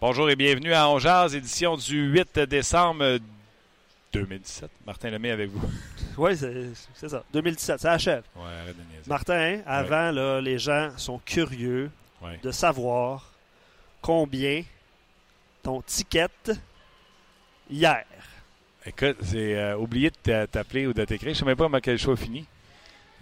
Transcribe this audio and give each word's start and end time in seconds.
Bonjour 0.00 0.30
et 0.30 0.36
bienvenue 0.36 0.72
à 0.72 0.88
Ongeaz, 0.88 1.34
édition 1.34 1.76
du 1.76 2.10
8 2.12 2.38
décembre 2.40 3.18
2017. 4.12 4.70
Martin 4.86 5.10
Lemay 5.10 5.30
avec 5.30 5.50
vous. 5.50 5.60
Oui, 6.16 6.36
c'est 6.36 7.08
ça. 7.08 7.24
2017, 7.32 7.80
ça 7.80 7.92
achève. 7.92 8.22
Ouais, 8.36 8.42
arrête 8.44 8.76
de 8.76 8.82
niaiser. 8.92 9.08
Martin, 9.08 9.60
avant, 9.66 10.10
là, 10.10 10.40
les 10.40 10.58
gens 10.58 10.90
sont 10.96 11.18
curieux 11.24 11.90
Ouais. 12.20 12.38
de 12.42 12.50
savoir 12.50 13.30
combien 14.02 14.62
ton 15.62 15.80
ticket 15.82 16.26
hier. 17.70 18.04
Écoute, 18.84 19.18
j'ai 19.22 19.56
euh, 19.56 19.76
oublié 19.76 20.10
de 20.10 20.16
t'a- 20.16 20.46
t'appeler 20.48 20.86
ou 20.88 20.92
de 20.92 21.04
t'écrire. 21.04 21.34
Je 21.34 21.38
sais 21.38 21.44
même 21.44 21.56
pas 21.56 21.64
comment 21.64 21.78
quel 21.80 21.96
show 21.98 22.12
a 22.12 22.16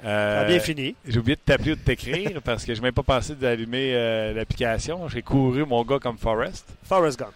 Ça 0.02 0.08
Euh, 0.08 0.42
a 0.42 0.44
bien 0.44 0.61
fini. 0.61 0.94
J'ai 1.06 1.19
oublié 1.19 1.36
de 1.36 1.41
t'appeler 1.41 1.72
ou 1.72 1.77
de 1.77 1.80
t'écrire 1.80 2.42
parce 2.42 2.64
que 2.64 2.75
je 2.75 2.80
n'ai 2.80 2.86
même 2.86 2.94
pas 2.94 3.02
pensé 3.02 3.34
d'allumer 3.34 3.92
euh, 3.94 4.33
l'application. 4.34 5.08
J'ai 5.08 5.22
couru 5.22 5.64
mon 5.64 5.83
gars 5.84 5.98
comme 5.98 6.19
Forrest. 6.19 6.66
Forrest 6.84 7.19
Gump. 7.19 7.33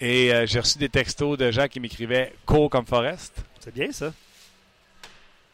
Et 0.00 0.34
euh, 0.34 0.44
j'ai 0.44 0.58
reçu 0.58 0.76
des 0.78 0.88
textos 0.88 1.38
de 1.38 1.50
gens 1.52 1.68
qui 1.68 1.78
m'écrivaient 1.80 2.32
cours 2.44 2.68
comme 2.68 2.84
Forrest. 2.84 3.32
C'est 3.60 3.72
bien 3.72 3.92
ça. 3.92 4.12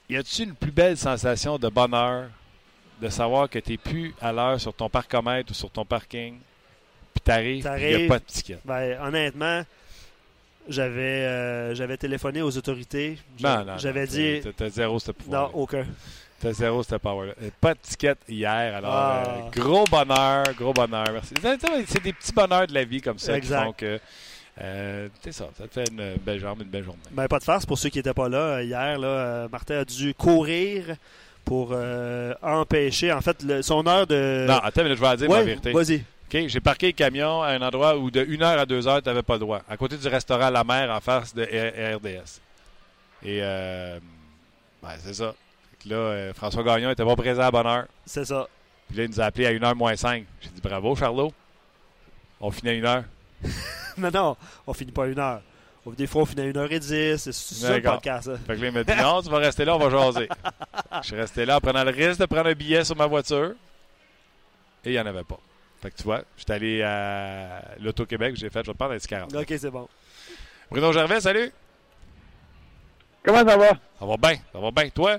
Y 0.08 0.16
a-tu 0.16 0.42
une 0.42 0.54
plus 0.54 0.72
belle 0.72 0.96
sensation 0.96 1.58
de 1.58 1.68
bonheur 1.68 2.28
de 3.00 3.08
savoir 3.08 3.48
que 3.48 3.58
tu 3.58 3.72
n'es 3.72 3.76
plus 3.78 4.14
à 4.20 4.32
l'heure 4.32 4.60
sur 4.60 4.74
ton 4.74 4.88
parcomètre 4.88 5.50
ou 5.52 5.54
sur 5.54 5.70
ton 5.70 5.84
parking, 5.84 6.34
puis 7.14 7.20
t'arrives, 7.22 7.70
il 7.78 7.96
n'y 7.98 8.04
a 8.04 8.08
pas 8.08 8.18
de 8.18 8.24
ticket? 8.24 8.58
Ben, 8.64 8.98
honnêtement, 9.02 9.62
j'avais 10.68 11.74
j'avais 11.74 11.96
téléphoné 11.96 12.42
aux 12.42 12.56
autorités. 12.56 13.18
Non, 13.40 13.64
non. 13.64 13.78
J'avais 13.78 14.04
non, 14.06 14.10
dit. 14.12 14.40
T'as 14.56 14.68
zéro 14.68 14.98
ce 14.98 15.12
pouvoir. 15.12 15.50
Non, 15.52 15.60
aucun. 15.60 15.86
T'as 16.40 16.52
zéro 16.52 16.82
ce 16.82 16.94
power-là. 16.96 17.34
Euh, 17.42 17.50
Pas 17.60 17.74
de 17.74 17.78
ticket 17.82 18.14
hier, 18.28 18.76
alors 18.76 18.92
Ah. 18.94 19.22
euh, 19.26 19.50
gros 19.60 19.84
bonheur, 19.84 20.44
gros 20.58 20.72
bonheur. 20.72 21.04
Merci. 21.12 21.34
C'est- 21.86 22.02
des 22.02 22.12
petits 22.14 22.32
bonheurs 22.32 22.66
de 22.66 22.72
la 22.74 22.84
vie 22.84 23.02
comme 23.02 23.18
ça 23.18 23.36
Exact. 23.36 23.58
qui 23.58 23.64
font 23.66 23.72
que. 23.74 24.00
euh, 24.62 25.08
c'est 25.22 25.32
ça, 25.32 25.48
ça 25.56 25.68
te 25.68 25.72
fait 25.74 25.88
une 25.90 26.16
belle 26.16 26.40
jambe, 26.40 26.62
une 26.62 26.68
belle 26.68 26.84
journée. 26.84 26.98
Ben, 27.10 27.28
pas 27.28 27.38
de 27.38 27.44
farce 27.44 27.66
pour 27.66 27.78
ceux 27.78 27.90
qui 27.90 27.98
n'étaient 27.98 28.14
pas 28.14 28.28
là 28.28 28.38
euh, 28.38 28.62
hier. 28.64 28.98
Là, 28.98 29.48
Martin 29.52 29.80
a 29.80 29.84
dû 29.84 30.14
courir 30.14 30.96
pour 31.44 31.70
euh, 31.72 32.32
empêcher, 32.42 33.12
en 33.12 33.20
fait, 33.20 33.42
le- 33.42 33.60
son 33.62 33.86
heure 33.86 34.06
de. 34.06 34.46
non, 34.48 34.58
attends, 34.58 34.82
mais 34.84 34.90
je 34.96 35.00
vais 35.00 35.06
la 35.06 35.16
dire 35.16 35.28
Ouais, 35.30 35.38
ma 35.38 35.44
vérité. 35.44 35.72
Vas-y. 35.72 35.96
OK, 36.32 36.46
j'ai 36.48 36.60
parqué 36.60 36.86
le 36.86 36.92
camion 36.92 37.42
à 37.42 37.48
un 37.48 37.60
endroit 37.60 37.96
où 37.98 38.10
de 38.10 38.22
1h 38.24 38.44
à 38.58 38.64
2h, 38.64 39.02
tu 39.02 39.08
n'avais 39.08 39.22
pas 39.22 39.34
le 39.34 39.40
droit. 39.40 39.60
À 39.68 39.76
côté 39.76 39.96
du 39.98 40.08
restaurant 40.08 40.48
La 40.48 40.64
Mer, 40.64 40.88
en 40.90 41.00
face 41.00 41.34
de 41.34 41.42
R- 41.44 41.96
RDS. 41.96 42.40
Et, 43.24 43.40
euh, 43.42 43.98
ben, 44.82 44.90
c'est 45.04 45.14
ça. 45.14 45.34
Que 45.82 45.88
là, 45.88 45.96
euh, 45.96 46.32
François 46.34 46.62
Gagnon 46.62 46.90
était 46.90 47.04
pas 47.04 47.16
présent 47.16 47.42
à 47.42 47.50
bonne 47.50 47.66
heure. 47.66 47.86
C'est 48.04 48.24
ça. 48.24 48.46
Puis 48.88 48.98
là, 48.98 49.04
il 49.04 49.10
nous 49.10 49.20
a 49.20 49.24
appelé 49.24 49.46
à 49.46 49.52
1h 49.52 49.74
moins 49.74 49.96
5. 49.96 50.24
J'ai 50.40 50.48
dit 50.50 50.60
bravo, 50.60 50.94
Charlot. 50.96 51.32
On 52.40 52.50
finit 52.50 52.84
à 52.84 53.00
1h. 53.00 53.04
Non, 53.98 54.10
non, 54.14 54.36
on 54.66 54.72
finit 54.72 54.92
pas 54.92 55.04
à 55.04 55.06
une 55.08 55.18
heure. 55.18 55.42
On- 55.84 55.90
Des 55.90 56.06
fois, 56.06 56.22
on 56.22 56.24
finit 56.24 56.42
à 56.42 56.44
1h10. 56.52 57.16
C'est 57.18 57.32
ça 57.32 57.76
le 57.76 57.82
podcast. 57.82 58.26
ça. 58.30 58.36
Fait 58.46 58.56
que 58.56 58.60
là, 58.62 58.68
il 58.68 58.72
m'a 58.72 58.84
dit 58.84 58.92
non, 58.96 59.20
tu 59.20 59.28
vas 59.28 59.38
rester 59.38 59.64
là, 59.64 59.74
on 59.76 59.78
va 59.78 59.90
jaser. 59.90 60.28
Je 61.02 61.06
suis 61.08 61.16
resté 61.16 61.44
là 61.44 61.56
en 61.56 61.60
prenant 61.60 61.84
le 61.84 61.90
risque 61.90 62.20
de 62.20 62.26
prendre 62.26 62.48
un 62.48 62.54
billet 62.54 62.84
sur 62.84 62.96
ma 62.96 63.06
voiture. 63.06 63.52
Et 64.84 64.90
il 64.90 64.92
n'y 64.92 65.00
en 65.00 65.06
avait 65.06 65.24
pas. 65.24 65.38
Fait 65.82 65.90
que 65.90 65.96
tu 65.96 66.04
vois, 66.04 66.22
j'étais 66.36 66.52
allé 66.52 66.82
à 66.82 67.62
l'Auto-Québec, 67.80 68.36
j'ai 68.36 68.48
fait, 68.50 68.60
je 68.60 68.66
vais 68.66 68.72
te 68.72 68.78
prendre 68.78 68.92
un 68.94 68.98
petit 68.98 69.08
40. 69.08 69.34
Ok, 69.34 69.46
c'est 69.58 69.70
bon. 69.70 69.88
Bruno 70.70 70.92
Gervais, 70.92 71.20
salut. 71.20 71.50
Comment 73.22 73.44
ça 73.46 73.56
va? 73.56 73.68
Ça 73.98 74.06
va 74.06 74.16
bien, 74.16 74.34
ça 74.52 74.58
va 74.60 74.70
bien. 74.70 74.88
Toi? 74.90 75.18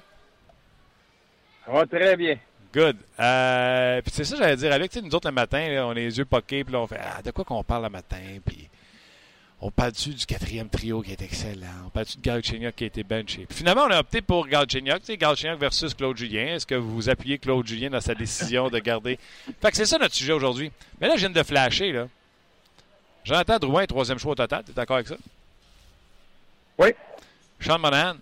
Ça 1.66 1.72
va 1.72 1.86
très 1.86 2.16
bien. 2.16 2.38
Good. 2.74 2.98
Euh, 3.20 4.02
puis 4.02 4.12
c'est 4.14 4.24
ça, 4.24 4.38
j'allais 4.38 4.56
dire, 4.56 4.72
Alex, 4.72 4.96
nous 4.98 5.14
autres, 5.14 5.28
le 5.28 5.34
matin, 5.34 5.68
là, 5.68 5.86
on 5.88 5.92
a 5.92 5.94
les 5.96 6.18
yeux 6.18 6.26
poqués, 6.26 6.64
puis 6.64 6.74
là, 6.74 6.80
on 6.80 6.88
fait, 6.88 7.00
ah, 7.02 7.22
de 7.22 7.32
quoi 7.32 7.44
qu'on 7.44 7.64
parle 7.64 7.84
le 7.84 7.90
matin? 7.90 8.22
Puis 8.46 8.70
on 9.60 9.70
parle-tu 9.70 10.10
du 10.10 10.26
quatrième 10.26 10.70
trio 10.70 11.02
qui 11.02 11.12
est 11.12 11.22
excellent? 11.22 11.68
On 11.86 11.90
parle-tu 11.90 12.18
de 12.18 12.22
Galchenyuk 12.22 12.76
qui 12.76 12.86
a 12.86 12.88
été 12.88 13.04
benché? 13.04 13.46
Puis 13.46 13.58
finalement, 13.58 13.84
on 13.84 13.92
a 13.92 14.00
opté 14.00 14.22
pour 14.22 14.48
Galchenyuk, 14.48 15.02
tu 15.02 15.08
sais, 15.08 15.18
Galchenyuk 15.18 15.60
versus 15.60 15.94
Claude 15.94 16.18
Julien. 16.18 16.56
Est-ce 16.56 16.66
que 16.66 16.76
vous 16.76 17.10
appuyez 17.10 17.38
Claude 17.38 17.68
Julien 17.68 17.90
dans 17.90 18.02
sa 18.02 18.16
décision 18.16 18.70
de 18.70 18.80
garder? 18.80 19.20
Fait 19.62 19.70
que 19.70 19.78
c'est 19.78 19.86
ça 19.86 19.98
notre 19.98 20.16
sujet 20.16 20.34
aujourd'hui. 20.34 20.72
Mais 21.00 21.08
là, 21.08 21.16
je 21.16 21.20
viens 21.20 21.30
de 21.30 21.44
flasher, 21.44 21.92
là. 21.92 22.08
Jonathan 23.24 23.60
Drouin, 23.60 23.86
troisième 23.86 24.18
choix 24.18 24.32
au 24.32 24.36
total. 24.36 24.64
T'es 24.64 24.72
d'accord 24.72 24.96
avec 24.96 25.08
ça? 25.08 25.18
Oui. 26.78 26.90
Sean 27.60 27.78
Monahan, 27.78 28.16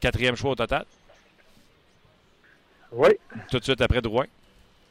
quatrième 0.00 0.34
choix 0.34 0.52
au 0.52 0.56
total. 0.56 0.84
Oui. 2.94 3.10
Tout 3.50 3.58
de 3.58 3.64
suite 3.64 3.80
après 3.80 4.00
Drouin. 4.00 4.24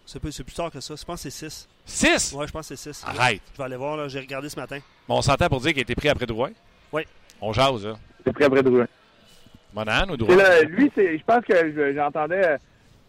C'est 0.05 0.19
plus, 0.19 0.35
tard 0.53 0.69
que 0.69 0.81
ça. 0.81 0.95
Je 0.97 1.03
pense 1.05 1.23
que 1.23 1.29
c'est 1.29 1.49
6. 1.49 1.67
Six! 1.85 2.33
Ouais, 2.33 2.45
je 2.45 2.51
pense 2.51 2.67
que 2.67 2.75
c'est 2.75 2.93
6. 2.93 3.03
Arrête! 3.07 3.41
Je 3.53 3.57
vais 3.57 3.63
aller 3.63 3.77
voir. 3.77 3.95
là. 3.95 4.07
J'ai 4.09 4.19
regardé 4.19 4.49
ce 4.49 4.59
matin. 4.59 4.79
Mais 5.07 5.15
on 5.15 5.21
s'entend 5.21 5.47
pour 5.47 5.61
dire 5.61 5.69
qu'il 5.71 5.79
a 5.79 5.83
été 5.83 5.95
pris 5.95 6.09
après 6.09 6.25
Drouin? 6.25 6.51
Oui. 6.91 7.03
On 7.39 7.53
jase, 7.53 7.85
là. 7.85 7.93
C'est 8.25 8.33
très 8.33 8.49
près 8.49 8.61
de 8.63 8.69
Rouen. 8.69 8.85
Monahan 9.73 10.09
ou 10.09 10.17
Drouin? 10.17 10.35
le- 10.35 10.65
lui, 10.67 10.91
je 10.95 11.23
pense 11.25 11.43
que 11.45 11.55
je- 11.55 11.93
j'entendais 11.95 12.45
euh, 12.45 12.57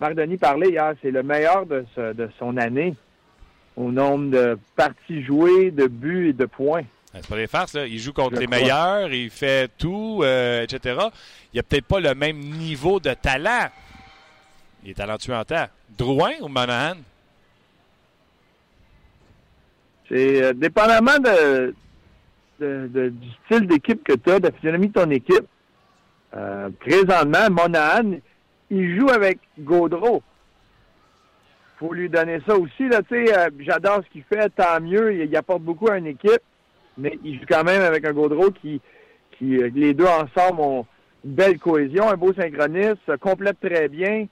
Marc 0.01 0.15
Denis 0.15 0.37
parler 0.39 0.69
hier. 0.71 0.95
C'est 1.03 1.11
le 1.11 1.23
meilleur 1.23 1.67
de, 1.67 1.85
ce- 1.95 2.13
de 2.13 2.31
son 2.39 2.57
année 2.57 2.95
au 3.77 3.91
nombre 3.91 4.31
de 4.31 4.59
parties 4.77 5.23
jouées, 5.25 5.71
de 5.73 5.87
buts 5.89 6.29
et 6.31 6.33
de 6.33 6.47
points. 6.47 6.83
Ben, 7.13 7.21
C'est 7.23 7.29
pas 7.29 7.37
des 7.37 7.47
farces, 7.49 7.75
là. 7.75 7.87
Il 7.87 7.99
joue 7.99 8.13
contre 8.13 8.37
Je 8.37 8.41
les 8.41 8.47
crois. 8.47 8.59
meilleurs, 8.59 9.13
il 9.13 9.31
fait 9.31 9.71
tout, 9.79 10.21
euh, 10.23 10.63
etc. 10.63 10.99
Il 11.53 11.61
a 11.61 11.63
peut-être 11.65 11.87
pas 11.87 12.01
le 12.01 12.15
même 12.15 12.39
niveau 12.39 12.99
de 13.01 13.13
talent. 13.15 13.69
Il 14.85 14.91
est 14.91 14.95
talentueux 14.95 15.35
en 15.35 15.45
temps. 15.45 15.67
Drouin 15.97 16.33
ou 16.43 16.49
Monahan? 16.49 16.97
C'est 20.09 20.43
euh, 20.43 20.53
dépendamment 20.53 21.19
du 22.61 23.29
style 23.47 23.67
d'équipe 23.67 24.05
que 24.05 24.13
tu 24.13 24.31
as, 24.31 24.41
de 24.41 24.49
la 24.49 24.53
physionomie 24.53 24.89
de 24.89 24.93
ton 24.93 25.11
équipe. 25.11 25.47
Euh, 26.37 26.69
présentement, 26.81 27.49
Monahan, 27.51 28.19
il 28.69 28.99
joue 28.99 29.09
avec 29.09 29.39
Gaudreau. 29.59 30.23
faut 31.79 31.95
lui 31.95 32.11
donner 32.11 32.41
ça 32.47 32.55
aussi. 32.55 32.87
Là, 32.87 33.01
euh, 33.11 33.51
J'adore 33.61 34.03
ce 34.05 34.11
qu'il 34.11 34.25
fait, 34.25 34.51
tant 34.51 34.81
mieux. 34.83 35.25
Il, 35.25 35.35
apporte 35.35 35.63
beaucoup 35.63 35.89
à 35.89 35.97
une 35.97 36.09
équipe, 36.09 36.43
mais 36.99 37.19
il 37.25 37.39
joue 37.39 37.47
quand 37.49 37.65
même 37.65 37.81
avec 37.81 38.05
un 38.05 38.13
Gaudreau 38.13 38.51
qui, 38.51 38.83
qui 39.39 39.57
les 39.57 39.95
deux 39.95 40.07
ensemble 40.07 40.61
ont 40.61 40.87
une 41.25 41.33
belle 41.33 41.59
cohésion, 41.59 42.11
un 42.11 42.17
beau 42.19 42.35
synchronisme, 42.35 42.99
se 43.07 43.17
complètent 43.17 43.61
très 43.61 43.89
bien. 43.89 44.27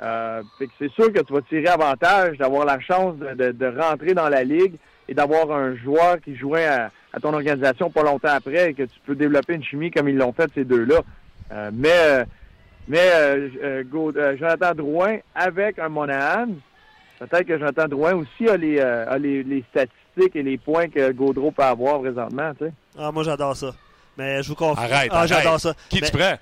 Euh, 0.00 0.42
fait 0.58 0.66
que 0.66 0.72
c'est 0.78 0.92
sûr 0.92 1.12
que 1.12 1.20
tu 1.20 1.32
vas 1.32 1.40
tirer 1.42 1.66
avantage 1.68 2.38
d'avoir 2.38 2.64
la 2.64 2.78
chance 2.80 3.16
de, 3.16 3.34
de- 3.34 3.52
de 3.52 3.80
rentrer 3.80 4.14
dans 4.14 4.28
la 4.28 4.44
ligue 4.44 4.74
et 5.08 5.14
d'avoir 5.14 5.50
un 5.50 5.74
joueur 5.76 6.20
qui 6.20 6.36
jouait 6.36 6.66
à, 6.66 6.90
à 7.12 7.18
ton 7.20 7.32
organisation 7.32 7.90
pas 7.90 8.02
longtemps 8.04 8.28
après 8.32 8.70
et 8.70 8.74
que 8.74 8.84
tu 8.84 9.00
peux 9.06 9.16
développer 9.16 9.54
une 9.54 9.64
chimie 9.64 9.90
comme 9.90 10.08
ils 10.08 10.16
l'ont 10.16 10.32
fait 10.32 10.48
ces 10.54 10.64
deux-là. 10.64 11.00
Euh, 11.50 11.70
mais 11.72 11.88
euh, 11.92 12.24
mais 12.86 13.10
euh, 13.12 13.48
euh, 13.62 13.82
Gaud- 13.84 14.16
euh, 14.16 14.36
Jonathan 14.38 14.72
Drouin 14.74 15.18
avec 15.34 15.78
un 15.78 15.88
Monahan, 15.88 16.46
peut-être 17.18 17.44
que 17.46 17.58
Jonathan 17.58 17.88
Drouin 17.88 18.14
aussi 18.14 18.48
a 18.48 18.56
les, 18.56 18.78
euh, 18.78 19.04
a 19.10 19.18
les, 19.18 19.42
les 19.42 19.64
statistiques 19.70 20.36
et 20.36 20.42
les 20.42 20.58
points 20.58 20.88
que 20.88 21.10
Gaudreau 21.12 21.50
peut 21.50 21.62
avoir 21.64 22.00
présentement. 22.00 22.52
Tu 22.56 22.66
sais. 22.66 22.72
Ah, 22.98 23.10
moi, 23.10 23.24
j'adore 23.24 23.56
ça. 23.56 23.72
Mais 24.16 24.42
je 24.42 24.48
vous 24.48 24.54
confie. 24.54 24.80
Arrête, 24.80 25.10
Ah, 25.12 25.18
arrête. 25.18 25.28
j'adore 25.28 25.60
ça. 25.60 25.74
Qui 25.88 26.00
Mais- 26.00 26.10
tu 26.10 26.16
prends? 26.16 26.34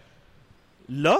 Là? 0.88 1.18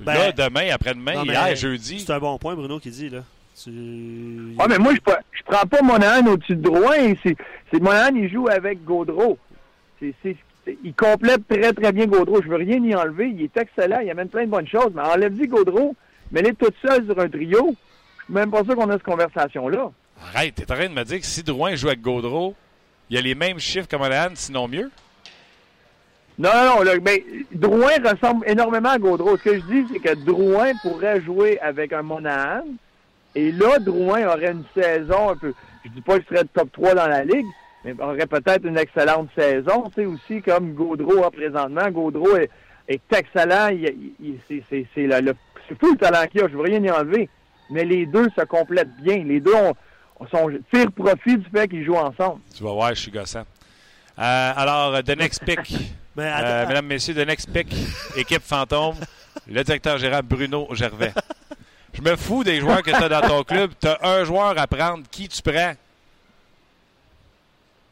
Ben, 0.00 0.14
là, 0.14 0.32
demain, 0.32 0.68
après-demain, 0.72 1.24
hier, 1.24 1.56
jeudi. 1.56 2.00
C'est 2.00 2.12
un 2.12 2.18
bon 2.18 2.38
point, 2.38 2.54
Bruno, 2.54 2.78
qui 2.78 2.90
dit, 2.90 3.08
là. 3.08 3.20
Tu... 3.62 4.54
Ah, 4.58 4.66
mais 4.68 4.78
moi, 4.78 4.94
je, 4.94 5.00
pas- 5.00 5.20
je 5.32 5.42
prends 5.44 5.66
pas 5.66 5.80
Monahan 5.82 6.26
au-dessus 6.26 6.56
de 6.56 6.62
Drouin. 6.62 7.14
C'est, 7.22 7.36
c'est 7.72 7.80
Monahan, 7.80 8.14
il 8.14 8.30
joue 8.30 8.48
avec 8.48 8.84
Gaudreau. 8.84 9.38
Il 10.02 10.94
complète 10.94 11.46
très, 11.48 11.72
très 11.72 11.92
bien 11.92 12.06
Gaudreau. 12.06 12.42
Je 12.42 12.48
veux 12.48 12.56
rien 12.56 12.82
y 12.84 12.94
enlever. 12.94 13.28
Il 13.30 13.42
est 13.42 13.56
excellent. 13.56 14.00
Il 14.00 14.10
amène 14.10 14.28
plein 14.28 14.44
de 14.44 14.50
bonnes 14.50 14.68
choses. 14.68 14.90
Mais 14.94 15.02
enlève-y 15.02 15.46
Gaudreau. 15.46 15.94
Mais 16.32 16.40
elle 16.40 16.48
est 16.48 16.58
toute 16.58 16.74
seule 16.86 17.06
sur 17.06 17.18
un 17.18 17.28
trio. 17.28 17.74
Je 18.18 18.24
suis 18.24 18.34
même 18.34 18.50
pas 18.50 18.64
sûr 18.64 18.74
qu'on 18.74 18.90
a 18.90 18.94
cette 18.94 19.04
conversation-là. 19.04 19.90
Arrête, 20.34 20.54
t'es 20.56 20.70
en 20.70 20.74
train 20.74 20.88
de 20.88 20.94
me 20.94 21.04
dire 21.04 21.20
que 21.20 21.26
si 21.26 21.42
Drouin 21.42 21.74
joue 21.76 21.86
avec 21.88 22.00
Gaudreau, 22.00 22.54
il 23.08 23.16
y 23.16 23.18
a 23.18 23.22
les 23.22 23.34
mêmes 23.34 23.58
chiffres 23.58 23.86
que 23.88 23.96
Monahan, 23.96 24.30
sinon 24.34 24.66
mieux? 24.68 24.90
Non, 26.38 26.50
non, 26.54 26.76
non. 26.76 26.82
là, 26.82 26.98
ben, 26.98 27.18
Drouin 27.52 27.92
ressemble 28.04 28.48
énormément 28.48 28.90
à 28.90 28.98
Gaudreau. 28.98 29.36
Ce 29.38 29.42
que 29.42 29.54
je 29.56 29.64
dis, 29.64 29.86
c'est 29.92 30.00
que 30.00 30.14
Drouin 30.14 30.72
pourrait 30.82 31.20
jouer 31.22 31.58
avec 31.60 31.92
un 31.92 32.02
Monahan. 32.02 32.62
Et 33.34 33.52
là, 33.52 33.78
Drouin 33.78 34.26
aurait 34.26 34.52
une 34.52 34.64
saison 34.74 35.30
un 35.30 35.36
peu. 35.36 35.54
Je 35.84 35.90
dis 35.90 36.00
pas 36.00 36.18
qu'il 36.18 36.28
serait 36.28 36.44
top 36.52 36.70
3 36.72 36.94
dans 36.94 37.06
la 37.06 37.24
ligue, 37.24 37.46
mais 37.84 37.94
aurait 38.00 38.26
peut-être 38.26 38.66
une 38.66 38.76
excellente 38.78 39.28
saison. 39.36 39.84
Tu 39.94 40.02
sais, 40.02 40.06
aussi, 40.06 40.42
comme 40.42 40.72
Gaudreau 40.74 41.24
a 41.24 41.30
présentement. 41.30 41.88
Gaudreau 41.90 42.36
est, 42.36 42.50
est 42.88 43.00
excellent. 43.14 43.68
Il, 43.68 43.84
il- 44.20 44.38
il- 44.48 44.62
c'est, 44.68 44.86
c'est, 44.94 45.06
le, 45.06 45.20
le- 45.20 45.36
c'est 45.68 45.78
fou 45.78 45.92
le 45.92 45.96
talent 45.98 46.26
qu'il 46.30 46.42
a. 46.42 46.48
Je 46.48 46.52
veux 46.56 46.62
rien 46.62 46.82
y 46.82 46.90
enlever. 46.90 47.28
Mais 47.70 47.84
les 47.84 48.04
deux 48.06 48.28
se 48.38 48.44
complètent 48.44 48.94
bien. 49.02 49.24
Les 49.24 49.40
deux 49.40 49.54
ont, 49.54 49.74
sont, 50.30 50.50
tirent 50.72 50.92
profit 50.92 51.38
du 51.38 51.46
fait 51.50 51.66
qu'ils 51.68 51.84
jouent 51.84 51.96
ensemble. 51.96 52.40
Tu 52.54 52.62
vas 52.62 52.72
voir, 52.72 52.90
je 52.90 53.00
suis 53.00 53.10
gossant. 53.10 53.44
Euh, 54.18 54.52
alors, 54.56 55.02
The 55.02 55.16
Next 55.18 55.44
Pick. 55.44 55.58
Mais 56.16 56.32
Euh, 56.42 56.66
mesdames, 56.66 56.86
messieurs, 56.86 57.14
The 57.14 57.26
Next 57.26 57.50
Pick, 57.52 57.74
équipe 58.16 58.42
fantôme, 58.42 58.94
le 59.46 59.62
directeur 59.62 59.98
général 59.98 60.22
Bruno 60.22 60.66
Gervais. 60.72 61.12
Je 61.92 62.02
me 62.02 62.16
fous 62.16 62.42
des 62.42 62.58
joueurs 62.60 62.82
que 62.82 62.90
tu 62.90 62.96
as 62.96 63.08
dans 63.08 63.20
ton 63.20 63.42
club. 63.44 63.72
Tu 63.80 63.86
as 63.88 63.98
un 64.02 64.24
joueur 64.24 64.58
à 64.58 64.66
prendre. 64.66 65.04
Qui 65.10 65.28
tu 65.28 65.42
prends? 65.42 65.74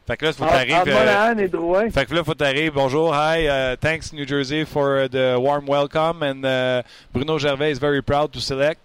Fait 0.07 0.17
que 0.17 0.25
là, 0.25 0.31
il 0.31 0.37
faut 0.37 0.45
que 0.45 0.49
t'arrives, 0.49 0.87
euh, 0.87 0.99
Monahan 0.99 1.37
et 1.39 1.47
Drouin. 1.47 1.89
Fait 1.89 2.05
que 2.05 2.13
là, 2.13 2.23
faut 2.23 2.33
que 2.33 2.37
t'arrives. 2.37 2.73
Bonjour, 2.73 3.15
hi, 3.15 3.45
uh, 3.47 3.75
thanks 3.77 4.13
New 4.13 4.27
Jersey 4.27 4.63
for 4.63 5.07
the 5.09 5.35
warm 5.39 5.65
welcome, 5.67 6.21
and 6.21 6.45
uh, 6.45 6.83
Bruno 7.11 7.39
Gervais 7.39 7.71
is 7.71 7.79
very 7.79 8.03
proud 8.03 8.31
to 8.31 8.39
select. 8.39 8.79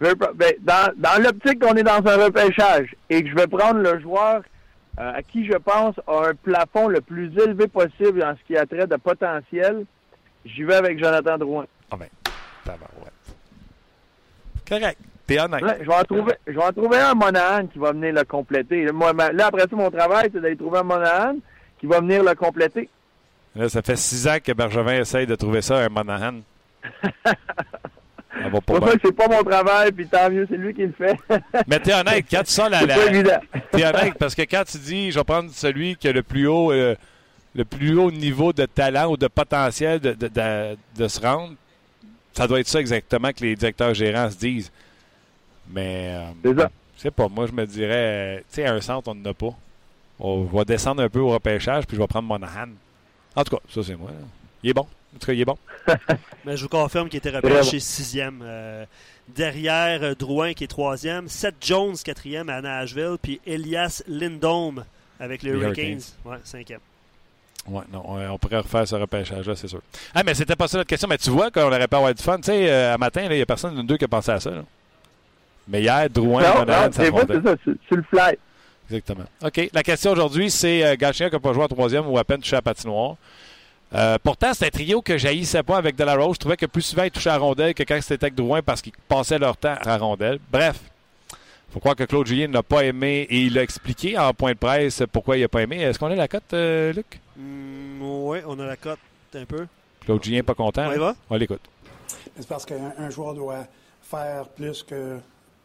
Ben, 0.00 0.16
dans 0.60 0.90
dans 0.96 1.22
l'optique 1.22 1.60
qu'on 1.60 1.76
est 1.76 1.82
dans 1.84 2.04
un 2.04 2.16
repêchage 2.24 2.96
et 3.10 3.22
que 3.22 3.28
je 3.30 3.34
vais 3.36 3.46
prendre 3.46 3.78
le 3.80 4.00
joueur 4.00 4.42
euh, 4.98 5.12
à 5.14 5.22
qui 5.22 5.46
je 5.46 5.56
pense 5.56 5.94
a 6.06 6.28
un 6.28 6.34
plafond 6.34 6.88
le 6.88 7.00
plus 7.00 7.32
élevé 7.38 7.66
possible 7.66 8.20
dans 8.20 8.36
ce 8.36 8.42
qui 8.46 8.56
a 8.56 8.66
trait 8.66 8.86
de 8.86 8.96
potentiel, 8.96 9.84
j'y 10.44 10.64
vais 10.64 10.74
avec 10.74 10.98
Jonathan 10.98 11.38
Drouin. 11.38 11.66
Ah 11.90 11.96
ben, 11.96 12.08
tabarouette. 12.64 13.12
Correct. 14.68 14.98
T'es 15.26 15.40
honnête. 15.40 15.62
Je 15.80 15.86
vais 15.86 15.94
en 15.94 16.02
trouver, 16.02 16.34
je 16.46 16.52
vais 16.52 16.64
en 16.64 16.72
trouver 16.72 16.98
un 16.98 17.14
Monahan 17.14 17.66
qui 17.66 17.78
va 17.78 17.92
venir 17.92 18.12
le 18.12 18.24
compléter. 18.24 18.84
Là, 18.84 18.92
moi, 18.92 19.12
là, 19.12 19.46
après 19.46 19.62
ça, 19.62 19.76
mon 19.76 19.90
travail, 19.90 20.30
c'est 20.32 20.40
d'aller 20.40 20.56
trouver 20.56 20.78
un 20.78 20.84
Monahan 20.84 21.36
qui 21.78 21.86
va 21.86 22.00
venir 22.00 22.22
le 22.24 22.34
compléter. 22.34 22.88
Là, 23.54 23.68
ça 23.68 23.82
fait 23.82 23.96
six 23.96 24.26
ans 24.28 24.38
que 24.42 24.52
Bergevin 24.52 24.98
essaye 24.98 25.26
de 25.26 25.34
trouver 25.34 25.62
ça, 25.62 25.78
un 25.78 25.88
Monahan. 25.88 26.40
Ça 28.34 28.48
va 28.48 28.58
C'est 28.66 28.80
pas 28.80 28.80
bien. 28.80 28.92
c'est 29.02 29.28
mon 29.28 29.42
travail, 29.44 29.92
puis 29.92 30.06
tant 30.06 30.30
mieux, 30.30 30.46
c'est 30.48 30.56
lui 30.56 30.72
qui 30.74 30.82
le 30.86 30.92
fait. 30.92 31.16
Mais 31.66 31.78
t'es 31.80 31.92
honnête, 31.94 32.24
quand 32.30 32.42
tu 32.44 32.50
sors 32.52 32.68
la, 32.70 32.82
la-. 32.86 33.40
T'es 33.70 33.84
honnête, 33.84 34.14
parce 34.18 34.34
que 34.34 34.42
quand 34.42 34.62
tu 34.64 34.78
dis, 34.78 35.10
je 35.10 35.18
vais 35.18 35.24
prendre 35.24 35.50
celui 35.52 35.96
qui 35.96 36.08
a 36.08 36.12
le 36.12 36.22
plus 36.22 36.46
haut, 36.46 36.72
euh, 36.72 36.94
le 37.54 37.64
plus 37.64 37.98
haut 37.98 38.10
niveau 38.10 38.52
de 38.54 38.64
talent 38.64 39.10
ou 39.12 39.16
de 39.16 39.26
potentiel 39.28 40.00
de, 40.00 40.12
de, 40.14 40.28
de- 40.28 40.76
de 40.96 41.08
se 41.08 41.20
rendre, 41.20 41.54
ça 42.32 42.46
doit 42.46 42.60
être 42.60 42.68
ça 42.68 42.80
exactement 42.80 43.30
que 43.32 43.40
les 43.44 43.54
directeurs 43.54 43.92
gérants 43.92 44.30
se 44.30 44.36
disent. 44.38 44.72
Mais, 45.70 46.12
euh, 46.14 46.24
C'est 46.42 46.58
ça. 46.58 46.70
je 46.96 47.02
sais 47.02 47.10
pas, 47.10 47.28
moi 47.28 47.46
je 47.46 47.52
me 47.52 47.66
dirais, 47.66 47.92
euh, 47.94 48.38
tu 48.38 48.44
sais, 48.48 48.64
à 48.64 48.72
un 48.72 48.80
centre, 48.80 49.08
on 49.10 49.14
n'en 49.14 49.30
a 49.30 49.34
pas. 49.34 49.54
On 50.18 50.44
va 50.44 50.64
descendre 50.64 51.02
un 51.02 51.08
peu 51.08 51.18
au 51.20 51.28
repêchage, 51.30 51.86
puis 51.86 51.96
je 51.96 52.00
vais 52.00 52.06
prendre 52.06 52.28
Monahan. 52.28 52.68
En 53.36 53.44
tout 53.44 53.56
cas, 53.56 53.62
ça 53.68 53.82
c'est 53.82 53.96
moi. 53.96 54.10
là. 54.10 54.16
Il 54.62 54.70
est 54.70 54.74
bon. 54.74 54.86
En 55.14 55.18
tout 55.18 55.26
cas, 55.26 55.32
il 55.32 55.40
est 55.40 55.44
bon? 55.44 55.58
mais 56.44 56.56
je 56.56 56.62
vous 56.62 56.68
confirme 56.68 57.08
qu'il 57.08 57.18
était 57.18 57.30
repêché 57.30 57.80
sixième. 57.80 58.40
euh, 58.42 58.84
derrière 59.28 60.02
euh, 60.02 60.14
Drouin, 60.14 60.52
qui 60.54 60.64
est 60.64 60.68
troisième. 60.68 61.28
Seth 61.28 61.56
Jones, 61.60 61.96
quatrième 62.04 62.48
à 62.48 62.60
Nashville. 62.60 63.16
Puis 63.20 63.40
Elias 63.46 64.02
Lindholm 64.08 64.84
avec 65.20 65.42
les 65.42 65.52
Les 65.52 65.58
Hurricanes. 65.58 66.00
Ouais, 66.24 66.38
cinquième. 66.44 66.80
Ouais, 67.68 67.82
non, 67.92 68.02
on, 68.04 68.18
on 68.32 68.38
pourrait 68.38 68.58
refaire 68.58 68.88
ce 68.88 68.96
repêchage-là, 68.96 69.54
c'est 69.54 69.68
sûr. 69.68 69.80
Ah, 70.14 70.22
mais 70.24 70.34
c'était 70.34 70.56
pas 70.56 70.66
ça 70.66 70.78
notre 70.78 70.88
question. 70.88 71.06
Mais 71.08 71.18
tu 71.18 71.30
vois 71.30 71.50
qu'on 71.50 71.62
aurait 71.66 71.86
pas 71.86 71.98
avoir 71.98 72.12
du 72.14 72.22
fun. 72.22 72.36
Tu 72.38 72.44
sais, 72.44 72.68
euh, 72.70 72.94
à 72.94 72.98
matin, 72.98 73.22
il 73.24 73.36
n'y 73.36 73.40
a 73.40 73.46
personne 73.46 73.72
de 73.72 73.76
nous 73.76 73.86
deux 73.86 73.96
qui 73.96 74.04
a 74.04 74.08
pensé 74.08 74.32
à 74.32 74.40
ça. 74.40 74.50
là. 74.50 74.64
Mais 75.68 75.80
hier, 75.82 76.10
Drouin 76.10 76.42
Non, 76.42 76.58
Monahan, 76.60 76.86
non, 76.86 76.92
ça 76.92 77.02
c'est 77.04 77.12
c'est 77.12 77.42
ça, 77.44 77.56
sur 77.86 77.96
le 77.96 78.02
fly. 78.02 78.36
Exactement. 78.90 79.24
OK. 79.44 79.70
La 79.72 79.82
question 79.84 80.10
aujourd'hui, 80.10 80.50
c'est 80.50 80.84
euh, 80.84 80.96
Galchenyuk 80.96 81.30
qui 81.30 81.36
n'a 81.36 81.40
pas 81.40 81.52
joué 81.52 81.62
en 81.62 81.68
troisième 81.68 82.06
ou 82.08 82.18
à 82.18 82.24
peine 82.24 82.40
touché 82.40 82.54
à 82.54 82.58
la 82.58 82.62
patinoire. 82.62 83.14
Euh, 83.94 84.16
pourtant, 84.22 84.54
c'est 84.54 84.66
un 84.66 84.70
trio 84.70 85.02
que 85.02 85.18
j'haïssais 85.18 85.62
pas 85.62 85.76
avec 85.76 85.96
Delarose. 85.96 86.34
Je 86.36 86.40
trouvais 86.40 86.56
que 86.56 86.66
plus 86.66 86.82
souvent, 86.82 87.02
il 87.02 87.10
touchait 87.10 87.30
à 87.30 87.36
rondelle 87.36 87.74
que 87.74 87.82
quand 87.82 87.98
c'était 88.00 88.24
avec 88.24 88.34
Drouin 88.34 88.62
parce 88.62 88.80
qu'ils 88.80 88.92
passaient 89.08 89.38
leur 89.38 89.56
temps 89.56 89.74
à 89.84 89.98
rondelle. 89.98 90.38
Bref, 90.50 90.80
faut 91.70 91.80
croire 91.80 91.96
que 91.96 92.04
Claude 92.04 92.26
Julien 92.26 92.48
n'a 92.48 92.62
pas 92.62 92.84
aimé 92.84 93.26
et 93.28 93.42
il 93.42 93.58
a 93.58 93.62
expliqué 93.62 94.18
en 94.18 94.32
point 94.32 94.52
de 94.52 94.58
presse 94.58 95.02
pourquoi 95.12 95.36
il 95.36 95.42
n'a 95.42 95.48
pas 95.48 95.62
aimé. 95.62 95.80
Est-ce 95.80 95.98
qu'on 95.98 96.10
a 96.10 96.14
la 96.14 96.28
cote, 96.28 96.52
euh, 96.54 96.92
Luc? 96.92 97.20
oui, 97.38 98.38
on 98.46 98.58
a 98.60 98.66
la 98.66 98.76
cote 98.76 98.98
un 99.34 99.44
peu. 99.44 99.66
Claude 100.00 100.22
Julien 100.22 100.42
pas 100.42 100.54
content? 100.54 100.86
On 100.86 100.92
y 100.92 100.98
là? 100.98 101.00
va? 101.00 101.14
On 101.30 101.36
l'écoute. 101.36 101.60
C'est 102.36 102.48
parce 102.48 102.64
qu'un 102.64 102.92
un 102.98 103.10
joueur 103.10 103.34
doit 103.34 103.66
faire 104.02 104.48
plus 104.48 104.82
que 104.82 105.18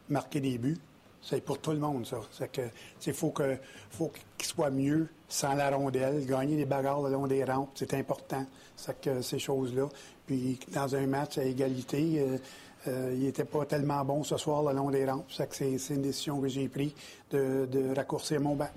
marquer 0.09 0.39
des 0.39 0.57
buts. 0.57 0.77
C'est 1.21 1.43
pour 1.43 1.59
tout 1.59 1.71
le 1.71 1.79
monde, 1.79 2.05
ça. 2.05 2.17
C'est 2.31 2.51
que, 2.51 2.61
il 3.05 3.13
faut 3.13 3.31
que, 3.31 3.57
faut 3.91 4.11
qu'il 4.37 4.47
soit 4.47 4.69
mieux 4.69 5.09
sans 5.27 5.55
la 5.55 5.69
rondelle, 5.69 6.25
gagner 6.25 6.55
des 6.55 6.65
bagarres 6.65 7.01
le 7.01 7.11
long 7.11 7.27
des 7.27 7.43
rampes, 7.43 7.71
c'est 7.75 7.93
important. 7.93 8.45
C'est 8.75 8.99
que 9.01 9.21
ces 9.21 9.39
choses-là. 9.39 9.87
Puis, 10.25 10.59
dans 10.73 10.95
un 10.95 11.07
match 11.07 11.37
à 11.37 11.43
égalité, 11.43 12.15
euh, 12.17 12.37
euh, 12.87 13.11
il 13.13 13.23
n'était 13.23 13.45
pas 13.45 13.65
tellement 13.65 14.03
bon 14.05 14.23
ce 14.23 14.37
soir 14.37 14.63
le 14.63 14.73
long 14.73 14.89
des 14.89 15.05
rampes. 15.05 15.25
C'est 15.29 15.49
que 15.49 15.55
c'est 15.55 15.77
c'est 15.77 15.95
une 15.95 16.01
décision 16.01 16.39
que 16.39 16.47
j'ai 16.47 16.67
prise 16.67 16.91
de, 17.31 17.67
de 17.69 17.95
raccourcir 17.95 18.39
mon 18.39 18.55
banc. 18.55 18.69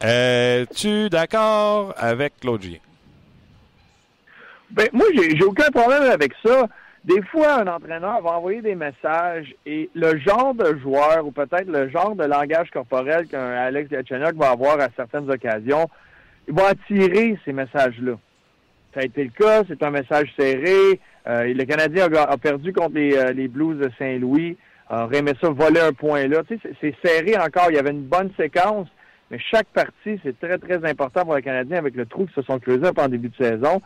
Es-tu 0.00 1.08
d'accord 1.10 1.94
avec 1.96 2.40
Claude 2.40 2.62
Julien? 2.62 2.78
Ben, 4.70 4.88
moi, 4.92 5.06
j'ai 5.14 5.36
j'ai 5.36 5.44
aucun 5.44 5.70
problème 5.70 6.04
avec 6.04 6.32
ça. 6.44 6.68
Des 7.04 7.22
fois, 7.22 7.62
un 7.62 7.66
entraîneur 7.66 8.20
va 8.20 8.32
envoyer 8.32 8.60
des 8.60 8.74
messages 8.74 9.54
et 9.64 9.88
le 9.94 10.18
genre 10.18 10.54
de 10.54 10.76
joueur 10.78 11.26
ou 11.26 11.30
peut-être 11.30 11.66
le 11.66 11.88
genre 11.88 12.14
de 12.14 12.24
langage 12.24 12.70
corporel 12.70 13.26
qu'un 13.26 13.52
Alex 13.52 13.88
Galchenyuk 13.88 14.34
va 14.34 14.50
avoir 14.50 14.78
à 14.80 14.88
certaines 14.94 15.30
occasions, 15.30 15.88
il 16.46 16.54
va 16.54 16.68
attirer 16.68 17.38
ces 17.44 17.52
messages-là. 17.54 18.12
Ça 18.92 19.00
a 19.00 19.04
été 19.04 19.24
le 19.24 19.30
cas, 19.30 19.62
c'est 19.66 19.82
un 19.82 19.90
message 19.90 20.30
serré. 20.38 21.00
Euh, 21.26 21.54
le 21.54 21.64
Canadien 21.64 22.08
a, 22.12 22.36
perdu 22.36 22.72
contre 22.72 22.94
les, 22.96 23.16
euh, 23.16 23.32
les 23.32 23.48
Blues 23.48 23.78
de 23.78 23.90
Saint-Louis. 23.98 24.58
Aurait 24.90 25.18
aimé 25.18 25.32
ça 25.40 25.48
voler 25.50 25.80
un 25.80 25.92
point 25.92 26.26
là. 26.26 26.42
C'est- 26.48 26.94
serré 27.04 27.36
encore. 27.38 27.66
Il 27.70 27.76
y 27.76 27.78
avait 27.78 27.92
une 27.92 28.06
bonne 28.06 28.30
séquence, 28.36 28.88
mais 29.30 29.38
chaque 29.38 29.68
partie, 29.68 30.20
c'est 30.24 30.38
très, 30.40 30.58
très 30.58 30.84
important 30.84 31.24
pour 31.24 31.36
le 31.36 31.40
Canadien 31.40 31.78
avec 31.78 31.94
le 31.94 32.06
trou 32.06 32.26
qui 32.26 32.34
se 32.34 32.42
sont 32.42 32.58
creusés 32.58 32.90
en 32.96 33.08
début 33.08 33.28
de 33.28 33.36
saison. 33.36 33.80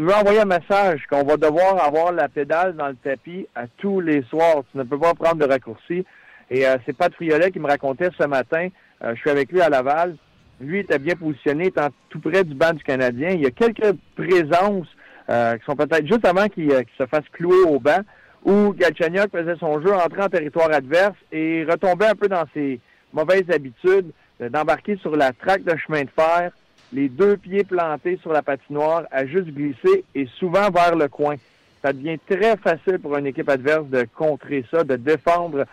Tu 0.00 0.06
veux 0.06 0.14
envoyer 0.14 0.40
un 0.40 0.46
message 0.46 1.02
qu'on 1.10 1.24
va 1.24 1.36
devoir 1.36 1.84
avoir 1.84 2.10
la 2.10 2.26
pédale 2.30 2.74
dans 2.74 2.88
le 2.88 2.94
tapis 2.94 3.46
à 3.54 3.66
tous 3.66 4.00
les 4.00 4.22
soirs. 4.30 4.62
Tu 4.72 4.78
ne 4.78 4.82
peux 4.84 4.98
pas 4.98 5.12
prendre 5.12 5.36
de 5.36 5.44
raccourci. 5.44 6.06
Et 6.50 6.66
euh, 6.66 6.78
c'est 6.86 6.96
Pat 6.96 7.12
Friolet 7.12 7.50
qui 7.50 7.60
me 7.60 7.66
racontait 7.66 8.08
ce 8.18 8.26
matin, 8.26 8.68
euh, 9.04 9.14
je 9.14 9.20
suis 9.20 9.28
avec 9.28 9.52
lui 9.52 9.60
à 9.60 9.68
Laval, 9.68 10.16
lui 10.58 10.78
était 10.78 10.98
bien 10.98 11.16
positionné, 11.16 11.66
étant 11.66 11.88
tout 12.08 12.18
près 12.18 12.44
du 12.44 12.54
banc 12.54 12.72
du 12.72 12.82
Canadien. 12.82 13.32
Il 13.32 13.42
y 13.42 13.46
a 13.46 13.50
quelques 13.50 13.94
présences 14.16 14.88
euh, 15.28 15.58
qui 15.58 15.64
sont 15.66 15.76
peut-être 15.76 16.06
juste 16.06 16.24
avant 16.24 16.48
qu'il 16.48 16.70
se 16.96 17.04
fasse 17.04 17.28
clouer 17.32 17.68
au 17.68 17.78
banc, 17.78 18.00
où 18.42 18.72
Galchenyuk 18.72 19.30
faisait 19.30 19.56
son 19.60 19.82
jeu, 19.82 19.92
entrer 19.92 20.22
en 20.22 20.30
territoire 20.30 20.72
adverse 20.72 21.16
et 21.30 21.66
retombait 21.68 22.06
un 22.06 22.14
peu 22.14 22.28
dans 22.28 22.44
ses 22.54 22.80
mauvaises 23.12 23.50
habitudes 23.50 24.12
d'embarquer 24.40 24.96
sur 25.02 25.14
la 25.14 25.34
traque 25.34 25.64
de 25.64 25.76
chemin 25.76 26.04
de 26.04 26.10
fer, 26.16 26.52
les 26.92 27.08
deux 27.08 27.36
pieds 27.36 27.64
plantés 27.64 28.18
sur 28.22 28.32
la 28.32 28.42
patinoire, 28.42 29.04
à 29.10 29.26
juste 29.26 29.48
glisser 29.48 30.04
et 30.14 30.26
souvent 30.38 30.70
vers 30.70 30.96
le 30.96 31.08
coin. 31.08 31.36
Ça 31.82 31.92
devient 31.92 32.18
très 32.28 32.56
facile 32.56 32.98
pour 32.98 33.16
une 33.16 33.26
équipe 33.26 33.48
adverse 33.48 33.86
de 33.86 34.06
contrer 34.14 34.64
ça, 34.70 34.84
de 34.84 34.96
défendre 34.96 35.64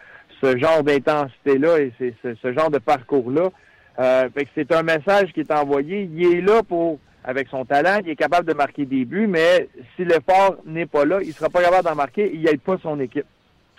ce 0.42 0.58
genre 0.58 0.84
d'intensité-là 0.84 1.80
et 1.80 1.94
ce, 2.24 2.54
genre 2.54 2.70
de 2.70 2.78
parcours-là. 2.78 3.50
Euh, 4.00 4.30
c'est 4.56 4.72
un 4.72 4.84
message 4.84 5.34
qui 5.34 5.42
est 5.42 5.52
envoyé. 5.52 6.10
Il 6.14 6.34
est 6.34 6.42
là 6.42 6.62
pour, 6.64 7.00
avec 7.24 7.48
son 7.50 7.66
talent, 7.66 8.00
il 8.04 8.12
est 8.12 8.16
capable 8.16 8.48
de 8.48 8.54
marquer 8.54 8.86
des 8.86 9.04
buts, 9.04 9.28
mais 9.28 9.68
si 9.96 10.06
l'effort 10.06 10.58
n'est 10.66 10.86
pas 10.86 11.04
là, 11.04 11.20
il 11.22 11.34
sera 11.34 11.50
pas 11.50 11.62
capable 11.62 11.84
d'en 11.84 11.96
marquer. 11.96 12.32
Il 12.34 12.44
n'aide 12.44 12.62
pas 12.62 12.78
son 12.82 13.00
équipe. 13.00 13.26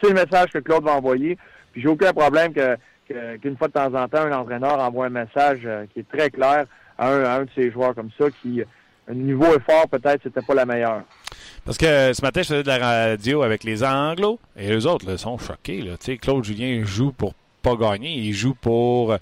C'est 0.02 0.09
le 0.09 0.14
message 0.14 0.50
que 0.52 0.59
Claude 0.59 0.85
va 0.85 0.97
envoyer. 0.97 1.38
Puis 1.73 1.83
j'ai 1.83 1.88
aucun 1.88 2.12
problème 2.12 2.52
qu'une 2.52 3.57
fois 3.57 3.68
de 3.68 3.73
temps 3.73 3.95
en 3.95 4.09
temps, 4.09 4.23
un 4.23 4.33
entraîneur 4.33 4.78
envoie 4.80 5.07
un 5.07 5.11
message 5.11 5.61
euh, 5.64 5.87
qui 5.95 6.00
est 6.00 6.09
très 6.09 6.30
clair 6.30 6.66
à 6.98 7.36
un, 7.36 7.44
de 7.44 7.50
ses 7.54 7.70
joueurs 7.70 7.94
comme 7.94 8.10
ça, 8.18 8.26
qui 8.42 8.62
un 9.10 9.14
niveau 9.14 9.46
effort, 9.46 9.88
peut-être, 9.88 10.20
c'était 10.22 10.42
pas 10.42 10.54
la 10.54 10.66
meilleure. 10.66 11.02
Parce 11.64 11.78
que 11.78 12.12
ce 12.12 12.22
matin, 12.22 12.42
je 12.42 12.48
faisais 12.48 12.62
de 12.62 12.68
la 12.68 12.78
radio 12.78 13.42
avec 13.42 13.64
les 13.64 13.82
Anglos 13.82 14.38
et 14.56 14.68
les 14.68 14.86
autres 14.86 15.06
là, 15.06 15.16
sont 15.16 15.38
choqués. 15.38 15.84
Claude 16.20 16.44
Julien 16.44 16.82
joue 16.84 17.12
pour 17.12 17.34
pas 17.62 17.76
gagner, 17.76 18.12
il 18.14 18.32
joue 18.32 18.54
pour 18.54 19.16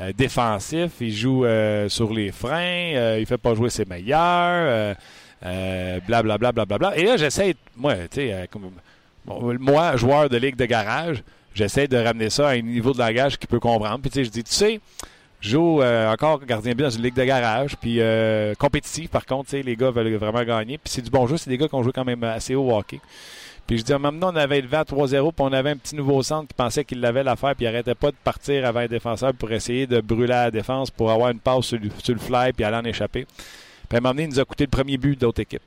euh, 0.00 0.12
défensif, 0.16 0.92
il 1.00 1.12
joue 1.12 1.44
euh, 1.44 1.88
sur 1.88 2.12
les 2.12 2.32
freins, 2.32 2.94
euh, 2.94 3.18
il 3.20 3.26
fait 3.26 3.38
pas 3.38 3.54
jouer 3.54 3.68
ses 3.68 3.84
meilleurs, 3.84 4.96
blablabla. 5.42 6.52
Bla, 6.52 6.64
bla, 6.64 6.78
bla, 6.78 6.96
Et 6.96 7.04
là, 7.04 7.16
j'essaie, 7.16 7.54
moi, 7.76 7.94
tu 8.10 8.20
sais, 8.20 8.48
moi, 9.26 9.96
joueur 9.96 10.30
de 10.30 10.36
ligue 10.38 10.56
de 10.56 10.64
garage, 10.64 11.22
j'essaie 11.54 11.88
de 11.88 11.98
ramener 11.98 12.30
ça 12.30 12.48
à 12.48 12.52
un 12.52 12.62
niveau 12.62 12.92
de 12.92 12.98
langage 12.98 13.38
qui 13.38 13.46
peut 13.46 13.60
comprendre. 13.60 14.00
Puis 14.00 14.10
tu 14.10 14.18
sais, 14.20 14.24
je 14.24 14.30
dis, 14.30 14.44
tu 14.44 14.52
sais, 14.52 14.80
je 15.42 15.50
joue 15.50 15.82
encore 15.82 16.40
gardien 16.46 16.74
bien 16.74 16.86
dans 16.86 16.92
une 16.92 17.02
ligue 17.02 17.14
de 17.14 17.24
garage, 17.24 17.76
puis 17.76 18.00
compétitif 18.58 19.10
par 19.10 19.26
contre, 19.26 19.54
les 19.56 19.76
gars 19.76 19.90
veulent 19.90 20.14
vraiment 20.14 20.44
gagner. 20.44 20.78
Puis 20.78 20.92
c'est 20.94 21.02
du 21.02 21.10
bon 21.10 21.26
jeu, 21.26 21.36
c'est 21.36 21.50
des 21.50 21.58
gars 21.58 21.68
qui 21.68 21.74
ont 21.74 21.82
joué 21.82 21.92
quand 21.92 22.04
même 22.04 22.24
assez 22.24 22.54
haut 22.54 22.74
hockey. 22.74 23.00
Puis 23.66 23.78
je 23.78 23.84
dis, 23.84 23.92
maintenant, 23.92 24.32
on 24.32 24.36
avait 24.36 24.58
élevé 24.58 24.76
à 24.76 24.82
3-0, 24.82 25.32
puis 25.32 25.32
on 25.38 25.52
avait 25.52 25.70
un 25.70 25.76
petit 25.76 25.94
nouveau 25.94 26.22
centre 26.22 26.48
qui 26.48 26.54
pensait 26.54 26.84
qu'il 26.84 27.00
l'avait 27.00 27.22
l'affaire, 27.22 27.54
puis 27.54 27.64
il 27.64 27.68
arrêtait 27.68 27.94
pas 27.94 28.10
de 28.10 28.16
partir 28.22 28.66
avant 28.66 28.80
un 28.80 28.86
défenseur 28.86 29.32
pour 29.34 29.50
essayer 29.52 29.86
de 29.86 30.00
brûler 30.00 30.26
la 30.28 30.50
défense 30.50 30.90
pour 30.90 31.10
avoir 31.10 31.30
une 31.30 31.38
passe 31.38 31.66
sur 31.66 31.78
le, 31.78 32.18
fly, 32.18 32.52
puis 32.52 32.64
aller 32.64 32.76
en 32.76 32.84
échapper. 32.84 33.26
Puis 33.88 33.96
à 33.96 33.98
un 33.98 34.00
moment 34.00 34.14
donné, 34.14 34.24
il 34.24 34.30
nous 34.30 34.40
a 34.40 34.44
coûté 34.44 34.64
le 34.64 34.70
premier 34.70 34.96
but 34.96 35.18
d'autre 35.20 35.40
équipe. 35.40 35.62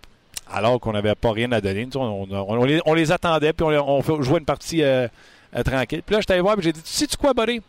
Alors 0.52 0.80
qu'on 0.80 0.92
n'avait 0.92 1.16
pas 1.16 1.32
rien 1.32 1.52
à 1.54 1.62
donner. 1.62 1.88
On, 1.96 2.94
les, 2.94 3.12
attendait, 3.12 3.54
puis 3.54 3.66
on, 3.66 4.22
jouait 4.22 4.40
une 4.40 4.46
partie 4.46 4.84
euh, 4.84 5.08
euh, 5.56 5.64
tranquille. 5.64 6.04
Puis 6.06 6.16
là, 6.16 6.22
je 6.22 6.32
allé 6.32 6.42
voir, 6.42 6.56
puis 6.56 6.66
j'ai 6.66 6.74
dit, 6.74 6.84
tu 6.84 6.92
sais-tu 6.92 7.18
quoi, 7.18 7.34
buddy? 7.34 7.62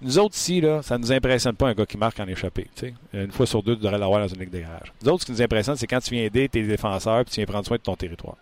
Nous 0.00 0.18
autres 0.18 0.36
ici, 0.36 0.60
là, 0.60 0.80
ça 0.82 0.96
ne 0.96 1.02
nous 1.02 1.10
impressionne 1.10 1.56
pas 1.56 1.68
un 1.68 1.74
gars 1.74 1.86
qui 1.86 1.98
marque 1.98 2.20
en 2.20 2.28
échappé. 2.28 2.68
Une 3.12 3.32
fois 3.32 3.46
sur 3.46 3.62
deux, 3.62 3.74
tu 3.74 3.82
devrais 3.82 3.98
l'avoir 3.98 4.20
dans 4.20 4.28
une 4.28 4.38
ligue 4.38 4.50
de 4.50 4.60
garage. 4.60 4.92
Nous 5.02 5.10
autres, 5.10 5.22
ce 5.22 5.26
qui 5.26 5.32
nous 5.32 5.42
impressionne, 5.42 5.76
c'est 5.76 5.88
quand 5.88 6.00
tu 6.00 6.14
viens 6.14 6.24
aider 6.24 6.48
tes 6.48 6.62
défenseurs 6.62 7.20
et 7.20 7.24
tu 7.24 7.36
viens 7.36 7.46
prendre 7.46 7.66
soin 7.66 7.78
de 7.78 7.82
ton 7.82 7.96
territoire. 7.96 8.36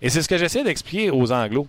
Et 0.00 0.08
c'est 0.08 0.22
ce 0.22 0.28
que 0.28 0.38
j'essaie 0.38 0.64
d'expliquer 0.64 1.10
aux 1.10 1.30
Anglos. 1.30 1.66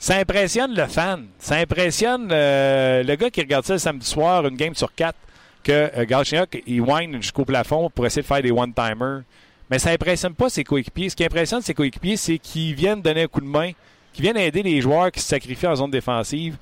Ça 0.00 0.16
impressionne 0.16 0.74
le 0.74 0.86
fan. 0.86 1.26
Ça 1.38 1.56
impressionne 1.56 2.28
euh, 2.32 3.04
le 3.04 3.14
gars 3.14 3.30
qui 3.30 3.40
regarde 3.40 3.64
ça 3.64 3.74
le 3.74 3.78
samedi 3.78 4.06
soir, 4.06 4.46
une 4.46 4.56
game 4.56 4.74
sur 4.74 4.92
quatre, 4.94 5.18
que 5.62 5.72
euh, 5.72 6.60
il 6.66 6.80
whine 6.80 7.22
jusqu'au 7.22 7.44
plafond 7.44 7.88
pour 7.90 8.04
essayer 8.06 8.22
de 8.22 8.26
faire 8.26 8.42
des 8.42 8.50
one-timers. 8.50 9.22
Mais 9.70 9.78
ça 9.78 9.90
impressionne 9.90 10.34
pas 10.34 10.48
ses 10.48 10.64
coéquipiers. 10.64 11.10
Ce 11.10 11.16
qui 11.16 11.24
impressionne 11.24 11.62
ses 11.62 11.74
coéquipiers, 11.74 12.16
c'est 12.16 12.38
qu'ils 12.38 12.74
viennent 12.74 13.02
donner 13.02 13.24
un 13.24 13.28
coup 13.28 13.40
de 13.40 13.46
main, 13.46 13.72
qu'ils 14.12 14.22
viennent 14.22 14.38
aider 14.38 14.62
les 14.62 14.80
joueurs 14.80 15.12
qui 15.12 15.20
se 15.20 15.28
sacrifient 15.28 15.66
en 15.66 15.76
zone 15.76 15.90
défensive 15.90 16.56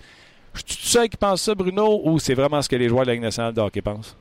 je 0.57 0.63
suis 0.67 0.83
tout 0.83 0.89
seul 0.89 1.09
qui 1.09 1.17
pense 1.17 1.43
ça, 1.43 1.55
Bruno, 1.55 2.01
ou 2.05 2.19
c'est 2.19 2.35
vraiment 2.35 2.63
ce 2.63 2.69
que 2.69 2.77
les 2.77 2.89
joueurs 2.89 3.03
de 3.03 3.09
la 3.09 3.15
Ligue 3.15 3.23
nationale 3.23 3.53
de 3.53 3.61
hockey 3.61 3.83
pensent? 3.83 4.17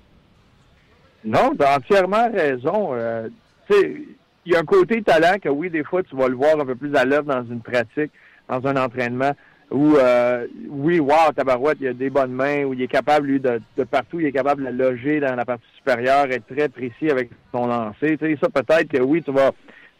Non, 1.23 1.55
tu 1.57 1.65
as 1.65 1.77
entièrement 1.77 2.29
raison. 2.31 2.89
Euh, 2.93 3.29
il 3.71 4.51
y 4.53 4.55
a 4.55 4.59
un 4.59 4.63
côté 4.63 5.01
talent 5.01 5.37
que 5.41 5.49
oui, 5.49 5.69
des 5.69 5.83
fois, 5.83 6.03
tu 6.03 6.15
vas 6.15 6.27
le 6.27 6.35
voir 6.35 6.59
un 6.59 6.65
peu 6.65 6.75
plus 6.75 6.95
à 6.95 7.03
l'œuvre 7.03 7.33
dans 7.33 7.43
une 7.43 7.61
pratique, 7.61 8.11
dans 8.47 8.65
un 8.67 8.75
entraînement, 8.75 9.31
où 9.71 9.95
euh, 9.95 10.45
oui, 10.69 10.99
wow, 10.99 11.31
Tabarouette, 11.35 11.79
il 11.81 11.87
a 11.87 11.93
des 11.93 12.11
bonnes 12.11 12.31
mains, 12.31 12.63
où 12.63 12.73
il 12.73 12.81
est 12.83 12.87
capable, 12.87 13.27
lui, 13.27 13.39
de, 13.39 13.59
partout, 13.89 14.19
il 14.19 14.27
est 14.27 14.31
capable 14.31 14.63
de 14.63 14.69
loger 14.69 15.19
dans 15.19 15.35
la 15.35 15.45
partie 15.45 15.65
supérieure, 15.77 16.25
être 16.31 16.45
très 16.45 16.69
précis 16.69 17.09
avec 17.09 17.31
son 17.51 17.65
lancer. 17.65 18.17
Tu 18.17 18.25
sais, 18.25 18.37
ça, 18.39 18.49
peut-être 18.49 18.89
que 18.89 19.01
oui, 19.01 19.23
tu 19.23 19.31
vas, 19.31 19.51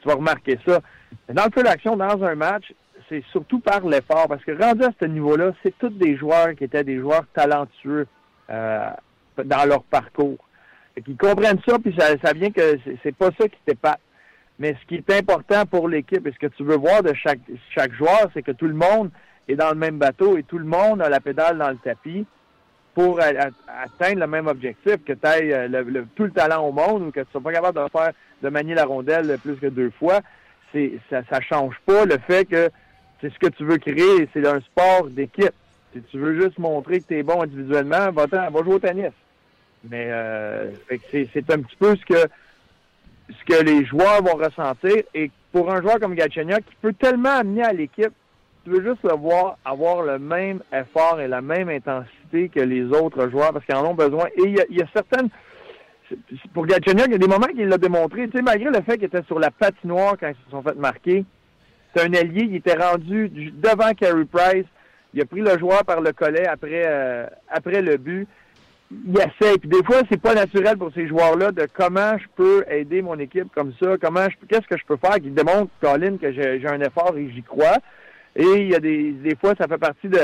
tu 0.01 0.07
vas 0.07 0.15
remarquer 0.15 0.59
ça. 0.65 0.79
Mais 1.27 1.33
dans 1.33 1.45
le 1.45 1.51
feu 1.51 1.63
d'action, 1.63 1.97
dans 1.97 2.23
un 2.23 2.35
match, 2.35 2.71
c'est 3.09 3.23
surtout 3.31 3.59
par 3.59 3.85
l'effort. 3.85 4.27
Parce 4.27 4.43
que 4.43 4.51
rendu 4.51 4.83
à 4.83 4.91
ce 4.99 5.05
niveau-là, 5.05 5.51
c'est 5.63 5.77
tous 5.77 5.89
des 5.89 6.17
joueurs 6.17 6.55
qui 6.55 6.63
étaient 6.63 6.83
des 6.83 6.99
joueurs 6.99 7.25
talentueux 7.33 8.07
euh, 8.49 8.89
dans 9.43 9.67
leur 9.67 9.83
parcours. 9.83 10.37
Qui 11.03 11.15
comprennent 11.15 11.59
ça, 11.67 11.77
puis 11.77 11.93
ça, 11.97 12.33
vient 12.33 12.51
que 12.51 12.79
c'est 13.03 13.15
pas 13.15 13.29
ça 13.37 13.47
qui 13.49 13.75
pas. 13.75 13.97
Mais 14.59 14.77
ce 14.81 14.87
qui 14.87 14.95
est 14.95 15.11
important 15.11 15.65
pour 15.65 15.89
l'équipe 15.89 16.25
et 16.25 16.31
ce 16.31 16.39
que 16.39 16.47
tu 16.47 16.63
veux 16.63 16.77
voir 16.77 17.03
de 17.03 17.13
chaque, 17.13 17.41
chaque 17.71 17.91
joueur, 17.93 18.29
c'est 18.33 18.41
que 18.41 18.53
tout 18.53 18.67
le 18.67 18.73
monde 18.73 19.11
est 19.49 19.55
dans 19.55 19.69
le 19.69 19.75
même 19.75 19.97
bateau 19.97 20.37
et 20.37 20.43
tout 20.43 20.57
le 20.57 20.65
monde 20.65 21.01
a 21.01 21.09
la 21.09 21.19
pédale 21.19 21.57
dans 21.57 21.69
le 21.69 21.75
tapis 21.75 22.25
pour 22.93 23.19
atteindre 23.19 24.21
le 24.21 24.27
même 24.27 24.47
objectif, 24.47 25.03
que 25.05 25.11
tu 25.11 25.27
aies 25.27 25.53
euh, 25.53 26.05
tout 26.15 26.23
le 26.23 26.31
talent 26.31 26.65
au 26.65 26.71
monde 26.71 27.03
ou 27.03 27.11
que 27.11 27.19
tu 27.19 27.27
sois 27.29 27.41
pas 27.41 27.51
capable 27.51 27.77
de 27.77 27.89
faire 27.89 28.11
de 28.41 28.49
manier 28.49 28.73
la 28.73 28.85
rondelle 28.85 29.37
plus 29.43 29.57
que 29.57 29.67
deux 29.67 29.91
fois. 29.99 30.21
Ça, 31.09 31.21
ça 31.29 31.41
change 31.41 31.75
pas 31.85 32.05
le 32.05 32.17
fait 32.25 32.45
que 32.45 32.69
c'est 33.21 33.33
ce 33.33 33.39
que 33.39 33.47
tu 33.47 33.63
veux 33.65 33.77
créer, 33.77 34.27
c'est 34.33 34.45
un 34.47 34.59
sport 34.61 35.07
d'équipe. 35.09 35.53
Si 35.93 36.01
tu 36.03 36.17
veux 36.17 36.39
juste 36.41 36.59
montrer 36.59 36.99
que 36.99 37.07
tu 37.07 37.17
es 37.17 37.23
bon 37.23 37.41
individuellement, 37.41 38.11
va, 38.11 38.25
va 38.25 38.63
jouer 38.63 38.75
au 38.75 38.79
tennis. 38.79 39.11
Mais 39.89 40.07
euh, 40.09 40.71
c'est 41.11 41.51
un 41.51 41.61
petit 41.61 41.75
peu 41.77 41.95
ce 41.95 42.05
que 42.05 42.29
ce 43.29 43.45
que 43.45 43.63
les 43.63 43.85
joueurs 43.85 44.21
vont 44.21 44.35
ressentir. 44.35 45.03
Et 45.13 45.31
pour 45.51 45.71
un 45.71 45.81
joueur 45.81 45.99
comme 45.99 46.15
Galchenyuk, 46.15 46.65
qui 46.65 46.75
peut 46.81 46.93
tellement 46.93 47.37
amener 47.37 47.63
à 47.63 47.73
l'équipe, 47.73 48.11
tu 48.63 48.71
veux 48.71 48.83
juste 48.83 49.03
le 49.03 49.15
voir 49.15 49.57
avoir 49.63 50.01
le 50.03 50.19
même 50.19 50.61
effort 50.73 51.19
et 51.21 51.27
la 51.27 51.41
même 51.41 51.69
intensité 51.69 52.49
que 52.49 52.59
les 52.59 52.83
autres 52.85 53.29
joueurs 53.29 53.53
parce 53.53 53.65
qu'ils 53.65 53.75
en 53.75 53.85
ont 53.85 53.93
besoin. 53.93 54.25
Et 54.37 54.43
il 54.43 54.55
y 54.75 54.81
a, 54.81 54.87
certaines... 54.93 55.29
Pour 56.53 56.67
Galchenyuk, 56.67 57.07
il 57.07 57.13
y 57.13 57.15
a 57.15 57.19
des 57.19 57.27
moments 57.27 57.47
qu'il 57.47 57.67
l'a 57.67 57.77
démontré. 57.77 58.27
Tu 58.27 58.37
sais, 58.37 58.43
malgré 58.43 58.69
le 58.69 58.81
fait 58.81 58.97
qu'il 58.97 59.05
était 59.05 59.23
sur 59.23 59.39
la 59.39 59.49
patinoire 59.49 60.15
quand 60.19 60.27
ils 60.27 60.45
se 60.45 60.51
sont 60.51 60.61
fait 60.61 60.75
marquer, 60.75 61.25
c'est 61.95 62.03
un 62.03 62.13
allié, 62.13 62.47
il 62.49 62.55
était 62.55 62.75
rendu 62.75 63.29
devant 63.29 63.91
Carey 63.93 64.25
Price. 64.31 64.65
Il 65.13 65.21
a 65.21 65.25
pris 65.25 65.39
le 65.39 65.57
joueur 65.57 65.85
par 65.85 66.01
le 66.01 66.11
collet 66.11 66.45
après, 66.45 66.83
euh, 66.85 67.25
après 67.49 67.81
le 67.81 67.97
but. 67.97 68.27
Il 68.91 69.17
essaie. 69.17 69.57
Puis 69.57 69.69
des 69.69 69.83
fois, 69.83 70.01
c'est 70.09 70.21
pas 70.21 70.35
naturel 70.35 70.77
pour 70.77 70.91
ces 70.93 71.07
joueurs-là 71.07 71.51
de 71.51 71.67
comment 71.73 72.17
je 72.17 72.25
peux 72.35 72.65
aider 72.69 73.01
mon 73.01 73.17
équipe 73.17 73.47
comme 73.55 73.73
ça, 73.81 73.95
comment 73.99 74.25
je 74.29 74.35
qu'est-ce 74.47 74.67
que 74.67 74.77
je 74.77 74.85
peux 74.85 74.97
faire 74.97 75.15
qui 75.15 75.29
démontre, 75.29 75.71
Colin, 75.81 76.17
que 76.17 76.31
j'ai 76.31 76.67
un 76.67 76.81
effort 76.81 77.15
et 77.17 77.29
j'y 77.33 77.41
crois. 77.41 77.77
Et 78.35 78.43
il 78.43 78.69
y 78.69 78.75
a 78.75 78.79
des, 78.79 79.11
des 79.11 79.35
fois, 79.35 79.53
ça 79.57 79.67
fait 79.67 79.77
partie 79.77 80.09
de, 80.09 80.19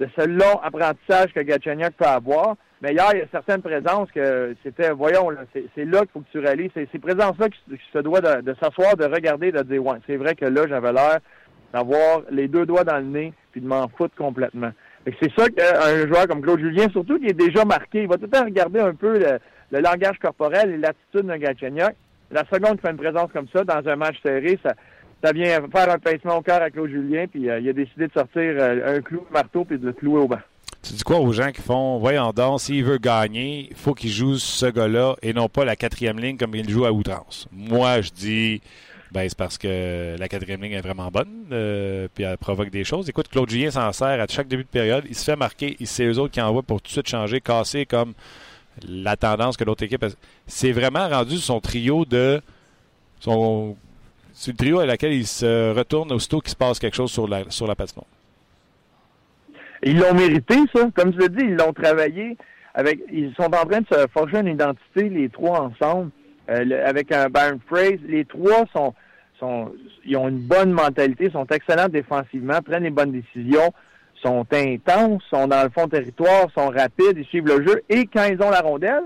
de 0.00 0.08
ce 0.18 0.26
long 0.26 0.60
apprentissage 0.62 1.32
que 1.32 1.40
Gatchenyuk 1.40 1.92
peut 1.96 2.04
avoir. 2.04 2.56
Mais 2.82 2.92
hier, 2.92 3.08
il 3.14 3.20
y 3.20 3.22
a 3.22 3.26
certaines 3.30 3.62
présences 3.62 4.10
que 4.12 4.54
c'était, 4.62 4.90
voyons, 4.90 5.28
c'est 5.54 5.84
là 5.84 6.00
qu'il 6.00 6.08
faut 6.12 6.20
que 6.20 6.30
tu 6.32 6.38
réalises. 6.38 6.70
C'est 6.74 6.88
ces 6.92 6.98
présences-là 6.98 7.48
qui, 7.48 7.80
se 7.92 7.98
doit 7.98 8.20
de, 8.20 8.54
s'asseoir, 8.60 8.96
de 8.96 9.04
regarder, 9.04 9.52
de 9.52 9.62
dire, 9.62 9.84
ouais, 9.84 9.98
c'est 10.06 10.16
vrai 10.16 10.34
que 10.34 10.44
là, 10.44 10.66
j'avais 10.68 10.92
l'air 10.92 11.18
d'avoir 11.72 12.22
les 12.30 12.46
deux 12.46 12.66
doigts 12.66 12.84
dans 12.84 12.98
le 12.98 13.04
nez 13.04 13.32
puis 13.52 13.60
de 13.60 13.66
m'en 13.66 13.88
foutre 13.88 14.14
complètement. 14.16 14.70
C'est 15.06 15.32
ça 15.36 15.48
qu'un 15.48 16.06
joueur 16.06 16.26
comme 16.26 16.40
Claude 16.40 16.60
Julien, 16.60 16.88
surtout 16.90 17.18
qui 17.18 17.26
est 17.26 17.38
déjà 17.38 17.64
marqué, 17.64 18.02
il 18.02 18.08
va 18.08 18.16
tout 18.16 18.24
le 18.24 18.30
temps 18.30 18.44
regarder 18.44 18.80
un 18.80 18.94
peu 18.94 19.18
le, 19.18 19.80
langage 19.80 20.18
corporel 20.18 20.70
et 20.70 20.76
l'attitude 20.76 21.26
d'un 21.26 21.38
Gatchenyuk. 21.38 21.94
La 22.30 22.44
seconde 22.52 22.72
qu'il 22.72 22.80
fait 22.80 22.90
une 22.90 22.96
présence 22.96 23.30
comme 23.32 23.46
ça 23.54 23.64
dans 23.64 23.88
un 23.88 23.96
match 23.96 24.16
serré, 24.24 24.58
ça, 24.62 24.74
ça 25.22 25.32
vient 25.32 25.60
faire 25.72 25.90
un 25.90 25.98
pincement 25.98 26.38
au 26.38 26.42
cœur 26.42 26.62
à 26.62 26.70
Claude 26.70 26.90
Julien, 26.90 27.26
puis 27.26 27.48
euh, 27.48 27.60
il 27.60 27.68
a 27.68 27.72
décidé 27.72 28.06
de 28.06 28.12
sortir 28.12 28.42
euh, 28.42 28.96
un 28.96 29.00
clou, 29.00 29.24
un 29.30 29.32
marteau, 29.32 29.64
puis 29.64 29.78
de 29.78 29.86
le 29.86 29.92
clouer 29.92 30.20
au 30.20 30.28
banc. 30.28 30.40
Tu 30.82 30.92
dis 30.92 31.02
quoi 31.02 31.18
aux 31.18 31.32
gens 31.32 31.50
qui 31.50 31.62
font, 31.62 31.98
voyons 31.98 32.30
donc, 32.32 32.60
s'il 32.60 32.84
veut 32.84 32.98
gagner, 32.98 33.68
il 33.70 33.76
faut 33.76 33.94
qu'il 33.94 34.10
joue 34.10 34.36
ce 34.36 34.66
gars-là 34.66 35.16
et 35.22 35.32
non 35.32 35.48
pas 35.48 35.64
la 35.64 35.76
quatrième 35.76 36.18
ligne 36.18 36.36
comme 36.36 36.54
il 36.54 36.68
joue 36.68 36.84
à 36.84 36.92
outrance. 36.92 37.48
Moi, 37.52 38.02
je 38.02 38.10
dis, 38.10 38.60
ben, 39.10 39.26
c'est 39.26 39.38
parce 39.38 39.56
que 39.56 40.16
la 40.18 40.28
quatrième 40.28 40.60
ligne 40.60 40.72
est 40.72 40.80
vraiment 40.82 41.08
bonne, 41.10 41.46
euh, 41.52 42.08
puis 42.12 42.24
elle 42.24 42.36
provoque 42.36 42.70
des 42.70 42.84
choses. 42.84 43.08
Écoute, 43.08 43.28
Claude 43.28 43.48
Julien 43.48 43.70
s'en 43.70 43.92
sert 43.92 44.20
à 44.20 44.26
chaque 44.28 44.48
début 44.48 44.64
de 44.64 44.68
période. 44.68 45.04
Il 45.08 45.14
se 45.14 45.24
fait 45.24 45.36
marquer, 45.36 45.76
c'est 45.84 46.04
eux 46.04 46.18
autres 46.18 46.32
qui 46.32 46.40
envoient 46.40 46.62
pour 46.62 46.82
tout 46.82 46.88
de 46.88 46.92
suite 46.92 47.08
changer, 47.08 47.40
casser 47.40 47.86
comme 47.86 48.12
la 48.86 49.16
tendance 49.16 49.56
que 49.56 49.64
l'autre 49.64 49.84
équipe 49.84 50.02
a. 50.02 50.08
C'est 50.46 50.72
vraiment 50.72 51.08
rendu 51.08 51.38
son 51.38 51.60
trio 51.60 52.04
de. 52.04 52.42
Son, 53.20 53.76
c'est 54.34 54.50
le 54.50 54.56
trio 54.56 54.80
à 54.80 54.86
laquelle 54.86 55.12
il 55.12 55.26
se 55.26 55.72
retourne 55.74 56.12
aussitôt 56.12 56.40
qu'il 56.40 56.50
se 56.50 56.56
passe 56.56 56.78
quelque 56.80 56.96
chose 56.96 57.10
sur 57.10 57.28
la, 57.28 57.48
sur 57.50 57.66
la. 57.66 57.74
Ils 59.84 59.98
l'ont 59.98 60.12
mérité, 60.12 60.56
ça. 60.74 60.88
Comme 60.94 61.12
je 61.14 61.18
l'ai 61.18 61.28
dit, 61.28 61.44
ils 61.44 61.54
l'ont 61.54 61.72
travaillé. 61.72 62.36
Avec, 62.74 63.00
ils 63.12 63.32
sont 63.36 63.44
en 63.44 63.64
train 63.64 63.80
de 63.80 63.86
se 63.86 64.06
forger 64.12 64.40
une 64.40 64.48
identité, 64.48 65.08
les 65.08 65.28
trois 65.28 65.60
ensemble, 65.60 66.10
euh, 66.50 66.84
avec 66.84 67.12
un 67.12 67.28
Baron 67.28 67.60
Phrase. 67.68 68.00
Les 68.08 68.24
trois 68.24 68.64
sont, 68.74 68.92
sont, 69.38 69.72
ils 70.04 70.16
ont 70.16 70.28
une 70.28 70.40
bonne 70.40 70.72
mentalité, 70.72 71.30
sont 71.30 71.46
excellents 71.46 71.88
défensivement, 71.88 72.60
prennent 72.60 72.82
les 72.82 72.90
bonnes 72.90 73.12
décisions, 73.12 73.72
sont 74.20 74.44
intenses, 74.50 75.22
sont 75.30 75.46
dans 75.46 75.62
le 75.62 75.70
fond 75.70 75.86
territoire, 75.86 76.48
sont 76.52 76.70
rapides, 76.70 77.16
ils 77.16 77.26
suivent 77.26 77.46
le 77.46 77.64
jeu. 77.64 77.82
Et 77.88 78.06
quand 78.06 78.24
ils 78.24 78.42
ont 78.42 78.50
la 78.50 78.62
rondelle, 78.62 79.04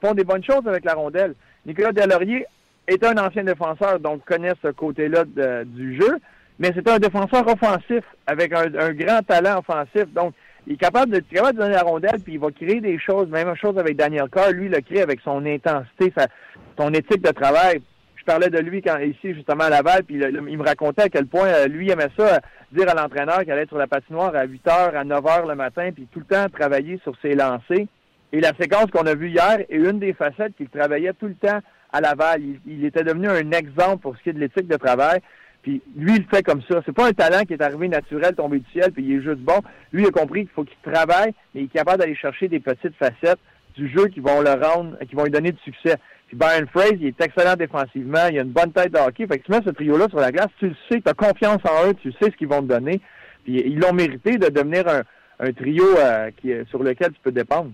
font 0.00 0.14
des 0.14 0.24
bonnes 0.24 0.44
choses 0.44 0.66
avec 0.68 0.84
la 0.84 0.94
rondelle. 0.94 1.34
Nicolas 1.66 1.92
Delaurier 1.92 2.46
est 2.92 3.04
un 3.04 3.16
ancien 3.18 3.44
défenseur, 3.44 4.00
donc 4.00 4.24
connaît 4.24 4.52
ce 4.62 4.68
côté-là 4.68 5.24
du 5.64 6.00
jeu 6.00 6.18
mais 6.60 6.72
c'est 6.74 6.86
un 6.88 6.98
défenseur 6.98 7.48
offensif 7.48 8.04
avec 8.26 8.52
un, 8.52 8.92
grand 8.92 9.22
talent 9.22 9.60
offensif. 9.60 10.04
Donc, 10.12 10.34
il 10.66 10.74
est 10.74 10.76
capable 10.76 11.10
de, 11.10 11.20
capable 11.20 11.56
de 11.56 11.62
donner 11.62 11.74
la 11.74 11.82
rondelle, 11.82 12.20
puis 12.22 12.34
il 12.34 12.38
va 12.38 12.50
créer 12.50 12.82
des 12.82 12.98
choses. 12.98 13.28
Même 13.28 13.56
chose 13.56 13.78
avec 13.78 13.96
Daniel 13.96 14.28
Carr. 14.30 14.50
Lui, 14.50 14.66
il 14.66 14.70
le 14.70 14.82
crée 14.82 15.00
avec 15.00 15.20
son 15.22 15.44
intensité, 15.46 16.12
son 16.78 16.92
éthique 16.92 17.22
de 17.22 17.30
travail. 17.30 17.80
Je 18.14 18.24
parlais 18.24 18.50
de 18.50 18.58
lui 18.58 18.82
quand 18.82 18.98
ici, 18.98 19.32
justement, 19.32 19.64
à 19.64 19.70
Laval, 19.70 20.04
puis 20.04 20.16
il, 20.16 20.58
me 20.58 20.62
racontait 20.62 21.04
à 21.04 21.08
quel 21.08 21.26
point 21.26 21.46
euh, 21.46 21.66
lui 21.66 21.90
aimait 21.90 22.10
ça, 22.14 22.34
euh, 22.34 22.38
dire 22.72 22.90
à 22.90 22.94
l'entraîneur 22.94 23.40
qu'il 23.40 23.52
allait 23.52 23.62
être 23.62 23.70
sur 23.70 23.78
la 23.78 23.86
patinoire 23.86 24.36
à 24.36 24.44
8 24.44 24.62
h, 24.66 24.94
à 24.94 25.02
9 25.02 25.24
h 25.24 25.48
le 25.48 25.54
matin, 25.54 25.88
puis 25.94 26.06
tout 26.12 26.18
le 26.18 26.26
temps 26.26 26.46
travailler 26.50 27.00
sur 27.02 27.14
ses 27.22 27.34
lancers. 27.34 27.86
Et 28.32 28.40
la 28.40 28.52
séquence 28.60 28.90
qu'on 28.92 29.06
a 29.06 29.14
vue 29.14 29.30
hier 29.30 29.60
est 29.60 29.76
une 29.76 29.98
des 29.98 30.12
facettes 30.12 30.54
qu'il 30.58 30.68
travaillait 30.68 31.14
tout 31.14 31.28
le 31.28 31.34
temps 31.34 31.60
à 31.92 32.00
Laval. 32.00 32.42
Il, 32.42 32.60
il 32.66 32.84
était 32.84 33.04
devenu 33.04 33.28
un 33.28 33.50
exemple 33.52 34.02
pour 34.02 34.16
ce 34.16 34.22
qui 34.22 34.30
est 34.30 34.32
de 34.34 34.40
l'éthique 34.40 34.68
de 34.68 34.76
travail. 34.76 35.20
Puis 35.62 35.82
lui, 35.96 36.16
il 36.16 36.24
fait 36.24 36.42
comme 36.42 36.62
ça. 36.62 36.80
C'est 36.86 36.94
pas 36.94 37.08
un 37.08 37.12
talent 37.12 37.44
qui 37.44 37.52
est 37.52 37.62
arrivé 37.62 37.88
naturel, 37.88 38.34
tombé 38.34 38.60
du 38.60 38.70
ciel, 38.70 38.92
puis 38.92 39.04
il 39.04 39.16
est 39.16 39.22
juste 39.22 39.40
bon. 39.40 39.60
Lui, 39.92 40.02
il 40.02 40.08
a 40.08 40.10
compris 40.10 40.40
qu'il 40.40 40.50
faut 40.50 40.64
qu'il 40.64 40.76
travaille, 40.82 41.34
mais 41.54 41.62
il 41.62 41.64
est 41.64 41.72
capable 41.72 41.98
d'aller 41.98 42.14
chercher 42.14 42.48
des 42.48 42.60
petites 42.60 42.94
facettes 42.96 43.38
du 43.76 43.88
jeu 43.88 44.06
qui 44.06 44.20
vont 44.20 44.40
le 44.40 44.52
rendre, 44.52 44.98
qui 45.08 45.14
vont 45.14 45.24
lui 45.24 45.30
donner 45.30 45.52
du 45.52 45.60
succès. 45.62 45.96
Puis 46.28 46.36
Byron 46.36 46.66
Fraser, 46.68 46.96
il 47.00 47.06
est 47.08 47.20
excellent 47.20 47.56
défensivement, 47.56 48.26
il 48.30 48.38
a 48.38 48.42
une 48.42 48.52
bonne 48.52 48.72
tête 48.72 48.92
de 48.92 48.98
hockey. 48.98 49.26
Fait 49.26 49.38
que 49.38 49.44
tu 49.44 49.52
mets 49.52 49.60
ce 49.64 49.70
trio-là 49.70 50.08
sur 50.08 50.20
la 50.20 50.32
glace, 50.32 50.48
tu 50.58 50.68
le 50.68 50.76
sais, 50.90 51.00
tu 51.00 51.08
as 51.08 51.14
confiance 51.14 51.60
en 51.64 51.88
eux, 51.88 51.94
tu 51.94 52.12
sais 52.12 52.30
ce 52.30 52.36
qu'ils 52.36 52.48
vont 52.48 52.62
te 52.62 52.68
donner. 52.68 53.00
Puis 53.44 53.62
ils 53.64 53.78
l'ont 53.78 53.92
mérité 53.92 54.38
de 54.38 54.48
devenir 54.48 54.88
un, 54.88 55.02
un 55.40 55.52
trio 55.52 55.84
euh, 55.98 56.30
qui, 56.40 56.52
sur 56.68 56.82
lequel 56.82 57.12
tu 57.12 57.20
peux 57.22 57.32
dépendre. 57.32 57.72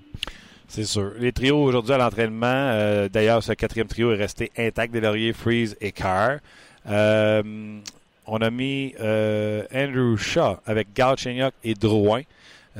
C'est 0.68 0.84
sûr. 0.84 1.12
Les 1.18 1.32
trios 1.32 1.62
aujourd'hui 1.62 1.92
à 1.92 1.98
l'entraînement, 1.98 2.46
euh, 2.46 3.08
d'ailleurs, 3.08 3.42
ce 3.42 3.52
quatrième 3.52 3.86
trio 3.86 4.12
est 4.12 4.16
resté 4.16 4.50
intact 4.58 4.92
des 4.92 5.32
Freeze 5.32 5.76
et 5.80 5.92
Carr. 5.92 6.38
Euh, 6.88 7.80
on 8.26 8.38
a 8.38 8.50
mis 8.50 8.94
euh, 9.00 9.62
Andrew 9.72 10.16
Shaw 10.16 10.58
avec 10.66 10.92
Galchenyuk 10.94 11.54
et 11.62 11.74
Drouin. 11.74 12.22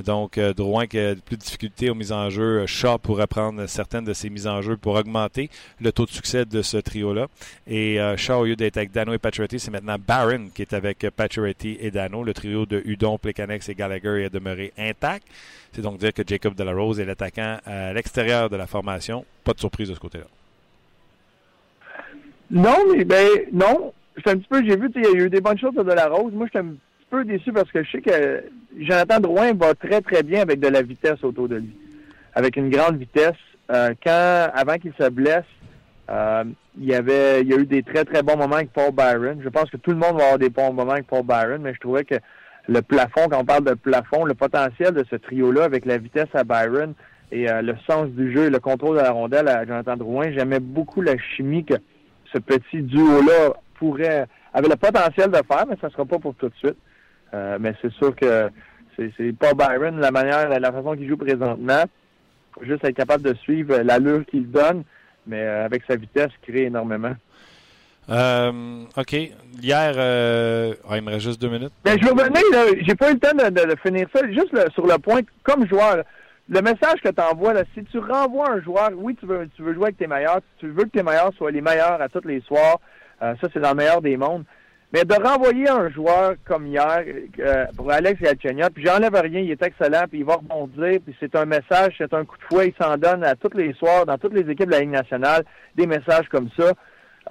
Donc, 0.05 0.37
euh, 0.37 0.53
Drouin 0.53 0.87
qui 0.87 0.99
a 0.99 1.15
plus 1.15 1.37
de 1.37 1.43
difficultés 1.43 1.89
aux 1.89 1.95
mises 1.95 2.13
en 2.13 2.29
jeu. 2.29 2.67
Shaw 2.67 2.99
pourrait 2.99 3.27
prendre 3.27 3.67
certaines 3.67 4.05
de 4.05 4.13
ses 4.13 4.29
mises 4.29 4.47
en 4.47 4.61
jeu 4.61 4.77
pour 4.77 4.95
augmenter 4.95 5.49
le 5.81 5.91
taux 5.91 6.05
de 6.05 6.11
succès 6.11 6.45
de 6.45 6.61
ce 6.61 6.77
trio-là. 6.77 7.29
Et 7.67 8.01
euh, 8.01 8.17
Shaw, 8.17 8.41
au 8.41 8.45
lieu 8.45 8.57
d'être 8.57 8.77
avec 8.77 8.93
Dano 8.93 9.15
et 9.15 9.19
Pacioretty, 9.19 9.59
c'est 9.59 9.71
maintenant 9.71 9.97
Barron 9.99 10.49
qui 10.55 10.63
est 10.63 10.75
avec 10.75 11.07
Pacioretty 11.17 11.79
et 11.81 11.91
Dano. 11.91 12.23
Le 12.23 12.35
trio 12.35 12.67
de 12.67 12.83
Udon, 12.85 13.17
Plekanex 13.17 13.69
et 13.71 13.75
Gallagher 13.75 14.25
est 14.25 14.31
demeuré 14.31 14.73
intact. 14.77 15.27
C'est 15.73 15.83
donc 15.83 15.99
dire 15.99 16.13
que 16.13 16.23
Jacob 16.27 16.55
Delarose 16.55 17.01
est 17.01 17.05
l'attaquant 17.05 17.59
à 17.65 17.93
l'extérieur 17.93 18.51
de 18.51 18.57
la 18.57 18.67
formation. 18.67 19.25
Pas 19.45 19.53
de 19.53 19.61
surprise 19.61 19.89
de 19.89 19.95
ce 19.95 20.01
côté-là. 20.01 20.27
Non, 22.51 22.77
mais 22.91 23.05
ben 23.05 23.29
non. 23.53 23.93
J'étais 24.17 24.31
un 24.31 24.39
petit 24.39 24.49
peu, 24.49 24.65
j'ai 24.65 24.77
vu, 24.77 24.91
il 24.95 25.03
y 25.03 25.07
a 25.07 25.11
eu 25.11 25.31
des 25.31 25.41
bonnes 25.41 25.59
choses 25.59 25.75
de 25.75 25.83
la 25.83 26.09
Rose. 26.09 26.33
Moi, 26.33 26.47
j'étais 26.47 26.61
un 26.61 26.75
petit 27.07 27.11
peu 27.11 27.25
déçu 27.25 27.53
parce 27.53 27.71
que 27.71 27.83
je 27.83 27.91
sais 27.91 28.01
que 28.01 28.45
Jonathan 28.79 29.21
Drouin 29.21 29.53
va 29.55 29.75
très, 29.75 30.01
très 30.01 30.23
bien 30.23 30.43
avec 30.43 30.61
de 30.61 30.69
la 30.69 30.83
vitesse 30.83 31.23
autour 31.23 31.49
de 31.49 31.57
lui. 31.57 31.77
Avec 32.35 32.57
une 32.57 32.71
grande 32.71 32.97
vitesse. 32.99 33.37
Euh, 33.71 33.95
quand, 34.05 34.49
avant 34.55 34.77
qu'il 34.77 34.93
se 34.99 35.09
blesse, 35.09 35.45
euh, 36.11 36.45
il 36.79 36.85
y 36.85 36.95
avait, 36.95 37.41
il 37.41 37.49
y 37.49 37.55
a 37.55 37.57
eu 37.57 37.67
des 37.67 37.83
très, 37.83 38.05
très 38.05 38.23
bons 38.23 38.37
moments 38.37 38.57
avec 38.57 38.73
Paul 38.73 38.93
Byron. 38.93 39.41
Je 39.43 39.49
pense 39.49 39.71
que 39.71 39.77
tout 39.77 39.91
le 39.91 39.97
monde 39.97 40.17
va 40.17 40.25
avoir 40.25 40.39
des 40.39 40.51
bons 40.51 40.73
moments 40.73 40.93
avec 40.93 41.07
Paul 41.07 41.25
Byron, 41.25 41.63
mais 41.63 41.75
je 41.75 41.81
trouvais 41.81 42.05
que 42.05 42.17
le 42.69 42.83
plafond, 42.83 43.29
quand 43.29 43.41
on 43.41 43.45
parle 43.45 43.65
de 43.65 43.75
plafond, 43.75 44.25
le 44.25 44.35
potentiel 44.35 44.93
de 44.93 45.05
ce 45.11 45.17
trio-là 45.17 45.65
avec 45.65 45.85
la 45.85 45.99
vitesse 45.99 46.29
à 46.35 46.45
Byron 46.45 46.95
et 47.33 47.51
euh, 47.51 47.63
le 47.63 47.75
sens 47.89 48.09
du 48.11 48.33
jeu 48.33 48.45
et 48.47 48.51
le 48.51 48.61
contrôle 48.61 48.97
de 48.97 49.03
la 49.03 49.11
rondelle 49.11 49.49
à 49.49 49.65
Jonathan 49.65 49.97
Drouin, 49.97 50.31
j'aimais 50.31 50.61
beaucoup 50.61 51.01
la 51.01 51.17
chimie 51.19 51.65
que 51.65 51.75
ce 52.33 52.39
petit 52.39 52.83
duo-là 52.83 53.55
pourrait 53.79 54.27
avait 54.53 54.69
le 54.69 54.77
potentiel 54.77 55.31
de 55.31 55.37
faire, 55.37 55.67
mais 55.69 55.77
ça 55.81 55.89
ne 55.89 55.93
sera 55.93 56.05
pas 56.05 56.19
pour 56.19 56.35
tout 56.35 56.49
de 56.49 56.55
suite. 56.55 56.77
Euh, 57.35 57.59
mais 57.61 57.75
c'est 57.83 57.93
sûr 57.93 58.15
que 58.15 58.51
c'est 58.97 59.37
pas 59.39 59.53
Byron, 59.53 60.01
la 60.01 60.11
manière, 60.11 60.49
la 60.49 60.73
façon 60.73 60.97
qu'il 60.97 61.09
joue 61.09 61.17
présentement. 61.17 61.85
faut 62.53 62.65
juste 62.65 62.85
être 62.85 62.97
capable 62.97 63.23
de 63.23 63.35
suivre 63.35 63.77
l'allure 63.79 64.25
qu'il 64.27 64.51
donne, 64.51 64.85
mais 65.27 65.43
euh, 65.43 65.65
avec 65.65 65.83
sa 65.89 65.97
vitesse, 65.97 66.31
il 66.43 66.53
crée 66.53 66.65
énormément. 66.65 67.15
Euh, 68.09 68.85
OK. 68.97 69.13
Hier, 69.13 69.93
euh, 69.97 70.75
il 70.95 71.03
me 71.03 71.11
reste 71.11 71.25
juste 71.25 71.41
deux 71.41 71.49
minutes. 71.49 71.73
Mais 71.85 71.99
je 71.99 72.07
veux 72.07 72.13
revenir, 72.13 72.85
j'ai 72.87 72.95
pas 72.95 73.11
eu 73.11 73.15
le 73.15 73.19
temps 73.19 73.37
de, 73.37 73.51
de, 73.51 73.75
de 73.75 73.77
finir 73.81 74.07
ça. 74.15 74.27
Juste 74.29 74.53
le, 74.53 74.71
sur 74.73 74.87
le 74.87 74.99
point, 74.99 75.21
comme 75.43 75.67
joueur, 75.67 76.05
le 76.49 76.61
message 76.61 77.01
que 77.03 77.09
tu 77.09 77.21
envoies, 77.21 77.55
là, 77.55 77.65
si 77.75 77.85
tu 77.85 77.99
renvoies 77.99 78.51
un 78.51 78.61
joueur, 78.61 78.91
oui, 78.95 79.17
tu 79.19 79.27
veux, 79.27 79.49
tu 79.57 79.63
veux 79.63 79.75
jouer 79.75 79.87
avec 79.87 79.99
tes 79.99 80.07
meilleurs, 80.07 80.41
tu 80.59 80.69
veux 80.69 80.85
que 80.85 80.91
tes 80.91 81.03
meilleurs 81.03 81.33
soient 81.37 81.51
les 81.51 81.61
meilleurs 81.61 82.01
à 82.01 82.09
tous 82.09 82.27
les 82.27 82.41
soirs, 82.43 82.79
euh, 83.23 83.35
ça, 83.41 83.49
c'est 83.53 83.61
dans 83.61 83.71
le 83.71 83.77
meilleur 83.77 84.01
des 84.01 84.17
mondes. 84.17 84.45
Mais 84.93 85.05
de 85.05 85.15
renvoyer 85.15 85.69
un 85.69 85.91
joueur 85.91 86.35
comme 86.45 86.67
hier 86.67 87.05
euh, 87.41 87.67
pour 87.77 87.91
Alex 87.91 88.21
Galchenyuk, 88.21 88.71
puis 88.71 88.87
j'enlève 88.87 89.15
rien, 89.15 89.41
il 89.41 89.51
est 89.51 89.63
excellent, 89.63 90.05
puis 90.09 90.21
il 90.21 90.25
va 90.25 90.35
rebondir, 90.35 91.01
puis 91.05 91.15
c'est 91.19 91.35
un 91.35 91.45
message, 91.45 91.95
c'est 91.99 92.15
un 92.15 92.25
coup 92.25 92.37
de 92.37 92.43
fouet, 92.45 92.69
il 92.69 92.85
s'en 92.85 92.97
donne 92.97 93.25
à 93.25 93.35
tous 93.35 93.57
les 93.57 93.73
soirs, 93.75 94.07
dans 94.07 94.17
toutes 94.17 94.35
les 94.35 94.49
équipes 94.51 94.67
de 94.67 94.73
la 94.73 94.81
Ligue 94.81 94.91
nationale, 94.91 95.45
des 95.75 95.87
messages 95.87 96.29
comme 96.29 96.49
ça. 96.57 96.73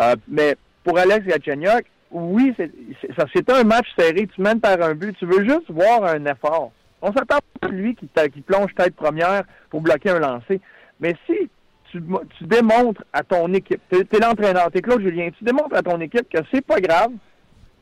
Euh, 0.02 0.16
mais 0.28 0.56
pour 0.84 0.98
Alex 0.98 1.26
Galchenyuk, 1.26 1.86
oui, 2.12 2.54
c'est 2.58 3.50
un 3.50 3.64
match 3.64 3.88
serré, 3.98 4.28
tu 4.28 4.42
mènes 4.42 4.60
par 4.60 4.82
un 4.82 4.94
but, 4.94 5.16
tu 5.18 5.26
veux 5.26 5.44
juste 5.44 5.70
voir 5.70 6.04
un 6.04 6.26
effort. 6.26 6.72
On 7.02 7.08
s'attend 7.08 7.40
pas 7.60 7.68
à 7.68 7.72
lui 7.72 7.96
qui, 7.96 8.10
qui 8.34 8.42
plonge 8.42 8.74
tête 8.76 8.96
première 8.96 9.44
pour 9.70 9.82
bloquer 9.82 10.12
un 10.12 10.20
lancer. 10.20 10.62
Mais 11.00 11.16
si 11.26 11.50
tu, 11.92 12.02
tu 12.38 12.44
démontres 12.46 13.04
à 13.14 13.24
ton 13.24 13.54
équipe, 13.54 13.82
tu 13.90 14.00
es, 14.00 14.20
l'entraîneur, 14.20 14.72
tu 14.72 14.78
es 14.78 14.82
Claude 14.82 15.02
Julien, 15.02 15.30
tu 15.38 15.44
démontres 15.44 15.76
à 15.76 15.82
ton 15.82 16.00
équipe 16.02 16.30
que 16.30 16.40
c'est 16.54 16.66
pas 16.66 16.80
grave, 16.80 17.12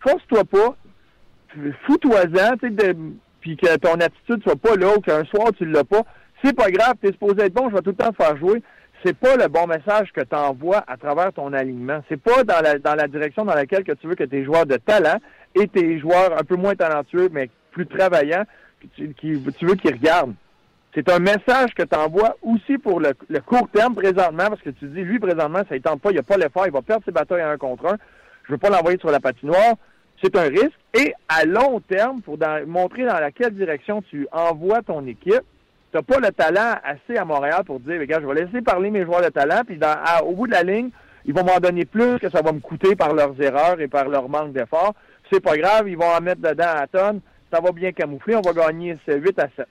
force-toi 0.03 0.43
pas, 0.45 0.75
fous-toi-en, 1.85 2.57
puis 3.41 3.57
que 3.57 3.77
ton 3.77 3.95
attitude 3.95 4.43
soit 4.43 4.55
pas 4.55 4.75
là 4.75 4.95
ou 4.95 5.01
qu'un 5.01 5.23
soir 5.25 5.51
tu 5.57 5.65
l'as 5.65 5.83
pas, 5.83 6.03
c'est 6.43 6.55
pas 6.55 6.69
grave, 6.71 6.95
tu 7.01 7.09
es 7.09 7.11
supposé 7.11 7.43
être 7.43 7.53
bon, 7.53 7.69
je 7.69 7.75
vais 7.75 7.81
tout 7.81 7.91
le 7.91 7.95
temps 7.95 8.11
te 8.11 8.21
faire 8.21 8.37
jouer. 8.37 8.61
C'est 9.03 9.17
pas 9.17 9.35
le 9.35 9.47
bon 9.47 9.67
message 9.67 10.11
que 10.13 10.21
tu 10.21 10.35
envoies 10.35 10.83
à 10.87 10.95
travers 10.95 11.33
ton 11.33 11.51
alignement. 11.51 12.01
C'est 12.07 12.21
pas 12.21 12.43
dans 12.43 12.61
la, 12.61 12.79
dans 12.79 12.95
la 12.95 13.07
direction 13.07 13.43
dans 13.43 13.53
laquelle 13.53 13.83
que 13.83 13.91
tu 13.91 14.07
veux 14.07 14.15
que 14.15 14.23
tes 14.23 14.45
joueurs 14.45 14.65
de 14.65 14.77
talent 14.77 15.17
et 15.55 15.67
tes 15.67 15.99
joueurs 15.99 16.37
un 16.39 16.43
peu 16.43 16.55
moins 16.55 16.75
talentueux, 16.75 17.29
mais 17.31 17.49
plus 17.71 17.85
travaillants, 17.85 18.45
tu, 18.95 19.13
qui, 19.13 19.41
tu 19.57 19.65
veux 19.65 19.75
qu'ils 19.75 19.93
regardent. 19.93 20.35
C'est 20.93 21.09
un 21.09 21.19
message 21.19 21.73
que 21.75 21.83
tu 21.83 21.95
envoies 21.97 22.35
aussi 22.43 22.77
pour 22.77 22.99
le, 22.99 23.13
le, 23.27 23.41
court 23.41 23.67
terme 23.73 23.95
présentement, 23.95 24.47
parce 24.47 24.61
que 24.61 24.69
tu 24.69 24.85
dis, 24.85 25.01
lui, 25.01 25.19
présentement, 25.19 25.61
ça 25.67 25.75
ne 25.75 25.79
tente 25.79 26.01
pas, 26.01 26.11
il 26.11 26.19
a 26.19 26.23
pas 26.23 26.37
l'effort, 26.37 26.65
il 26.67 26.71
va 26.71 26.81
perdre 26.81 27.03
ses 27.03 27.11
batailles 27.11 27.41
à 27.41 27.49
un 27.49 27.57
contre 27.57 27.87
un. 27.87 27.97
Je 28.47 28.53
veux 28.53 28.57
pas 28.57 28.69
l'envoyer 28.69 28.99
sur 28.99 29.09
la 29.09 29.19
patinoire. 29.19 29.75
C'est 30.23 30.35
un 30.37 30.43
risque. 30.43 30.79
Et 30.93 31.13
à 31.27 31.45
long 31.45 31.81
terme, 31.81 32.21
pour 32.21 32.37
dans, 32.37 32.65
montrer 32.67 33.05
dans 33.05 33.19
laquelle 33.19 33.53
direction 33.53 34.01
tu 34.01 34.27
envoies 34.31 34.81
ton 34.81 35.05
équipe, 35.05 35.43
tu 35.91 35.97
n'as 35.97 36.01
pas 36.01 36.19
le 36.19 36.31
talent 36.31 36.75
assez 36.83 37.17
à 37.17 37.25
Montréal 37.25 37.63
pour 37.65 37.79
dire, 37.79 37.99
regarde, 37.99 38.23
je 38.23 38.27
vais 38.27 38.45
laisser 38.45 38.61
parler 38.61 38.89
mes 38.89 39.03
joueurs 39.03 39.21
de 39.21 39.29
talent, 39.29 39.61
puis 39.65 39.77
dans, 39.77 39.95
à, 40.03 40.23
au 40.23 40.33
bout 40.33 40.47
de 40.47 40.53
la 40.53 40.63
ligne, 40.63 40.89
ils 41.25 41.33
vont 41.33 41.43
m'en 41.43 41.59
donner 41.59 41.85
plus 41.85 42.19
que 42.19 42.29
ça 42.29 42.41
va 42.41 42.51
me 42.51 42.59
coûter 42.59 42.95
par 42.95 43.13
leurs 43.13 43.39
erreurs 43.41 43.79
et 43.79 43.87
par 43.87 44.07
leur 44.07 44.29
manque 44.29 44.53
d'effort. 44.53 44.93
C'est 45.31 45.39
pas 45.39 45.57
grave, 45.57 45.87
ils 45.87 45.97
vont 45.97 46.11
en 46.11 46.21
mettre 46.21 46.41
dedans 46.41 46.73
à 46.75 46.87
tonne 46.87 47.21
ça 47.53 47.61
va 47.61 47.71
bien 47.71 47.91
camoufler, 47.91 48.35
on 48.35 48.41
va 48.41 48.53
gagner 48.53 48.97
8 49.07 49.39
à 49.39 49.47
7. 49.55 49.67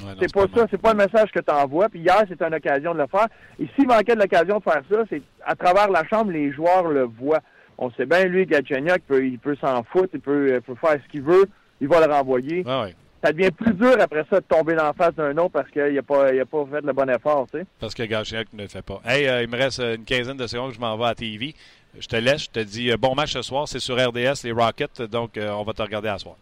Ouais, 0.00 0.12
c'est 0.20 0.32
pas, 0.32 0.46
pas 0.46 0.60
ça, 0.60 0.66
c'est 0.70 0.80
pas 0.80 0.92
le 0.92 0.98
message 0.98 1.30
que 1.32 1.40
tu 1.40 1.50
envoies. 1.50 1.88
Puis 1.88 2.00
hier, 2.00 2.22
c'était 2.28 2.46
une 2.46 2.54
occasion 2.54 2.94
de 2.94 2.98
le 2.98 3.06
faire. 3.06 3.28
Et 3.58 3.66
s'il 3.74 3.86
manquait 3.86 4.14
de 4.14 4.20
l'occasion 4.20 4.58
de 4.58 4.62
faire 4.62 4.82
ça, 4.90 5.02
c'est 5.08 5.22
à 5.44 5.54
travers 5.54 5.90
la 5.90 6.04
chambre, 6.06 6.32
les 6.32 6.52
joueurs 6.52 6.88
le 6.88 7.02
voient. 7.02 7.40
On 7.78 7.90
sait 7.90 8.06
bien, 8.06 8.24
lui, 8.24 8.46
Gatchenyuk, 8.46 8.96
il 8.96 9.00
peut, 9.00 9.26
il 9.26 9.38
peut 9.38 9.56
s'en 9.60 9.82
foutre, 9.82 10.10
il 10.14 10.20
peut, 10.20 10.60
peut, 10.64 10.74
faire 10.74 10.98
ce 11.02 11.10
qu'il 11.10 11.22
veut, 11.22 11.46
il 11.80 11.88
va 11.88 12.06
le 12.06 12.12
renvoyer. 12.12 12.64
Ah 12.66 12.82
ouais. 12.82 12.94
Ça 13.22 13.32
devient 13.32 13.50
plus 13.50 13.74
dur 13.74 13.96
après 13.98 14.24
ça 14.30 14.40
de 14.40 14.44
tomber 14.46 14.74
dans 14.74 14.84
la 14.84 14.92
face 14.92 15.14
d'un 15.14 15.36
autre 15.38 15.50
parce 15.50 15.70
qu'il 15.70 15.94
n'a 15.94 16.02
pas, 16.02 16.32
il 16.32 16.40
a 16.40 16.46
pas 16.46 16.64
fait 16.70 16.80
le 16.80 16.92
bon 16.92 17.10
effort, 17.10 17.46
tu 17.50 17.58
sais. 17.58 17.66
Parce 17.80 17.94
que 17.94 18.02
Gatchenyuk 18.04 18.52
ne 18.52 18.62
le 18.62 18.68
fait 18.68 18.82
pas. 18.82 19.00
Hey, 19.04 19.26
euh, 19.26 19.42
il 19.42 19.48
me 19.48 19.56
reste 19.56 19.80
une 19.80 20.04
quinzaine 20.04 20.36
de 20.36 20.46
secondes, 20.46 20.72
je 20.72 20.80
m'en 20.80 20.96
vais 20.96 21.06
à 21.06 21.14
TV. 21.14 21.54
Je 21.98 22.06
te 22.06 22.16
laisse, 22.16 22.44
je 22.44 22.50
te 22.50 22.60
dis 22.60 22.94
bon 22.96 23.14
match 23.14 23.32
ce 23.32 23.42
soir, 23.42 23.66
c'est 23.68 23.78
sur 23.78 23.96
RDS, 23.96 24.44
les 24.44 24.52
Rockets, 24.52 25.02
donc 25.02 25.36
euh, 25.36 25.50
on 25.50 25.64
va 25.64 25.72
te 25.72 25.82
regarder 25.82 26.08
à 26.08 26.18
soir. 26.18 26.36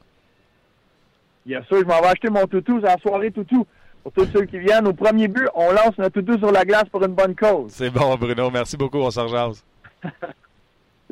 Bien 1.47 1.62
sûr, 1.64 1.79
je 1.81 1.85
m'en 1.85 2.01
vais 2.01 2.09
acheter 2.09 2.31
mon 2.31 2.47
toutou, 2.47 2.81
c'est 2.81 2.87
la 2.87 2.99
soirée 2.99 3.31
toutou. 3.31 3.66
Pour 4.03 4.12
tous 4.12 4.27
ceux 4.33 4.44
qui 4.44 4.59
viennent, 4.59 4.87
au 4.87 4.92
premier 4.92 5.29
but, 5.29 5.49
on 5.55 5.73
lance 5.73 5.97
notre 5.97 6.20
toutou 6.20 6.38
sur 6.38 6.53
la 6.53 6.64
glace 6.64 6.85
pour 6.90 7.03
une 7.05 7.14
bonne 7.14 7.35
cause. 7.35 7.70
C'est 7.73 7.90
bon, 7.90 8.14
Bruno. 8.16 8.51
Merci 8.51 8.77
beaucoup, 8.77 8.99
on 8.99 9.11
s'en. 9.11 9.27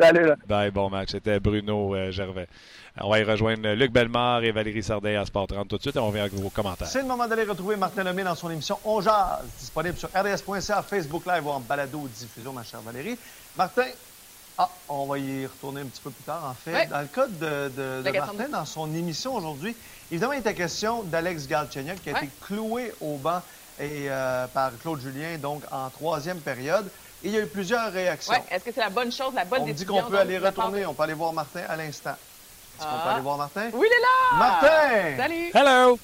Salut, 0.03 0.27
là. 0.27 0.37
Bye, 0.49 0.71
bon 0.71 0.91
match. 0.91 1.11
C'était 1.13 1.39
Bruno 1.39 1.95
euh, 1.95 2.11
Gervais. 2.11 2.49
On 3.01 3.09
va 3.11 3.21
y 3.21 3.25
rejoindre 3.25 3.69
Luc 3.75 3.93
Bellemare 3.93 4.43
et 4.45 4.51
Valérie 4.53 4.83
Sardin 4.83 5.21
à 5.21 5.25
Sport 5.25 5.47
30 5.47 5.69
tout 5.69 5.77
de 5.77 5.83
suite 5.83 5.97
et 5.97 5.99
on 6.01 6.11
vient 6.11 6.23
avec 6.23 6.35
vos 6.35 6.51
commentaires. 6.51 6.89
C'est 6.89 7.01
le 7.01 7.07
moment 7.07 7.27
d'aller 7.29 7.45
retrouver 7.45 7.77
Martin 7.77 8.03
Lemay 8.05 8.25
dans 8.25 8.35
son 8.35 8.51
émission 8.51 8.79
On 8.85 9.01
Jazz, 9.01 9.39
disponible 9.59 9.97
sur 9.97 10.09
RDS.ca, 10.09 10.83
Facebook 10.83 11.25
Live 11.27 11.47
ou 11.47 11.51
en 11.51 11.61
balado 11.61 12.07
diffusion, 12.09 12.53
ma 12.53 12.65
chère 12.65 12.81
Valérie. 12.83 13.17
Martin, 13.57 13.87
ah, 14.59 14.69
on 14.89 15.07
va 15.07 15.19
y 15.19 15.47
retourner 15.47 15.81
un 15.83 15.87
petit 15.87 16.03
peu 16.03 16.11
plus 16.11 16.25
tard, 16.25 16.45
en 16.45 16.55
fait. 16.55 16.73
Ouais. 16.75 16.87
Dans 16.87 17.01
le 17.01 17.07
cas 17.07 17.27
de, 17.29 17.71
de, 17.75 18.03
de 18.03 18.19
Martin, 18.19 18.49
dans 18.51 18.65
son 18.67 18.93
émission 18.95 19.35
aujourd'hui, 19.35 19.75
évidemment, 20.11 20.33
il 20.35 20.41
était 20.41 20.53
question 20.55 21.03
d'Alex 21.05 21.47
Galchenyuk 21.49 22.03
qui 22.03 22.11
a 22.11 22.15
Ouais. 22.15 22.19
été 22.25 22.29
cloué 22.43 22.93
au 23.01 23.17
banc 23.17 23.41
et, 23.81 24.09
euh, 24.11 24.47
par 24.49 24.73
Claude 24.83 25.01
Julien, 25.01 25.39
donc 25.39 25.63
en 25.71 25.89
troisième 25.89 26.41
période. 26.41 26.91
Et 27.25 27.29
il 27.29 27.35
y 27.35 27.37
a 27.39 27.41
eu 27.41 27.47
plusieurs 27.47 27.93
réactions. 27.93 28.33
Ouais. 28.33 28.43
Est-ce 28.51 28.65
que 28.65 28.73
c'est 28.73 28.81
la 28.81 28.91
bonne 28.91 29.13
chose, 29.13 29.33
la 29.35 29.45
bonne 29.45 29.61
on 29.63 29.67
me 29.67 29.73
dit 29.73 29.85
décision? 29.85 30.03
qu'on 30.03 30.11
peut 30.11 30.19
aller 30.19 30.39
retourner, 30.39 30.85
on 30.87 30.95
peut 30.95 31.05
aller 31.05 31.15
voir 31.15 31.33
Martin 31.33 31.63
à 31.69 31.77
l'instant. 31.77 32.11
Est-ce 32.79 32.85
qu'on 32.87 32.93
peut 32.95 32.99
Ah. 33.07 33.13
aller 33.13 33.23
voir 33.23 33.37
Martin? 33.39 33.71
Oui, 33.73 33.87
il 33.89 33.95
est 33.95 34.01
là! 34.01 34.39
Martin! 34.39 35.17
Salut! 35.17 35.51
Hello! 35.55 35.99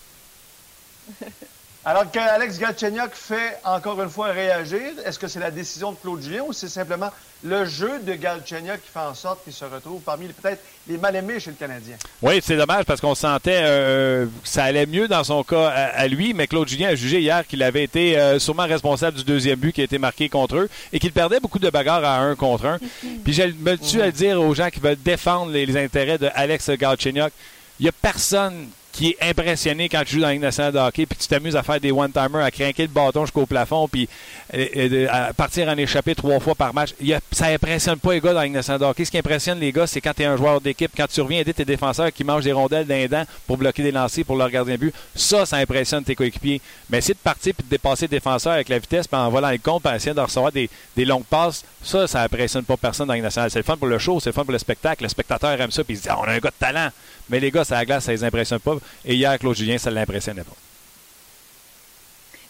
Alors 1.85 2.11
que 2.11 2.19
Alex 2.19 2.59
Galchenyuk 2.59 3.15
fait 3.15 3.57
encore 3.65 4.03
une 4.03 4.11
fois 4.11 4.29
réagir, 4.33 4.81
est-ce 5.07 5.19
que 5.19 5.29
c'est 5.29 5.39
la 5.39 5.51
décision 5.51 5.93
de 5.93 5.97
Claude 5.97 6.21
Julien 6.21 6.43
ou 6.47 6.53
c'est 6.53 6.69
simplement 6.69 7.11
le 7.45 7.65
jeu 7.67 8.01
de 8.01 8.15
Galchenyuk 8.15 8.83
qui 8.83 8.91
fait 8.93 8.99
en 8.99 9.15
sorte 9.15 9.45
qu'il 9.45 9.53
se 9.53 9.65
retrouve 9.65 10.03
parmi 10.03 10.27
peut-être 10.27 10.61
les 10.89 10.99
mal-aimés 10.99 11.39
chez 11.39 11.51
le 11.51 11.57
Canadien? 11.57 11.97
Oui, 12.21 12.41
c'est 12.43 12.57
dommage 12.57 12.85
parce 12.85 13.01
qu'on 13.01 13.15
sentait 13.15 13.61
euh, 13.63 14.27
que 14.27 14.49
ça 14.49 14.65
allait 14.65 14.87
mieux 14.87 15.07
dans 15.07 15.23
son 15.23 15.45
cas 15.45 15.69
à, 15.69 15.85
à 16.01 16.07
lui, 16.09 16.35
mais 16.35 16.49
Claude 16.49 16.69
Julien 16.69 16.89
a 16.89 16.95
jugé 16.97 17.21
hier 17.21 17.47
qu'il 17.47 17.63
avait 17.63 17.85
été 17.85 18.19
euh, 18.19 18.39
sûrement 18.41 18.67
responsable 18.67 19.17
du 19.17 19.25
deuxième 19.25 19.59
but 19.59 19.73
qui 19.73 19.81
a 19.81 19.85
été 19.85 19.99
marqué 19.99 20.29
contre 20.29 20.57
eux 20.57 20.69
et 20.93 20.99
qu'il 20.99 21.13
perdait 21.13 21.41
beaucoup 21.41 21.61
de 21.61 21.71
bagarres 21.71 22.05
à 22.05 22.19
un 22.19 22.35
contre 22.35 22.67
un. 22.67 22.79
Puis 23.25 23.33
je 23.33 23.45
me 23.45 23.77
tue 23.77 24.03
à 24.03 24.11
dire 24.11 24.43
aux 24.43 24.53
gens 24.55 24.69
qui 24.69 24.81
veulent 24.81 25.01
défendre 25.03 25.53
les, 25.53 25.65
les 25.65 25.77
intérêts 25.83 26.19
de 26.19 26.29
Alex 26.35 26.71
Galchenyuk, 26.71 27.33
il 27.79 27.85
n'y 27.85 27.89
a 27.89 27.93
personne 27.93 28.69
qui 28.93 29.11
est 29.11 29.31
impressionné 29.31 29.89
quand 29.89 30.03
tu 30.05 30.15
joues 30.15 30.21
dans 30.21 30.27
la 30.27 30.33
Ligue 30.33 30.43
de 30.43 30.79
hockey, 30.79 31.07
puis 31.07 31.19
tu 31.19 31.29
t'amuses 31.29 31.57
à 31.57 31.63
faire 31.63 31.81
des 31.81 31.93
one-timers, 31.93 32.45
à 32.45 32.51
craquer 32.51 32.83
le 32.83 32.89
bâton 32.89 33.25
jusqu'au 33.25 33.47
plafond, 33.47 33.87
puis 33.87 34.09
euh, 34.55 34.67
euh, 34.77 35.07
à 35.11 35.33
partir 35.33 35.69
en 35.69 35.77
échappée 35.77 36.15
trois 36.15 36.41
fois 36.41 36.55
par 36.55 36.75
match. 36.75 36.95
Ça 37.31 37.47
impressionne 37.47 37.99
pas 37.99 38.15
les 38.15 38.21
gars 38.21 38.33
dans 38.33 38.41
la 38.41 38.47
Ligue 38.47 38.57
de 38.57 38.85
hockey. 38.85 39.05
Ce 39.05 39.11
qui 39.11 39.19
impressionne 39.19 39.61
les 39.61 39.73
gars, 39.73 39.87
c'est 39.87 40.01
quand 40.01 40.15
tu 40.15 40.23
es 40.23 40.27
un 40.27 40.37
joueur 40.37 40.61
d'équipe, 40.61 40.91
quand 40.97 41.07
tu 41.07 41.21
reviens 41.21 41.41
aider 41.41 41.55
tes 41.55 41.65
défenseurs 41.65 42.13
qui 42.13 42.25
mangent 42.25 42.45
des 42.45 42.53
rondelles 42.53 42.87
d'un 42.87 43.07
dent 43.07 43.25
pour 43.47 43.57
bloquer 43.57 43.83
des 43.83 43.93
lancers 43.93 44.25
pour 44.25 44.37
leur 44.37 44.51
gardien 44.51 44.75
de 44.75 44.81
but. 44.81 44.95
Ça, 45.15 45.47
ça 45.47 45.59
impressionne 45.59 46.03
tes 46.03 46.15
coéquipiers. 46.15 46.61
Mais 46.91 46.99
essayer 46.99 47.15
de 47.15 47.19
partir 47.19 47.55
puis 47.55 47.65
de 47.65 47.71
dépasser 47.71 48.07
le 48.07 48.11
défenseur 48.11 48.53
avec 48.55 48.69
la 48.69 48.79
vitesse, 48.79 49.07
puis 49.07 49.19
en 49.19 49.31
volant 49.31 49.51
les 49.51 49.59
comptes, 49.59 49.83
puis 49.83 49.93
en 49.93 49.97
essayant 49.97 50.15
de 50.15 50.21
recevoir 50.21 50.53
des, 50.53 50.69
longues 51.05 51.25
passes, 51.25 51.65
ça, 51.83 52.07
ça 52.07 52.23
impressionne 52.23 52.65
pas 52.65 52.77
personne 52.77 53.07
dans 53.07 53.15
la 53.15 53.21
Ligue. 53.21 53.31
C'est 53.31 53.57
le 53.57 53.63
fun 53.63 53.77
pour 53.77 53.87
le 53.87 53.99
show, 53.99 54.19
c'est 54.19 54.31
le 54.31 54.35
fun 54.35 54.45
pour 54.45 54.53
le 54.53 54.59
spectacle. 54.59 55.05
Le 55.05 55.09
spectateur 55.09 55.61
aime 55.61 55.71
ça, 55.71 55.85
puis 55.85 55.95
il 55.95 55.99
se 55.99 56.03
dit, 56.03 56.09
Ah, 56.11 56.19
on 56.21 56.25
a 56.25 56.33
un 56.33 56.39
gars 56.39 56.51
de 56.51 56.55
talent. 56.59 56.91
Mais 57.29 57.41
les 57.41 57.51
gars, 57.51 57.65
ça 57.65 57.77
la 57.77 57.85
glace, 57.85 58.05
ça 58.05 58.13
les 58.13 58.25
impressionne 58.25 58.61
pas. 58.61 58.77
Et 59.05 59.15
hier, 59.15 59.39
Claude 59.39 59.57
Julien, 59.57 59.79
ça 59.79 59.91
l'impressionnait 59.91 60.45
pas. 60.45 60.57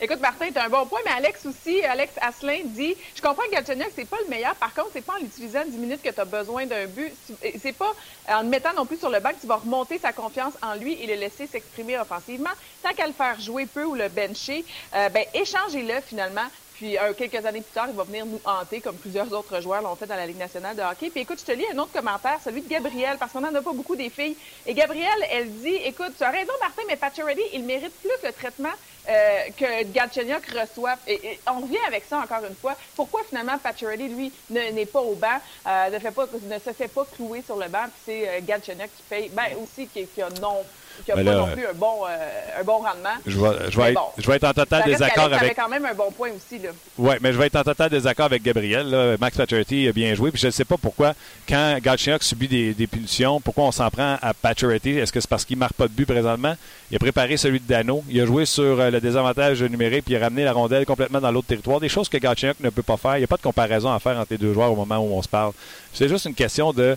Écoute, 0.01 0.21
Martin, 0.21 0.47
tu 0.53 0.59
as 0.59 0.67
un 0.67 0.69
bon 0.69 0.87
point, 0.87 1.01
mais 1.05 1.11
Alex 1.11 1.45
aussi, 1.45 1.83
Alex 1.83 2.13
Asselin 2.21 2.61
dit 2.67 2.95
Je 3.17 3.21
comprends 3.21 3.43
que 3.47 3.51
Galchenyuk, 3.51 3.91
c'est 3.97 4.09
pas 4.09 4.19
le 4.23 4.31
meilleur. 4.31 4.55
Par 4.55 4.73
contre, 4.73 4.91
c'est 4.93 5.05
pas 5.05 5.15
en 5.15 5.21
l'utilisant 5.21 5.65
10 5.67 5.77
minutes 5.77 6.03
que 6.03 6.11
tu 6.11 6.21
as 6.21 6.25
besoin 6.25 6.67
d'un 6.67 6.87
but. 6.87 7.13
C'est 7.61 7.73
pas 7.73 7.93
en 8.29 8.43
le 8.43 8.49
mettant 8.49 8.73
non 8.77 8.87
plus 8.87 8.99
sur 8.99 9.11
le 9.11 9.19
banc 9.19 9.31
que 9.31 9.41
tu 9.41 9.49
vas 9.49 9.57
remonter 9.57 9.99
sa 9.99 10.13
confiance 10.13 10.55
en 10.63 10.77
lui 10.77 10.93
et 11.03 11.07
le 11.09 11.15
laisser 11.15 11.49
s'exprimer 11.49 11.99
offensivement. 11.99 12.51
Tant 12.81 12.93
qu'à 12.95 13.09
le 13.09 13.13
faire 13.13 13.41
jouer 13.41 13.67
peu 13.67 13.83
ou 13.83 13.97
le 13.97 14.09
bencher, 14.09 14.65
euh, 14.95 15.09
ben, 15.09 15.25
échangez-le 15.35 16.01
finalement. 16.07 16.47
Puis 16.79 16.97
euh, 16.97 17.13
quelques 17.13 17.45
années 17.45 17.61
plus 17.61 17.73
tard, 17.73 17.87
il 17.91 17.97
va 17.97 18.05
venir 18.05 18.25
nous 18.25 18.41
hanter 18.45 18.81
comme 18.81 18.97
plusieurs 18.97 19.33
autres 19.33 19.61
joueurs 19.61 19.83
l'ont 19.83 19.97
fait 19.97 20.07
dans 20.07 20.15
la 20.15 20.27
Ligue 20.27 20.39
nationale 20.39 20.77
de 20.77 20.83
hockey. 20.83 21.11
Puis 21.11 21.23
écoute, 21.23 21.41
je 21.41 21.45
te 21.45 21.51
lis 21.51 21.65
un 21.75 21.79
autre 21.79 21.93
commentaire, 21.93 22.39
celui 22.45 22.63
de 22.63 22.69
Gabrielle, 22.69 23.17
parce 23.19 23.33
qu'on 23.33 23.41
n'en 23.41 23.53
a 23.53 23.61
pas 23.61 23.73
beaucoup 23.73 23.97
des 23.97 24.11
filles. 24.11 24.37
Et 24.65 24.75
Gabrielle, 24.75 25.27
elle 25.33 25.51
dit, 25.51 25.75
écoute, 25.75 26.13
tu 26.17 26.23
as 26.23 26.31
raison, 26.31 26.53
Martin, 26.61 26.83
mais 26.87 26.95
Pacioretty, 26.95 27.43
il 27.53 27.65
mérite 27.65 27.93
plus 28.01 28.13
le 28.23 28.33
traitement 28.33 28.69
euh, 29.09 29.39
que 29.57 29.83
Galchenyuk 29.93 30.47
reçoit. 30.53 30.95
Et, 31.09 31.41
on 31.49 31.61
revient 31.63 31.85
avec 31.89 32.05
ça 32.05 32.19
encore 32.19 32.45
une 32.49 32.55
fois. 32.55 32.77
Pourquoi 32.95 33.23
finalement 33.29 33.59
Pacioretty, 33.59 34.09
lui, 34.09 34.33
ne- 34.51 34.71
n'est 34.71 34.87
pas 34.87 35.01
au 35.01 35.17
banc, 35.17 35.41
euh, 35.67 35.91
ne, 35.91 35.99
fait 35.99 36.13
pas, 36.13 36.27
ne 36.41 36.59
se 36.61 36.73
fait 36.73 36.89
pas 36.89 37.05
clouer 37.07 37.43
sur 37.43 37.57
le 37.57 37.67
banc, 37.69 37.87
puis 37.87 38.03
c'est 38.05 38.43
Galchenyuk 38.43 38.91
qui 38.95 39.03
paye, 39.03 39.29
ben 39.31 39.49
aussi 39.61 39.89
qui, 39.89 40.07
qui 40.07 40.23
a 40.23 40.29
non, 40.41 40.65
qui 41.05 41.13
a 41.13 41.17
Ben 41.17 41.25
pas 41.25 41.31
là, 41.33 41.39
non 41.39 41.47
plus 41.49 41.67
un 41.67 41.75
bon, 41.75 42.05
euh, 42.09 42.61
un 42.61 42.65
bon 42.65 42.79
rendement. 42.79 43.17
Je 43.27 43.39
vais, 43.39 43.71
je 43.71 43.77
vais 43.81 43.91
être, 43.91 43.95
bon. 43.95 44.07
je 44.19 44.27
vais 44.27 44.37
être 44.37 44.45
en 44.45 44.53
total 44.53 44.85
désaccord 44.85 45.25
avec. 45.25 45.41
avait 45.41 45.55
quand 45.55 45.69
même 45.69 45.85
un 45.85 45.95
bon 45.95 46.11
point 46.11 46.31
aussi. 46.31 46.61
Oui, 46.99 47.15
mais 47.21 47.33
je 47.33 47.39
vais 47.39 47.47
être 47.47 47.57
en 47.57 47.65
total 47.65 47.91
désaccord 47.91 48.27
avec 48.27 48.43
Gabriel. 48.43 48.89
là. 48.91 49.17
Max 49.21 49.37
Pacioretty 49.37 49.89
a 49.89 49.93
bien 49.93 50.15
joué. 50.15 50.31
Puis 50.31 50.41
je 50.41 50.47
ne 50.47 50.53
sais 50.53 50.65
pas 50.65 50.77
pourquoi, 50.77 51.15
quand 51.49 51.79
Galchenyuk 51.83 52.23
subit 52.23 52.49
des, 52.49 52.75
des 52.75 52.87
punitions, 52.87 53.41
pourquoi 53.41 53.65
on 53.65 53.73
s'en 53.73 53.91
prend 53.91 54.17
à 54.21 54.35
Pacioretty? 54.35 54.99
Est-ce 54.99 55.13
que 55.13 55.21
c'est 55.21 55.31
parce 55.31 55.45
qu'il 55.45 55.57
ne 55.57 55.61
marque 55.61 55.75
pas 55.75 55.89
de 55.89 55.93
but 55.93 56.07
présentement? 56.07 56.55
Il 56.91 56.97
a 56.97 56.99
préparé 56.99 57.37
celui 57.37 57.61
de 57.61 57.67
Dano. 57.67 58.03
Il 58.09 58.21
a 58.21 58.27
joué 58.27 58.47
sur 58.47 58.81
euh, 58.81 58.91
le 58.91 59.01
désavantage 59.01 59.63
numérique 59.63 60.05
puis 60.05 60.15
il 60.15 60.17
a 60.17 60.21
ramené 60.21 60.45
la 60.45 60.53
rondelle 60.53 60.87
complètement 60.87 61.21
dans 61.21 61.31
l'autre 61.31 61.49
territoire. 61.49 61.81
Des 61.81 61.89
choses 61.89 62.09
que 62.09 62.17
Galchenyuk 62.19 62.61
ne 62.61 62.71
peut 62.71 62.83
pas 62.83 62.97
faire. 62.97 63.17
Il 63.17 63.21
n'y 63.21 63.25
a 63.25 63.29
pas 63.29 63.37
de 63.37 63.43
comparaison 63.43 63.93
à 63.93 63.99
faire 63.99 64.17
entre 64.19 64.29
les 64.31 64.39
deux 64.39 64.53
joueurs 64.53 64.73
au 64.73 64.77
moment 64.77 64.99
où 64.99 65.13
on 65.17 65.23
se 65.23 65.29
parle. 65.29 65.53
C'est 65.93 66.09
juste 66.09 66.27
une 66.27 66.35
question 66.35 66.73
de 66.73 66.97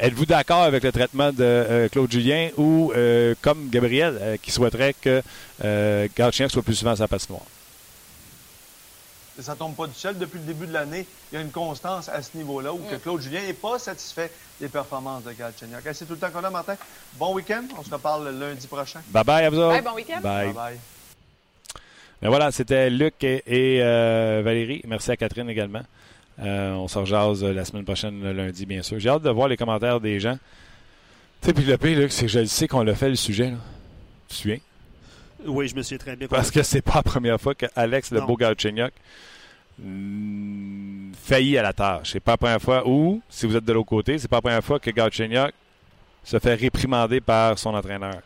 Êtes-vous 0.00 0.26
d'accord 0.26 0.62
avec 0.62 0.82
le 0.82 0.92
traitement 0.92 1.32
de 1.32 1.44
euh, 1.44 1.88
Claude 1.88 2.10
Julien 2.10 2.50
ou, 2.56 2.92
euh, 2.94 3.34
comme 3.42 3.68
Gabriel, 3.70 4.18
euh, 4.20 4.36
qui 4.40 4.50
souhaiterait 4.50 4.94
que 4.94 5.22
euh, 5.64 6.08
soit 6.48 6.62
plus 6.62 6.74
souvent 6.74 6.92
à 6.92 6.96
sa 6.96 7.08
patinoire? 7.08 7.42
Ça 9.40 9.54
tombe 9.54 9.74
pas 9.74 9.86
du 9.86 9.94
ciel. 9.94 10.16
Depuis 10.16 10.38
le 10.38 10.44
début 10.44 10.66
de 10.66 10.72
l'année, 10.72 11.06
il 11.30 11.34
y 11.34 11.38
a 11.38 11.42
une 11.42 11.50
constance 11.50 12.08
à 12.08 12.22
ce 12.22 12.36
niveau-là 12.36 12.72
où 12.72 12.78
que 12.78 12.96
Claude 12.96 13.20
Julien 13.20 13.42
n'est 13.42 13.52
pas 13.52 13.78
satisfait 13.78 14.30
des 14.58 14.68
performances 14.68 15.24
de 15.24 15.32
Galchenyuk. 15.32 15.82
C'est 15.92 16.06
tout 16.06 16.14
le 16.14 16.18
temps 16.18 16.30
qu'on 16.30 16.42
a, 16.42 16.50
Martin. 16.50 16.76
Bon 17.14 17.34
week-end. 17.34 17.64
On 17.78 17.82
se 17.84 17.90
reparle 17.90 18.30
lundi 18.30 18.66
prochain. 18.66 19.00
Bye 19.08 19.24
bye 19.24 19.44
à 19.44 19.50
vous 19.50 19.58
autres. 19.58 19.74
Bye, 19.74 19.82
bon 19.82 19.94
week-end. 19.94 20.20
Bye. 20.22 20.52
Bye-bye. 20.52 20.78
Mais 22.22 22.28
voilà, 22.28 22.50
c'était 22.50 22.88
Luc 22.88 23.22
et, 23.22 23.42
et, 23.46 23.82
euh, 23.82 24.40
Valérie. 24.42 24.80
Merci 24.86 25.10
à 25.10 25.16
Catherine 25.18 25.50
également. 25.50 25.82
Euh, 26.38 26.72
on 26.72 26.86
se 26.88 26.98
rejase 26.98 27.42
la 27.42 27.64
semaine 27.64 27.84
prochaine, 27.84 28.22
le 28.22 28.32
lundi, 28.32 28.66
bien 28.66 28.82
sûr. 28.82 28.98
J'ai 28.98 29.08
hâte 29.08 29.22
de 29.22 29.30
voir 29.30 29.48
les 29.48 29.56
commentaires 29.56 30.00
des 30.00 30.20
gens. 30.20 30.38
Tu 31.40 31.48
sais, 31.48 31.52
puis 31.54 31.64
le 31.64 31.76
pire, 31.78 32.12
c'est 32.12 32.26
que 32.26 32.30
je 32.32 32.40
le 32.40 32.46
sais 32.46 32.68
qu'on 32.68 32.82
l'a 32.82 32.94
fait 32.94 33.08
le 33.08 33.16
sujet. 33.16 33.50
Là. 33.50 33.56
Tu 34.28 34.34
te 34.36 34.40
souviens? 34.42 34.58
Oui, 35.46 35.68
je 35.68 35.76
me 35.76 35.82
souviens 35.82 35.98
très 35.98 36.16
bien. 36.16 36.28
Parce 36.28 36.50
que 36.50 36.62
c'est 36.62 36.82
pas 36.82 36.96
la 36.96 37.02
première 37.02 37.40
fois 37.40 37.54
que 37.54 37.66
Alex, 37.74 38.10
le 38.10 38.20
Non. 38.20 38.26
beau 38.26 38.36
Galchenyuk, 38.36 38.92
mm, 39.78 41.12
faillit 41.22 41.58
à 41.58 41.62
la 41.62 41.72
tâche. 41.72 42.12
C'est 42.12 42.20
pas 42.20 42.32
la 42.32 42.36
première 42.38 42.62
fois. 42.62 42.86
Ou, 42.88 43.22
si 43.28 43.46
vous 43.46 43.56
êtes 43.56 43.64
de 43.64 43.72
l'autre 43.72 43.88
côté, 43.88 44.18
c'est 44.18 44.28
pas 44.28 44.36
la 44.38 44.42
première 44.42 44.64
fois 44.64 44.78
que 44.78 44.90
Galchenyuk 44.90 45.52
se 46.24 46.38
fait 46.38 46.54
réprimander 46.54 47.20
par 47.20 47.58
son 47.58 47.74
entraîneur. 47.74 48.20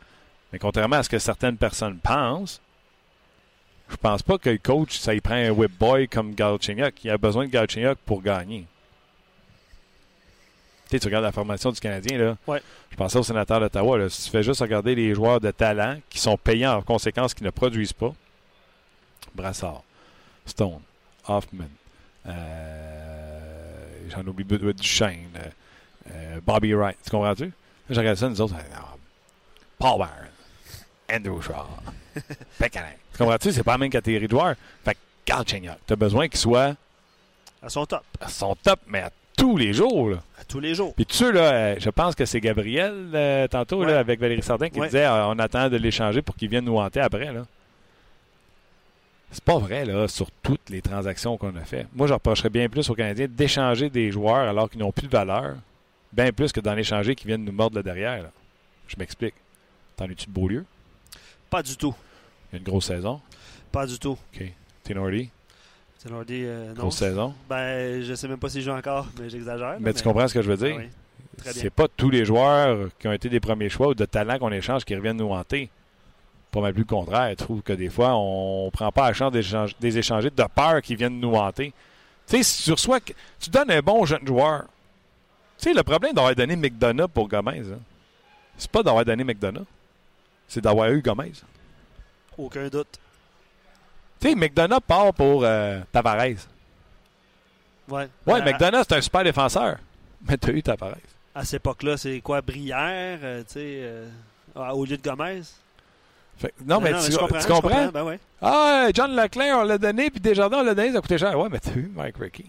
Mais 0.52 0.58
contrairement 0.58 0.96
à 0.96 1.02
ce 1.02 1.08
que 1.08 1.18
certaines 1.18 1.56
personnes 1.56 1.98
pensent, 1.98 2.60
je 3.90 3.96
pense 3.96 4.22
pas 4.22 4.38
que 4.38 4.50
le 4.50 4.58
coach, 4.58 4.98
ça 4.98 5.14
y 5.14 5.20
prend 5.20 5.34
un 5.34 5.50
whip 5.50 5.72
boy 5.78 6.08
comme 6.08 6.34
Galchenyuk. 6.34 7.04
Il 7.04 7.10
a 7.10 7.18
besoin 7.18 7.46
de 7.46 7.50
Galchenyuk 7.50 7.98
pour 8.06 8.22
gagner. 8.22 8.66
Tu 10.88 10.96
sais, 10.96 11.00
tu 11.00 11.06
regardes 11.06 11.24
la 11.24 11.32
formation 11.32 11.70
du 11.70 11.80
Canadien, 11.80 12.18
là. 12.18 12.36
Ouais. 12.46 12.62
Je 12.90 12.96
pensais 12.96 13.18
au 13.18 13.22
sénateur 13.22 13.60
d'Ottawa, 13.60 13.98
là. 13.98 14.08
Si 14.08 14.24
tu 14.24 14.30
fais 14.30 14.42
juste 14.42 14.60
regarder 14.60 14.94
les 14.94 15.14
joueurs 15.14 15.40
de 15.40 15.50
talent 15.50 15.98
qui 16.08 16.18
sont 16.18 16.36
payants 16.36 16.76
en 16.78 16.82
conséquence, 16.82 17.34
qui 17.34 17.44
ne 17.44 17.50
produisent 17.50 17.92
pas, 17.92 18.12
Brassard, 19.34 19.82
Stone, 20.46 20.80
Hoffman, 21.28 21.64
euh, 22.26 24.08
j'en 24.08 24.26
oublie 24.26 24.44
du 24.44 24.58
Duchesne, 24.74 25.28
euh, 25.36 25.50
euh, 26.12 26.40
Bobby 26.44 26.74
Wright. 26.74 26.98
Tu 27.04 27.10
comprends-tu? 27.10 27.44
Là, 27.44 27.52
je 27.90 27.98
regarde 27.98 28.18
ça, 28.18 28.28
nous 28.28 28.40
autres, 28.40 28.54
ah, 28.74 28.94
Paul 29.78 29.98
Byron, 29.98 30.30
Andrew 31.12 31.40
Shaw. 31.40 31.66
Tu 32.14 33.18
comprends-tu? 33.18 33.52
C'est 33.52 33.62
pas 33.62 33.72
la 33.72 33.78
même 33.78 33.90
catégorie 33.90 34.26
de 34.26 34.30
joueurs. 34.30 34.54
Fait 34.84 34.94
que 34.94 34.98
Galchenyuk, 35.26 35.74
tu 35.86 35.92
as 35.92 35.96
besoin 35.96 36.28
qu'il 36.28 36.38
soit 36.38 36.74
À 37.62 37.68
son 37.68 37.84
top, 37.86 38.02
à 38.20 38.28
son 38.28 38.54
top, 38.56 38.80
mais 38.86 39.00
à 39.00 39.10
tous 39.36 39.56
les 39.56 39.72
jours. 39.72 40.10
Là. 40.10 40.16
à 40.38 40.44
tous 40.44 40.60
les 40.60 40.74
jours. 40.74 40.94
Puis 40.94 41.06
tu 41.06 41.14
sais, 41.16 41.32
là, 41.32 41.40
euh, 41.52 41.76
je 41.78 41.88
pense 41.90 42.14
que 42.14 42.24
c'est 42.24 42.40
Gabriel, 42.40 43.10
euh, 43.14 43.46
tantôt, 43.48 43.80
Ouais. 43.80 43.92
là, 43.92 43.98
avec 43.98 44.18
Valérie 44.20 44.42
Sardin, 44.42 44.68
qui 44.68 44.80
Ouais. 44.80 44.86
disait 44.86 45.04
euh, 45.06 45.26
on 45.28 45.38
attend 45.38 45.68
de 45.68 45.76
l'échanger 45.76 46.20
pour 46.22 46.34
qu'il 46.36 46.48
vienne 46.48 46.64
nous 46.64 46.76
hanter 46.78 47.00
après. 47.00 47.32
Là. 47.32 47.44
C'est 49.32 49.44
pas 49.44 49.58
vrai, 49.58 49.84
là, 49.84 50.08
sur 50.08 50.28
toutes 50.42 50.68
les 50.70 50.82
transactions 50.82 51.36
qu'on 51.36 51.54
a 51.56 51.60
fait. 51.64 51.86
Moi, 51.94 52.06
je 52.08 52.12
reprocherais 52.14 52.50
bien 52.50 52.68
plus 52.68 52.88
aux 52.90 52.94
Canadiens 52.94 53.28
d'échanger 53.28 53.88
des 53.88 54.10
joueurs 54.10 54.48
alors 54.48 54.68
qu'ils 54.68 54.80
n'ont 54.80 54.90
plus 54.92 55.06
de 55.06 55.12
valeur, 55.12 55.54
bien 56.12 56.32
plus 56.32 56.50
que 56.50 56.58
d'en 56.60 56.76
échanger 56.76 57.14
qui 57.14 57.26
viennent 57.28 57.44
nous 57.44 57.52
mordre 57.52 57.76
le 57.76 57.82
derrière. 57.84 58.24
là. 58.24 58.30
Je 58.88 58.96
m'explique. 58.98 59.34
T'en 59.96 60.06
es-tu 60.06 60.26
de 60.26 60.32
Beaulieu? 60.32 60.64
Pas 61.50 61.62
du 61.62 61.76
tout. 61.76 61.94
Il 62.52 62.54
y 62.54 62.56
a 62.56 62.58
une 62.58 62.64
grosse 62.64 62.86
saison. 62.86 63.20
Pas 63.72 63.86
du 63.86 63.98
tout. 63.98 64.12
OK. 64.34 64.42
Tenordi, 64.84 65.30
Tenardi, 66.02 66.42
euh, 66.44 66.68
non. 66.68 66.74
grosse 66.74 66.96
saison. 66.96 67.34
Ben, 67.48 68.02
je 68.02 68.14
sais 68.14 68.26
même 68.26 68.38
pas 68.38 68.48
s'il 68.48 68.62
joue 68.62 68.70
encore, 68.70 69.06
mais 69.20 69.28
j'exagère. 69.28 69.76
Mais 69.80 69.92
tu 69.92 70.02
comprends 70.02 70.26
ce 70.26 70.34
que 70.34 70.42
je 70.42 70.48
veux 70.50 70.56
dire? 70.56 70.76
Ah 70.78 70.80
oui, 70.82 70.88
très 71.36 71.52
bien. 71.52 71.62
C'est 71.62 71.70
pas 71.70 71.86
tous 71.88 72.08
les 72.10 72.24
joueurs 72.24 72.88
qui 72.98 73.06
ont 73.06 73.12
été 73.12 73.28
des 73.28 73.38
premiers 73.40 73.68
choix 73.68 73.88
ou 73.88 73.94
de 73.94 74.04
talent 74.06 74.38
qu'on 74.38 74.50
échange 74.52 74.84
qui 74.84 74.94
reviennent 74.96 75.18
nous 75.18 75.30
hanter. 75.30 75.68
Pas 76.50 76.60
mal 76.60 76.72
plus 76.72 76.80
le 76.82 76.86
contraire. 76.86 77.30
Je 77.30 77.34
trouve 77.44 77.62
que 77.62 77.72
des 77.74 77.90
fois, 77.90 78.14
on 78.16 78.70
prend 78.72 78.90
pas 78.90 79.08
la 79.08 79.12
chance 79.12 79.30
d'échange- 79.30 79.76
des 79.78 79.98
échanger 79.98 80.30
de 80.30 80.44
peur 80.54 80.80
qu'ils 80.82 80.96
viennent 80.96 81.20
nous 81.20 81.34
hanter. 81.34 81.72
Tu 82.26 82.36
sais, 82.38 82.42
si 82.42 82.62
tu 82.64 82.72
reçois. 82.72 82.98
que- 83.00 83.12
Tu 83.38 83.50
donnes 83.50 83.70
un 83.70 83.80
bon 83.80 84.04
jeune 84.04 84.26
joueur. 84.26 84.64
Tu 85.58 85.64
sais, 85.64 85.74
le 85.74 85.82
problème 85.82 86.14
d'avoir 86.14 86.34
donné 86.34 86.56
McDonough 86.56 87.08
pour 87.08 87.28
Gomez, 87.28 87.60
hein, 87.60 87.78
c'est 88.56 88.70
pas 88.70 88.82
d'avoir 88.82 89.04
donné 89.04 89.22
McDonough. 89.22 89.66
C'est 90.50 90.60
d'avoir 90.60 90.90
eu 90.90 91.00
Gomez. 91.00 91.30
Aucun 92.36 92.66
doute. 92.66 92.98
Tu 94.20 94.28
sais, 94.28 94.34
McDonough 94.34 94.80
part 94.80 95.14
pour 95.14 95.44
euh, 95.44 95.80
Tavares. 95.92 96.18
Ouais. 97.88 98.08
Ouais, 98.26 98.40
À- 98.40 98.44
McDonough, 98.44 98.82
c'est 98.88 98.96
un 98.96 99.00
super 99.00 99.22
défenseur. 99.22 99.76
Mais 100.28 100.36
t'as 100.36 100.50
eu 100.50 100.60
Tavares. 100.60 100.96
À 101.36 101.44
cette 101.44 101.60
époque-là, 101.60 101.96
c'est 101.96 102.20
quoi, 102.20 102.40
Brière, 102.40 103.20
euh, 103.22 103.42
tu 103.46 103.52
sais, 103.52 103.60
euh, 103.82 104.08
au 104.56 104.84
lieu 104.84 104.96
de 104.96 105.02
Gomez? 105.08 105.42
Fait- 106.36 106.52
non, 106.66 106.80
mais, 106.80 106.92
tu, 106.94 107.12
je 107.12 107.18
tu 107.18 107.46
comprends? 107.46 107.88
Ben 107.88 108.02
ouais. 108.02 108.18
Ah, 108.42 108.88
John 108.92 109.14
Leclerc, 109.14 109.56
on 109.58 109.62
l'a 109.62 109.78
donné, 109.78 110.10
puis 110.10 110.18
Desjardins, 110.20 110.58
on 110.58 110.64
l'a 110.64 110.74
donné, 110.74 110.90
ça 110.90 110.98
a 110.98 111.00
coûté 111.00 111.16
cher. 111.16 111.38
Ouais, 111.38 111.48
mais 111.48 111.60
t'as 111.60 111.72
eu 111.72 111.90
Mike 111.94 112.16
Rickey. 112.18 112.46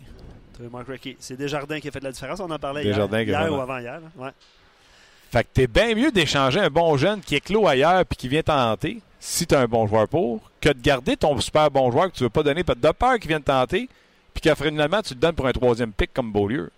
Tu 0.55 0.63
vois, 0.63 0.79
Mark 0.79 0.89
Rickey. 0.89 1.17
C'est 1.19 1.37
Desjardins 1.37 1.79
qui 1.79 1.87
a 1.89 1.91
fait 1.91 1.99
de 1.99 2.05
la 2.05 2.11
différence. 2.11 2.39
On 2.39 2.49
en 2.49 2.57
parlait 2.57 2.83
Desjardins 2.83 3.21
hier, 3.21 3.51
ou 3.53 3.61
avant-hier. 3.61 3.99
Ouais. 4.15 4.31
Fait 5.31 5.45
que 5.45 5.49
t'es 5.53 5.67
bien 5.67 5.95
mieux 5.95 6.11
d'échanger 6.11 6.59
un 6.59 6.69
bon 6.69 6.97
jeune 6.97 7.21
qui 7.21 7.35
est 7.35 7.39
clos 7.39 7.65
ailleurs 7.65 8.05
puis 8.05 8.17
qui 8.17 8.27
vient 8.27 8.43
t'en 8.43 8.71
hanter. 8.71 8.99
si 9.17 9.47
tu 9.47 9.55
as 9.55 9.61
un 9.61 9.65
bon 9.65 9.87
joueur 9.87 10.07
pour, 10.09 10.41
que 10.59 10.69
de 10.69 10.81
garder 10.81 11.15
ton 11.15 11.39
super 11.39 11.71
bon 11.71 11.89
joueur 11.89 12.11
que 12.11 12.17
tu 12.17 12.23
veux 12.23 12.29
pas 12.29 12.43
donner, 12.43 12.63
peut-être 12.63 12.81
de 12.81 12.91
peur 12.91 13.17
qu'il 13.17 13.29
vienne 13.29 13.43
tenter, 13.43 13.87
puis 14.33 14.41
que 14.41 14.53
finalement 14.55 15.01
tu 15.01 15.13
le 15.13 15.19
donnes 15.19 15.35
pour 15.35 15.47
un 15.47 15.51
troisième 15.53 15.93
pick 15.93 16.11
comme 16.13 16.31
Beaulieu. 16.33 16.69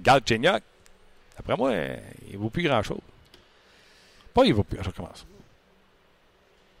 Garde 0.00 0.22
Chenyok, 0.28 0.62
après 1.36 1.56
moi, 1.56 1.72
il 2.30 2.38
vaut 2.38 2.50
plus 2.50 2.62
grand-chose. 2.62 3.00
Pas 4.32 4.44
il 4.44 4.54
vaut 4.54 4.62
plus 4.62 4.78
ça? 4.78 4.92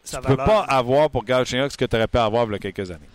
Ça 0.04 0.20
Tu 0.20 0.26
peux 0.28 0.36
pas 0.36 0.60
avoir 0.60 1.10
pour 1.10 1.24
Gal 1.24 1.44
Chenyok 1.44 1.72
ce 1.72 1.76
que 1.76 1.84
tu 1.84 1.96
aurais 1.96 2.06
pu 2.06 2.18
avoir 2.18 2.46
il 2.46 2.52
y 2.52 2.54
a 2.54 2.58
quelques 2.58 2.90
années. 2.90 3.08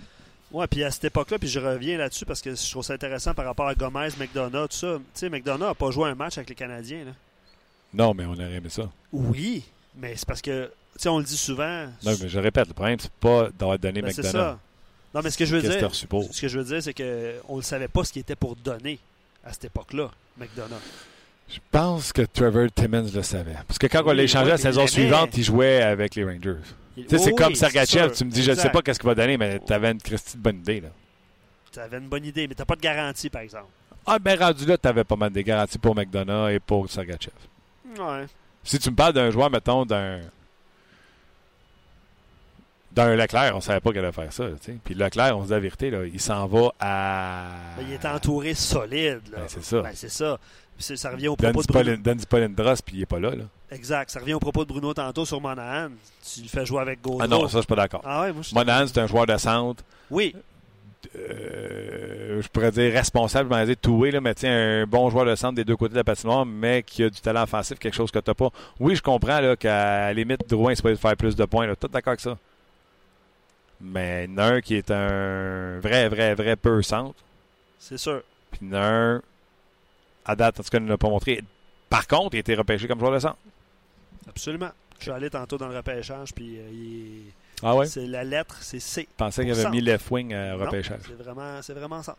Ouais, 0.54 0.68
puis 0.68 0.84
à 0.84 0.92
cette 0.92 1.06
époque-là, 1.06 1.40
puis 1.40 1.50
je 1.50 1.60
reviens 1.60 1.98
là-dessus 1.98 2.26
parce 2.26 2.40
que 2.42 2.54
je 2.56 2.70
trouve 2.72 2.84
ça 2.84 2.94
intéressant 2.94 3.34
par 3.34 3.46
rapport 3.46 3.68
à 3.68 3.74
Gomez, 3.76 4.10
McDonough, 4.20 4.68
tout 4.70 4.78
ça. 4.78 4.98
Tu 4.98 5.04
sais, 5.16 5.30
McDonough 5.30 5.68
n'a 5.70 5.74
pas 5.74 5.90
joué 5.92 6.10
un 6.10 6.16
match 6.16 6.38
avec 6.38 6.50
les 6.50 6.56
Canadiens. 6.56 7.06
Là. 7.06 7.12
Non, 7.94 8.14
mais 8.14 8.26
on 8.26 8.34
aurait 8.34 8.54
aimé 8.54 8.70
ça. 8.70 8.90
Oui, 9.12 9.64
mais 9.98 10.16
c'est 10.16 10.28
parce 10.28 10.42
que, 10.44 10.66
tu 10.66 11.02
sais, 11.02 11.10
on 11.10 11.18
le 11.18 11.24
dit 11.24 11.38
souvent. 11.38 11.86
Non, 12.04 12.14
mais 12.22 12.30
je 12.30 12.40
répète, 12.40 12.68
le 12.68 12.74
problème, 12.76 13.00
c'est 13.00 13.12
pas 13.14 13.50
d'avoir 13.58 13.80
donné 13.80 14.02
Ben, 14.04 14.12
c'est 14.12 14.22
McDonough. 14.22 14.32
ça. 14.42 14.60
Non, 15.16 15.22
mais 15.24 15.30
ce 15.32 15.38
que 15.38 15.46
je 15.46 15.56
veux 15.56 15.62
dire, 15.62 15.94
ce 15.94 16.42
que 16.42 16.48
je 16.48 16.58
veux 16.60 16.66
dire, 16.66 16.84
c'est 16.84 16.94
qu'on 16.94 17.58
ne 17.58 17.62
savait 17.62 17.88
pas 17.88 18.04
ce 18.04 18.14
qui 18.14 18.20
était 18.20 18.36
pour 18.36 18.56
donner 18.56 19.00
à 19.44 19.52
cette 19.54 19.66
époque-là, 19.66 20.12
McDonough. 20.38 20.78
Je 21.50 21.60
pense 21.72 22.14
que 22.14 22.22
Trevor 22.22 22.68
Timmons 22.74 23.10
le 23.14 23.22
savait. 23.24 23.56
Parce 23.68 23.78
que 23.78 23.88
quand 23.88 24.02
on 24.06 24.10
Oui, 24.10 24.18
l'a 24.18 24.24
échangé 24.24 24.46
oui, 24.46 24.52
la 24.52 24.58
saison 24.58 24.88
suivante, 24.88 25.36
il 25.36 25.44
jouait 25.44 25.82
avec 25.82 26.16
les 26.16 26.24
Rangers. 26.24 26.56
Il- 26.96 27.06
Tu 27.06 27.10
sais, 27.18 27.18
c'est 27.24 27.30
Oui, 27.32 27.36
comme 27.36 27.56
Sergachev. 27.56 28.12
Tu 28.14 28.26
me 28.26 28.30
dis, 28.32 28.44
je 28.44 28.52
ne 28.52 28.56
sais 28.56 28.70
pas 28.70 28.82
qu'est-ce 28.82 29.00
qu'il 29.00 29.08
va 29.10 29.16
donner, 29.16 29.38
mais 29.38 29.60
tu 29.60 29.74
avais 29.74 29.92
une 29.92 30.02
Christie 30.02 30.38
de 30.38 30.42
bonne 30.44 30.58
idée. 30.58 30.82
Là. 30.82 30.90
Tu 31.72 31.80
avais 31.80 31.98
une 31.98 32.08
bonne 32.08 32.26
idée, 32.26 32.48
mais 32.48 32.54
tu 32.56 32.62
n'as 32.62 32.66
pas 32.66 32.76
de 32.76 32.82
garantie, 32.82 33.30
par 33.30 33.42
exemple. 33.42 33.68
Ah, 34.06 34.20
ben 34.20 34.38
rendu 34.38 34.66
là, 34.66 34.78
tu 34.78 34.88
avais 34.88 35.04
pas 35.04 35.16
mal 35.16 35.32
de 35.32 35.42
garanties 35.42 35.78
pour 35.80 35.96
McDonough 35.96 36.50
et 36.50 36.60
pour 36.60 36.90
Sergachev. 36.90 37.32
Ouais. 37.98 38.26
Si 38.64 38.78
tu 38.78 38.92
me 38.92 38.96
parles 38.96 39.14
d'un 39.14 39.32
joueur, 39.32 39.50
mettons, 39.50 39.86
d'un. 39.86 40.20
D'un 42.92 43.16
Leclerc, 43.16 43.56
on 43.56 43.60
savait 43.62 43.80
pas 43.80 43.92
qu'elle 43.92 44.04
allait 44.04 44.12
faire 44.14 44.32
ça. 44.32 44.46
Puis 44.84 44.94
Leclerc, 44.94 45.36
on 45.36 45.42
se 45.42 45.48
dit 45.48 45.54
la 45.54 45.60
vérité, 45.60 45.90
là, 45.90 46.06
il 46.06 46.20
s'en 46.20 46.46
va 46.46 46.72
à. 46.80 47.48
Ben, 47.78 47.86
il 47.88 47.94
est 47.94 48.06
entouré 48.06 48.54
solide. 48.54 49.22
Là. 49.32 49.40
Ben, 49.40 49.46
c'est 49.48 49.64
ça. 49.64 49.82
Ben, 49.82 49.92
c'est 49.96 50.10
ça. 50.12 50.38
Ça 50.80 51.12
revient 51.12 51.30
au 51.30 51.36
propos 51.36 51.62
de 51.62 51.68
Bruno. 51.68 52.44
Indros, 52.46 52.82
puis 52.86 52.98
il 52.98 53.02
est 53.04 53.06
pas 53.06 53.20
là. 53.20 53.32
là. 53.32 53.44
Exact. 53.72 54.10
Ça 54.10 54.20
revient 54.20 54.34
au 54.34 54.40
propos 54.40 54.66
de 54.66 54.70
Bruno 54.70 54.94
tantôt 54.94 55.26
sur 55.26 55.40
Monahan. 55.40 55.90
Tu 56.24 56.42
le 56.42 56.48
fais 56.48 56.66
jouer 56.66 56.82
avec 56.82 57.02
Gaudreau. 57.02 57.22
Ah 57.22 57.28
non, 57.28 57.48
ça, 57.48 57.58
je 57.58 57.60
suis 57.60 57.68
pas 57.68 57.76
d'accord. 57.76 58.02
Ah 58.04 58.24
ouais. 58.24 58.34
Monahan, 58.54 58.88
c'est 58.88 59.00
un 59.00 59.08
joueur 59.08 59.26
de 59.26 59.38
centre. 59.38 59.84
Oui, 60.12 60.36
euh, 61.16 62.42
je 62.42 62.48
pourrais 62.48 62.72
dire 62.72 62.92
responsable, 62.92 63.54
je 63.54 63.60
vais 63.60 63.66
dire 63.68 63.78
toué, 63.82 64.12
là, 64.12 64.22
mais 64.22 64.34
tiens, 64.34 64.82
un 64.82 64.86
bon 64.86 65.10
joueur 65.10 65.26
de 65.26 65.36
centre 65.36 65.56
des 65.56 65.64
deux 65.64 65.76
côtés 65.76 65.92
de 65.92 65.98
la 65.98 66.04
patinoire, 66.04 66.46
mais 66.46 66.84
qui 66.84 67.04
a 67.04 67.10
du 67.10 67.20
talent 67.20 67.44
offensif, 67.44 67.78
quelque 67.78 67.94
chose 67.94 68.12
que 68.12 68.20
tu 68.20 68.30
n'as 68.30 68.34
pas. 68.34 68.50
Oui, 68.80 68.96
je 68.96 69.02
comprends 69.02 69.40
là, 69.40 69.56
qu'à 69.56 70.08
la 70.08 70.14
limite, 70.14 70.48
Drouin, 70.48 70.74
c'est 70.76 70.82
pas 70.82 70.90
de 70.90 70.96
faire 70.96 71.16
plus 71.16 71.36
de 71.36 71.46
points. 71.46 71.68
Là. 71.68 71.76
Tout 71.76 71.88
d'accord 71.88 72.12
avec 72.12 72.22
ça. 72.22 72.38
Mais 73.82 74.26
il 74.26 74.32
y 74.32 74.36
en 74.36 74.38
a 74.38 74.44
un 74.46 74.62
qui 74.62 74.76
est 74.76 74.92
un 74.92 75.80
vrai, 75.80 76.08
vrai, 76.08 76.36
vrai 76.36 76.56
peu 76.56 76.82
centre. 76.82 77.16
c'est 77.80 77.98
sûr. 77.98 78.22
Puis 78.52 78.62
il 78.64 78.70
y 78.70 78.72
en 78.72 78.76
a 78.76 78.86
un, 78.86 79.22
à 80.26 80.36
date, 80.36 80.60
en 80.60 80.64
tout 80.64 80.70
cas, 80.70 80.78
il 80.80 80.86
ne 80.86 80.90
l'a 80.90 80.98
pas 80.98 81.10
montré. 81.10 81.42
Par 81.90 82.08
contre, 82.08 82.34
il 82.36 82.38
a 82.38 82.40
été 82.40 82.56
repêché 82.56 82.88
comme 82.88 83.00
joueur 83.00 83.12
de 83.14 83.20
centre. 83.20 83.38
Absolument. 84.28 84.70
Je 84.98 85.04
suis 85.04 85.12
allé 85.12 85.30
tantôt 85.30 85.58
dans 85.58 85.68
le 85.68 85.76
repêchage, 85.76 86.34
puis 86.34 86.58
euh, 86.58 86.70
il 86.72 87.28
est- 87.30 87.34
Ah 87.62 87.76
ouais? 87.76 87.86
c'est 87.88 88.08
la 88.08 88.24
lettre, 88.24 88.58
c'est 88.62 88.80
C. 88.80 89.08
Je 89.10 89.16
pensais 89.18 89.44
qu'il 89.44 89.52
avait 89.52 89.62
centre. 89.64 89.74
mis 89.76 89.82
left 89.82 90.10
wing 90.12 90.34
Non, 90.34 90.58
repêchage. 90.66 91.02
C'est 91.06 91.14
vraiment, 91.22 91.62
c'est 91.62 91.74
vraiment 91.74 92.02
ça. 92.02 92.16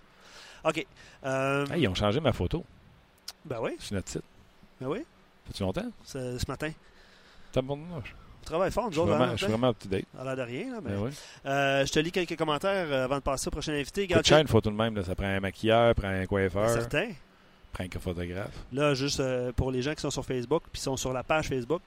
OK. 0.64 0.87
Euh, 1.25 1.67
Hey, 1.67 1.83
ils 1.83 1.88
ont 1.88 1.95
changé 1.95 2.21
ma 2.21 2.33
photo 2.33 2.64
Ben 3.45 3.59
oui, 3.61 3.73
sur 3.79 3.95
notre 3.95 4.09
site. 4.11 4.23
ben 4.81 4.88
oui. 4.88 5.05
Fait-tu 5.47 5.62
longtemps? 5.62 5.90
Ce 6.05 6.38
matin. 6.49 6.71
Tabarnouche. 7.53 8.14
On 8.43 8.45
travaille 8.47 8.71
fort, 8.71 8.85
nous 8.85 8.90
Je 8.90 8.95
suis 8.95 9.01
autres, 9.01 9.11
vraiment, 9.12 9.25
hein, 9.25 9.37
je 9.37 9.37
suis 9.45 9.47
vraiment 9.47 9.69
up-to-date. 9.69 10.05
À 10.19 10.25
l'air 10.25 10.37
de 10.37 10.43
rien, 10.43 10.73
là, 10.75 10.81
mais... 10.83 10.90
Ben 10.90 10.99
ouais. 11.01 11.11
Euh, 11.47 11.87
je 11.87 11.93
te 11.93 11.99
lis 11.99 12.12
quelques 12.12 12.37
commentaires 12.37 12.87
euh, 12.90 13.05
avant 13.05 13.17
de 13.17 13.23
passer 13.23 13.49
au 13.49 13.51
prochain 13.51 13.73
invité. 13.73 14.07
Cher 14.23 14.38
une 14.38 14.49
photo 14.49 14.71
de 14.71 14.77
même. 14.77 14.95
Là. 14.95 15.03
Ça 15.05 15.14
prend 15.14 15.27
un 15.27 15.40
maquilleur, 15.40 15.95
prend 15.95 16.09
un 16.09 16.27
coiffeur, 16.27 16.69
certain. 16.69 17.09
Photographe. 18.00 18.50
Là, 18.72 18.94
juste 18.94 19.20
euh, 19.20 19.52
pour 19.52 19.70
les 19.70 19.82
gens 19.82 19.94
qui 19.94 20.00
sont 20.00 20.10
sur 20.10 20.24
Facebook, 20.24 20.62
puis 20.72 20.80
sont 20.80 20.96
sur 20.96 21.12
la 21.12 21.22
page 21.22 21.48
Facebook, 21.48 21.82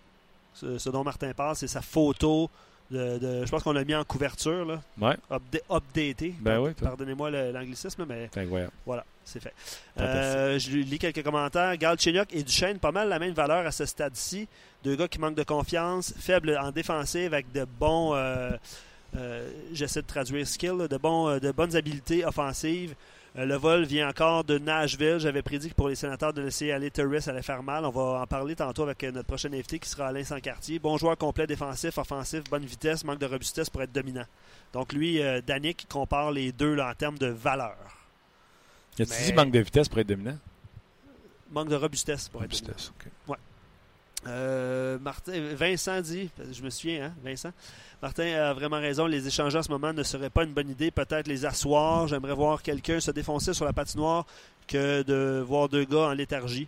ce, 0.53 0.77
ce 0.77 0.89
dont 0.89 1.03
Martin 1.03 1.33
parle, 1.33 1.55
c'est 1.55 1.67
sa 1.67 1.81
photo. 1.81 2.49
De, 2.89 3.17
de- 3.17 3.45
je 3.45 3.51
pense 3.51 3.63
qu'on 3.63 3.73
l'a 3.73 3.83
mis 3.83 3.93
en 3.95 4.05
couverture, 4.05 4.63
là, 4.65 4.81
Ouais, 4.97 5.15
upda- 5.29 5.61
updaté. 5.69 6.33
Ben 6.39 6.59
oui. 6.61 6.71
Pardonnez-moi 6.81 7.29
l'anglicisme, 7.51 8.05
mais 8.07 8.29
c'est 8.33 8.39
incroyable. 8.41 8.71
voilà, 8.85 9.03
c'est 9.25 9.41
fait. 9.41 9.53
Euh, 9.99 10.57
je 10.57 10.71
lui 10.71 10.85
lis 10.85 10.97
quelques 10.97 11.21
commentaires. 11.21 11.75
Galchenyuk 11.75 12.33
et 12.33 12.43
Duchesne, 12.43 12.79
pas 12.79 12.93
mal 12.93 13.09
la 13.09 13.19
même 13.19 13.33
valeur 13.33 13.65
à 13.67 13.71
ce 13.71 13.85
stade-ci. 13.85 14.47
Deux 14.85 14.95
gars 14.95 15.09
qui 15.09 15.19
manquent 15.19 15.35
de 15.35 15.43
confiance, 15.43 16.13
faibles 16.17 16.57
en 16.61 16.71
défensive 16.71 17.33
avec 17.33 17.51
de 17.51 17.65
bons. 17.77 18.13
euh, 18.15 18.51
euh, 19.17 19.49
J'essaie 19.73 20.01
de 20.01 20.07
traduire 20.07 20.47
skill, 20.47 20.77
là, 20.77 20.87
de, 20.87 20.97
bons, 20.97 21.27
euh, 21.27 21.39
de 21.39 21.51
bonnes 21.51 21.75
habiletés 21.75 22.23
offensives. 22.25 22.95
Euh, 23.37 23.45
le 23.45 23.55
vol 23.55 23.85
vient 23.85 24.09
encore 24.09 24.43
de 24.43 24.57
Nashville. 24.57 25.19
J'avais 25.19 25.43
prédit 25.43 25.69
que 25.69 25.75
pour 25.75 25.89
les 25.89 25.95
sénateurs 25.95 26.33
de 26.33 26.41
laisser 26.41 26.71
aller 26.71 26.89
Turris 26.89 27.23
allait 27.27 27.43
faire 27.43 27.61
mal. 27.61 27.85
On 27.85 27.91
va 27.91 28.21
en 28.21 28.27
parler 28.27 28.55
tantôt 28.55 28.83
avec 28.83 29.03
euh, 29.03 29.11
notre 29.11 29.27
prochain 29.27 29.53
invité 29.53 29.77
qui 29.77 29.87
sera 29.87 30.07
Alain 30.07 30.23
Sancartier. 30.23 30.79
Bon 30.79 30.97
joueur 30.97 31.17
complet, 31.17 31.45
défensif, 31.45 31.97
offensif, 31.99 32.43
bonne 32.49 32.65
vitesse, 32.65 33.03
manque 33.03 33.19
de 33.19 33.27
robustesse 33.27 33.69
pour 33.69 33.83
être 33.83 33.91
dominant. 33.91 34.25
Donc 34.73 34.91
lui, 34.91 35.21
euh, 35.21 35.41
Danick 35.45 35.87
compare 35.87 36.31
les 36.31 36.51
deux 36.51 36.73
là, 36.73 36.89
en 36.89 36.95
termes 36.95 37.19
de 37.19 37.27
valeur. 37.27 37.77
Mais- 38.97 39.05
dit 39.05 39.33
manque 39.33 39.51
de 39.51 39.59
vitesse 39.59 39.87
pour 39.87 39.99
être 39.99 40.07
dominant? 40.07 40.37
Manque 41.51 41.69
de 41.69 41.75
robustesse 41.75 42.29
pour 42.29 42.43
être 42.43 42.49
dominant. 42.49 42.73
Robustesse, 42.73 42.91
ok. 43.27 43.37
Euh, 44.25 44.97
Martin, 44.99 45.53
Vincent 45.55 46.01
dit, 46.01 46.29
je 46.51 46.61
me 46.61 46.69
souviens, 46.69 47.05
hein, 47.05 47.13
Vincent. 47.23 47.51
Martin 48.01 48.27
a 48.35 48.53
vraiment 48.53 48.79
raison, 48.79 49.07
les 49.07 49.25
échanger 49.25 49.57
en 49.57 49.63
ce 49.63 49.69
moment 49.69 49.91
ne 49.91 50.03
serait 50.03 50.29
pas 50.29 50.43
une 50.43 50.53
bonne 50.53 50.69
idée. 50.69 50.91
Peut-être 50.91 51.27
les 51.27 51.45
asseoir. 51.45 52.07
J'aimerais 52.07 52.35
voir 52.35 52.61
quelqu'un 52.61 52.99
se 52.99 53.11
défoncer 53.11 53.53
sur 53.53 53.65
la 53.65 53.73
patinoire 53.73 54.25
que 54.67 55.01
de 55.01 55.43
voir 55.45 55.67
deux 55.67 55.85
gars 55.85 56.09
en 56.09 56.13
léthargie. 56.13 56.67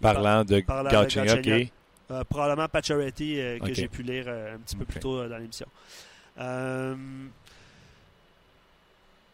Parlant 0.00 0.44
de 0.44 0.60
Parlant 0.60 0.84
de 0.84 0.92
Galchenyuk 0.92 1.46
et... 1.46 1.72
Euh, 2.10 2.24
probablement 2.24 2.68
Pacioretty 2.68 3.38
euh, 3.38 3.58
que 3.58 3.74
j'ai 3.74 3.86
pu 3.86 4.02
lire 4.02 4.24
euh, 4.28 4.54
un 4.54 4.58
petit 4.58 4.76
peu 4.76 4.86
plus 4.86 4.98
tôt 4.98 5.18
euh, 5.18 5.28
dans 5.28 5.36
l'émission. 5.36 5.66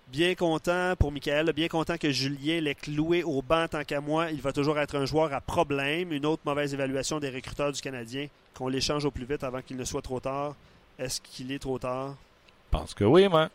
Bien 0.09 0.35
content 0.35 0.95
pour 0.99 1.11
Michael, 1.11 1.53
bien 1.53 1.69
content 1.69 1.97
que 1.97 2.11
Julien 2.11 2.61
l'ait 2.61 2.75
cloué 2.75 3.23
au 3.23 3.43
banc 3.43 3.67
tant 3.69 3.85
qu'à 3.85 4.01
moi. 4.01 4.31
Il 4.31 4.41
va 4.41 4.53
toujours 4.53 4.79
être 4.79 4.97
un 4.97 5.07
joueur 5.07 5.33
à 5.33 5.41
problème. 5.41 6.13
Une 6.13 6.27
autre 6.27 6.43
mauvaise 6.45 6.75
évaluation 6.75 7.21
des 7.21 7.31
recruteurs 7.31 7.73
du 7.73 7.81
Canadien, 7.81 8.29
qu'on 8.55 8.69
l'échange 8.69 9.05
au 9.05 9.11
plus 9.11 9.25
vite 9.25 9.43
avant 9.45 9.63
qu'il 9.63 9.77
ne 9.77 9.85
soit 9.85 10.03
trop 10.03 10.21
tard. 10.21 10.55
Est-ce 10.99 11.21
qu'il 11.21 11.51
est 11.53 11.59
trop 11.59 11.79
tard? 11.79 12.15
Je 12.73 12.79
pense 12.79 12.95
que 12.95 13.05
oui, 13.05 13.29
moi. 13.29 13.49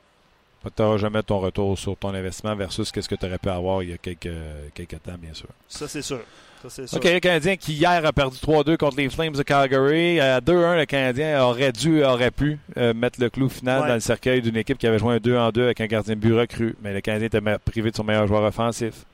Tu 0.64 0.82
n'auras 0.82 0.98
jamais 0.98 1.24
ton 1.24 1.40
retour 1.40 1.78
sur 1.80 1.96
ton 1.96 2.14
investissement 2.14 2.54
versus 2.56 2.88
ce 2.94 3.08
que 3.08 3.16
tu 3.16 3.26
aurais 3.26 3.38
pu 3.38 3.48
avoir 3.50 3.82
il 3.82 3.92
y 3.92 3.94
a 3.94 3.98
quelques, 3.98 4.30
quelques 4.74 5.02
temps, 5.02 5.16
bien 5.18 5.34
sûr. 5.34 5.48
Ça, 5.70 5.88
c'est 5.88 6.02
sûr. 6.02 6.20
Ça, 6.68 6.70
sûr. 6.86 6.98
OK, 6.98 7.06
le 7.06 7.20
Canadien 7.20 7.56
qui 7.56 7.74
hier 7.76 8.06
a 8.06 8.12
perdu 8.12 8.36
3-2 8.38 8.76
contre 8.76 8.98
les 8.98 9.10
Flames 9.10 9.32
de 9.32 9.44
Calgary. 9.44 10.20
À 10.20 10.42
2-1, 10.42 10.76
le 10.80 10.86
Canadien 10.86 11.42
aurait 11.46 11.72
dû, 11.72 12.04
aurait 12.04 12.32
pu 12.32 12.60
euh, 12.76 12.94
mettre 12.94 13.22
le 13.22 13.30
clou 13.30 13.48
final 13.48 13.84
Ouais. 13.84 13.88
dans 13.88 13.94
le 13.94 14.00
cercueil 14.02 14.42
d'une 14.42 14.58
équipe 14.58 14.78
qui 14.78 14.86
avait 14.86 15.00
joué 15.00 15.16
un 15.16 15.20
2 15.20 15.38
en 15.38 15.50
2 15.52 15.64
avec 15.64 15.80
un 15.80 15.88
gardien 15.88 16.16
de 16.16 16.20
but 16.20 16.34
recru. 16.34 16.76
Mais 16.82 16.94
le 16.94 17.00
Canadien 17.00 17.28
était 17.28 17.58
privé 17.64 17.92
de 17.92 17.96
son 17.96 18.04
meilleur 18.04 18.28
joueur 18.28 18.44
offensif 18.44 19.06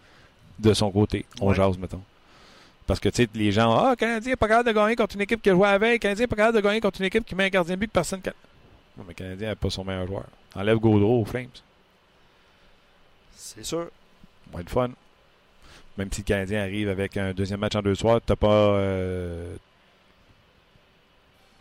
de 0.57 0.73
son 0.73 0.89
côté. 0.89 1.25
On 1.39 1.49
Ouais. 1.49 1.55
jase, 1.55 1.77
mettons. 1.77 2.01
Parce 2.87 2.99
que, 2.99 3.09
tu 3.09 3.23
sais, 3.23 3.29
les 3.33 3.51
gens, 3.51 3.75
ah, 3.75 3.91
le 3.91 3.95
Canadien 3.95 4.31
n'est 4.31 4.35
pas 4.35 4.47
capable 4.47 4.69
de 4.69 4.73
gagner 4.73 4.95
contre 4.95 5.15
une 5.15 5.21
équipe 5.21 5.41
qui 5.41 5.49
a 5.49 5.53
joué 5.53 5.67
avec. 5.67 6.01
Canadien 6.01 6.23
n'est 6.23 6.27
pas 6.27 6.35
capable 6.35 6.57
de 6.57 6.61
gagner 6.61 6.81
contre 6.81 7.01
une 7.01 7.07
équipe 7.07 7.25
qui 7.25 7.33
met 7.33 7.45
un 7.45 7.49
gardien 7.49 7.73
de 7.75 7.79
but 7.79 7.87
que 7.87 7.91
personne. 7.93 8.21
Non, 8.25 9.03
mais 9.07 9.09
le 9.09 9.13
Canadien 9.15 9.47
n'a 9.49 9.55
pas 9.55 9.69
son 9.71 9.83
meilleur 9.83 10.05
joueur. 10.05 10.25
Enlève 10.55 10.77
Gaudreau 10.77 11.21
aux 11.21 11.25
Flames. 11.25 11.47
C'est 13.35 13.65
sûr. 13.65 13.87
Moins 14.51 14.63
de 14.63 14.69
fun. 14.69 14.89
Même 15.97 16.09
si 16.11 16.21
le 16.21 16.25
Canadien 16.25 16.61
arrive 16.61 16.89
avec 16.89 17.17
un 17.17 17.33
deuxième 17.33 17.59
match 17.59 17.75
en 17.75 17.81
deux 17.81 17.95
soirs, 17.95 18.19
t'as 18.25 18.35
pas. 18.35 18.47
euh, 18.47 19.55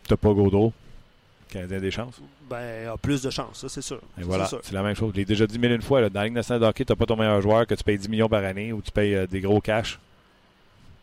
t'as 0.07 0.17
pas 0.17 0.33
Gaudreau. 0.33 0.73
Le 1.49 1.53
Canadien 1.55 1.77
a 1.79 1.81
des 1.81 1.91
chances. 1.91 2.21
Ben, 2.51 2.89
a 2.89 2.97
plus 2.99 3.23
de 3.23 3.31
chance, 3.31 3.61
ça, 3.61 3.69
c'est 3.69 3.81
sûr. 3.83 4.01
Et 4.19 4.21
Ça, 4.21 4.27
voilà, 4.27 4.49
c'est 4.63 4.73
la 4.73 4.83
même 4.83 4.95
chose. 4.97 5.13
Je 5.15 5.19
l'ai 5.21 5.25
déjà 5.25 5.47
dit 5.47 5.59
mille 5.59 5.73
une 5.73 5.83
fois. 5.83 6.01
Là, 6.01 6.11
dans 6.11 6.21
la 6.21 6.27
Ligue 6.27 6.35
nationale 6.35 6.61
de 6.61 6.67
hockey, 6.67 6.85
t'as 6.85 6.97
pas 6.97 7.07
ton 7.07 7.17
meilleur 7.17 7.41
joueur, 7.41 7.67
que 7.67 7.75
tu 7.75 7.85
payes 7.85 7.97
10 7.99 8.09
millions 8.09 8.29
par 8.29 8.45
année 8.45 8.73
ou 8.73 8.83
tu 8.83 8.91
payes 8.91 9.15
euh, 9.15 9.27
des 9.27 9.41
gros 9.41 9.61
cash. 9.61 9.99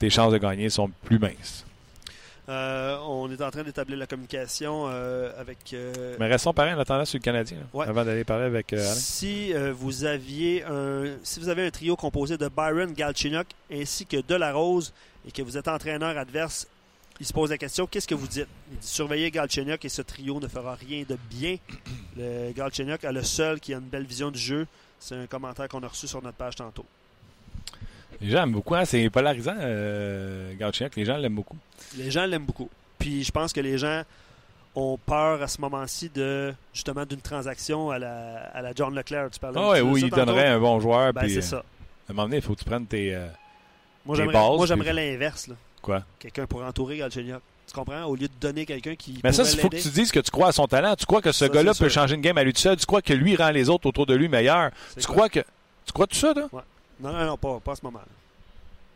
Tes 0.02 0.10
chances 0.10 0.34
de 0.34 0.40
gagner 0.40 0.68
sont 0.72 0.90
plus 1.04 1.20
minces. 1.20 1.64
Euh, 2.50 2.98
on 3.08 3.32
est 3.32 3.40
en 3.40 3.52
train 3.52 3.62
d'établir 3.62 4.00
la 4.00 4.08
communication 4.08 4.86
euh, 4.90 5.32
avec. 5.40 5.60
euh, 5.74 6.16
Mais 6.20 6.26
restons 6.28 6.54
pareils 6.56 6.74
en 6.74 6.80
attendant 6.80 7.06
sur 7.06 7.20
le 7.20 7.24
Canadien, 7.24 7.58
là, 7.60 7.64
Ouais. 7.72 7.86
avant 7.88 8.04
d'aller 8.04 8.24
parler 8.24 8.46
avec 8.46 8.74
Alain. 8.74 8.82
Si 8.96 9.54
vous 9.54 10.04
aviez 10.06 10.64
un 10.64 11.04
si 11.22 11.40
vous 11.40 11.50
avez 11.50 11.68
un 11.68 11.70
trio 11.70 11.96
composé 11.96 12.36
de 12.40 12.48
Byron 12.50 12.92
Galchenyuk 12.94 13.46
ainsi 13.72 14.08
que 14.08 14.18
Delarose 14.28 14.92
et 15.28 15.32
que 15.32 15.44
vous 15.44 15.56
êtes 15.56 15.68
entraîneur 15.68 16.18
adverse, 16.18 16.66
il 17.20 17.26
se 17.28 17.32
pose 17.32 17.52
la 17.52 17.60
question 17.60 17.86
qu'est-ce 17.86 18.08
que 18.08 18.16
vous 18.16 18.28
dites? 18.28 18.48
Il 18.72 18.80
dit 18.80 18.88
surveiller 18.88 19.30
Galchenyuk 19.30 19.86
et 19.86 19.90
ce 19.90 20.02
trio 20.02 20.40
ne 20.40 20.48
fera 20.48 20.74
rien 20.74 21.04
de 21.08 21.18
bien. 21.30 21.58
Le 22.18 22.52
Galchenyuk 22.54 23.04
est 23.04 23.12
le 23.12 23.24
seul 23.24 23.60
qui 23.60 23.72
a 23.76 23.78
une 23.78 23.84
belle 23.88 24.06
vision 24.08 24.32
du 24.32 24.40
jeu. 24.40 24.66
C'est 25.00 25.16
un 25.16 25.28
commentaire 25.28 25.68
qu'on 25.70 25.84
a 25.84 25.88
reçu 25.88 26.08
sur 26.08 26.24
notre 26.24 26.38
page 26.38 26.56
tantôt. 26.56 26.86
Les 28.22 28.30
gens 28.30 28.44
aiment 28.44 28.52
beaucoup. 28.52 28.76
hein, 28.76 28.86
c'est 28.86 29.10
polarisant, 29.10 29.56
euh. 29.60 30.54
Les 30.96 31.06
gens 31.06 31.18
l'aiment 31.18 31.36
beaucoup. 31.36 31.58
Les 31.98 32.12
gens 32.12 32.26
l'aiment 32.26 32.46
beaucoup. 32.46 32.70
Puis 33.00 33.24
je 33.24 33.32
pense 33.32 33.52
que 33.52 33.60
les 33.62 33.78
gens 33.78 34.04
ont 34.76 34.98
peur 35.06 35.42
à 35.42 35.48
ce 35.48 35.60
moment-ci 35.60 36.10
de 36.14 36.54
justement 36.74 37.06
d'une 37.06 37.20
transaction 37.20 37.90
à 37.90 38.00
la, 38.00 38.50
à 38.54 38.62
la 38.62 38.74
John 38.74 38.94
Leclerc. 38.96 39.30
Tu 39.32 39.40
parlais 39.40 39.60
ouais, 39.60 39.80
de 39.80 39.84
où 39.84 39.98
ça 39.98 40.06
il 40.06 40.10
donnerait 40.12 40.48
un 40.48 40.60
bon 40.60 40.80
joueur. 40.80 41.12
Ben, 41.14 41.28
c'est 41.28 41.38
euh, 41.38 41.42
ça. 41.42 41.58
À 41.58 42.12
un 42.12 42.14
moment 42.14 42.24
donné, 42.28 42.38
il 42.38 42.42
faut 42.42 42.54
que 42.54 42.60
tu 42.60 42.66
prennes 42.66 42.86
tes. 42.86 43.14
euh, 43.16 43.28
Moi, 44.06 44.16
tes 44.18 44.26
bases, 44.28 44.34
moi, 44.58 44.66
j'aimerais 44.68 44.94
l'inverse. 44.94 45.48
là. 45.48 45.56
Quoi? 45.82 46.04
Quelqu'un 46.20 46.46
pour 46.46 46.64
entourer 46.64 46.98
Galchenyuk. 46.98 47.42
Tu 47.68 47.74
comprends? 47.74 48.04
Au 48.04 48.16
lieu 48.16 48.28
de 48.28 48.34
donner 48.40 48.66
quelqu'un 48.66 48.96
qui. 48.96 49.20
Mais 49.24 49.32
ça, 49.32 49.44
il 49.44 49.58
faut 49.60 49.70
que 49.70 49.78
tu 49.82 49.90
dises 49.90 50.12
que 50.12 50.20
tu 50.20 50.30
crois 50.30 50.50
à 50.50 50.52
son 50.52 50.68
talent. 50.68 50.96
Tu 50.96 51.06
crois 51.06 51.22
que 51.22 51.32
ce 51.32 51.46
gars-là 51.46 51.74
peut 51.74 51.90
changer 51.90 52.16
une 52.16 52.22
game 52.22 52.38
à 52.38 52.44
lui 52.44 52.54
tout 52.54 52.60
seul. 52.62 52.76
Tu 52.78 52.86
crois 52.86 53.02
que 53.02 53.14
lui 53.14 53.36
rend 53.36 53.50
les 53.50 53.70
autres 53.70 53.88
autour 53.88 54.06
de 54.06 54.14
lui 54.14 54.28
meilleurs. 54.30 54.72
Tu 54.98 55.06
quoi? 55.06 55.16
crois 55.16 55.30
que. 55.30 55.40
Tu 55.86 55.92
crois 55.94 56.06
tout 56.08 56.16
ça, 56.18 56.34
toi? 56.34 56.64
Non, 57.02 57.12
non, 57.14 57.26
non, 57.26 57.38
pas, 57.38 57.60
pas 57.60 57.72
à 57.72 57.76
ce 57.76 57.86
moment-là. 57.86 58.06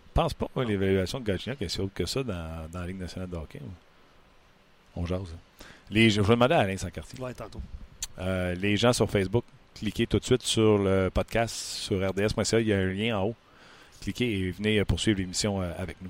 Je 0.07 0.11
pense 0.21 0.33
pas. 0.33 0.47
moi, 0.55 0.63
L'évaluation 0.65 1.19
de 1.19 1.25
Galchenyuk 1.25 1.61
est 1.61 1.69
si 1.69 1.81
haute 1.81 1.93
que 1.93 2.05
ça 2.05 2.23
dans, 2.23 2.69
dans 2.71 2.79
la 2.81 2.87
Ligue 2.87 2.99
nationale 2.99 3.29
de 3.29 3.35
hockey. 3.35 3.59
On 4.95 5.05
jase. 5.05 5.21
hein. 5.21 5.65
Les, 5.89 6.09
je 6.09 6.21
vais 6.21 6.33
demander 6.33 6.55
à 6.55 6.59
Alain 6.59 6.77
Sancartier. 6.77 7.19
Ouais, 7.21 7.33
tantôt. 7.33 7.61
Euh, 8.19 8.55
les 8.55 8.77
gens 8.77 8.93
sur 8.93 9.09
Facebook, 9.09 9.43
cliquez 9.75 10.07
tout 10.07 10.19
de 10.19 10.23
suite 10.25 10.41
sur 10.43 10.77
le 10.77 11.09
podcast 11.13 11.53
sur 11.53 11.97
rds.ca. 12.07 12.59
Il 12.61 12.67
y 12.67 12.73
a 12.73 12.77
un 12.77 12.85
lien 12.85 13.19
en 13.19 13.23
haut. 13.25 13.35
Cliquez 14.01 14.31
et 14.39 14.51
venez 14.51 14.79
euh, 14.79 14.85
poursuivre 14.85 15.19
l'émission 15.19 15.61
euh, 15.61 15.71
avec 15.77 15.97
nous. 16.01 16.09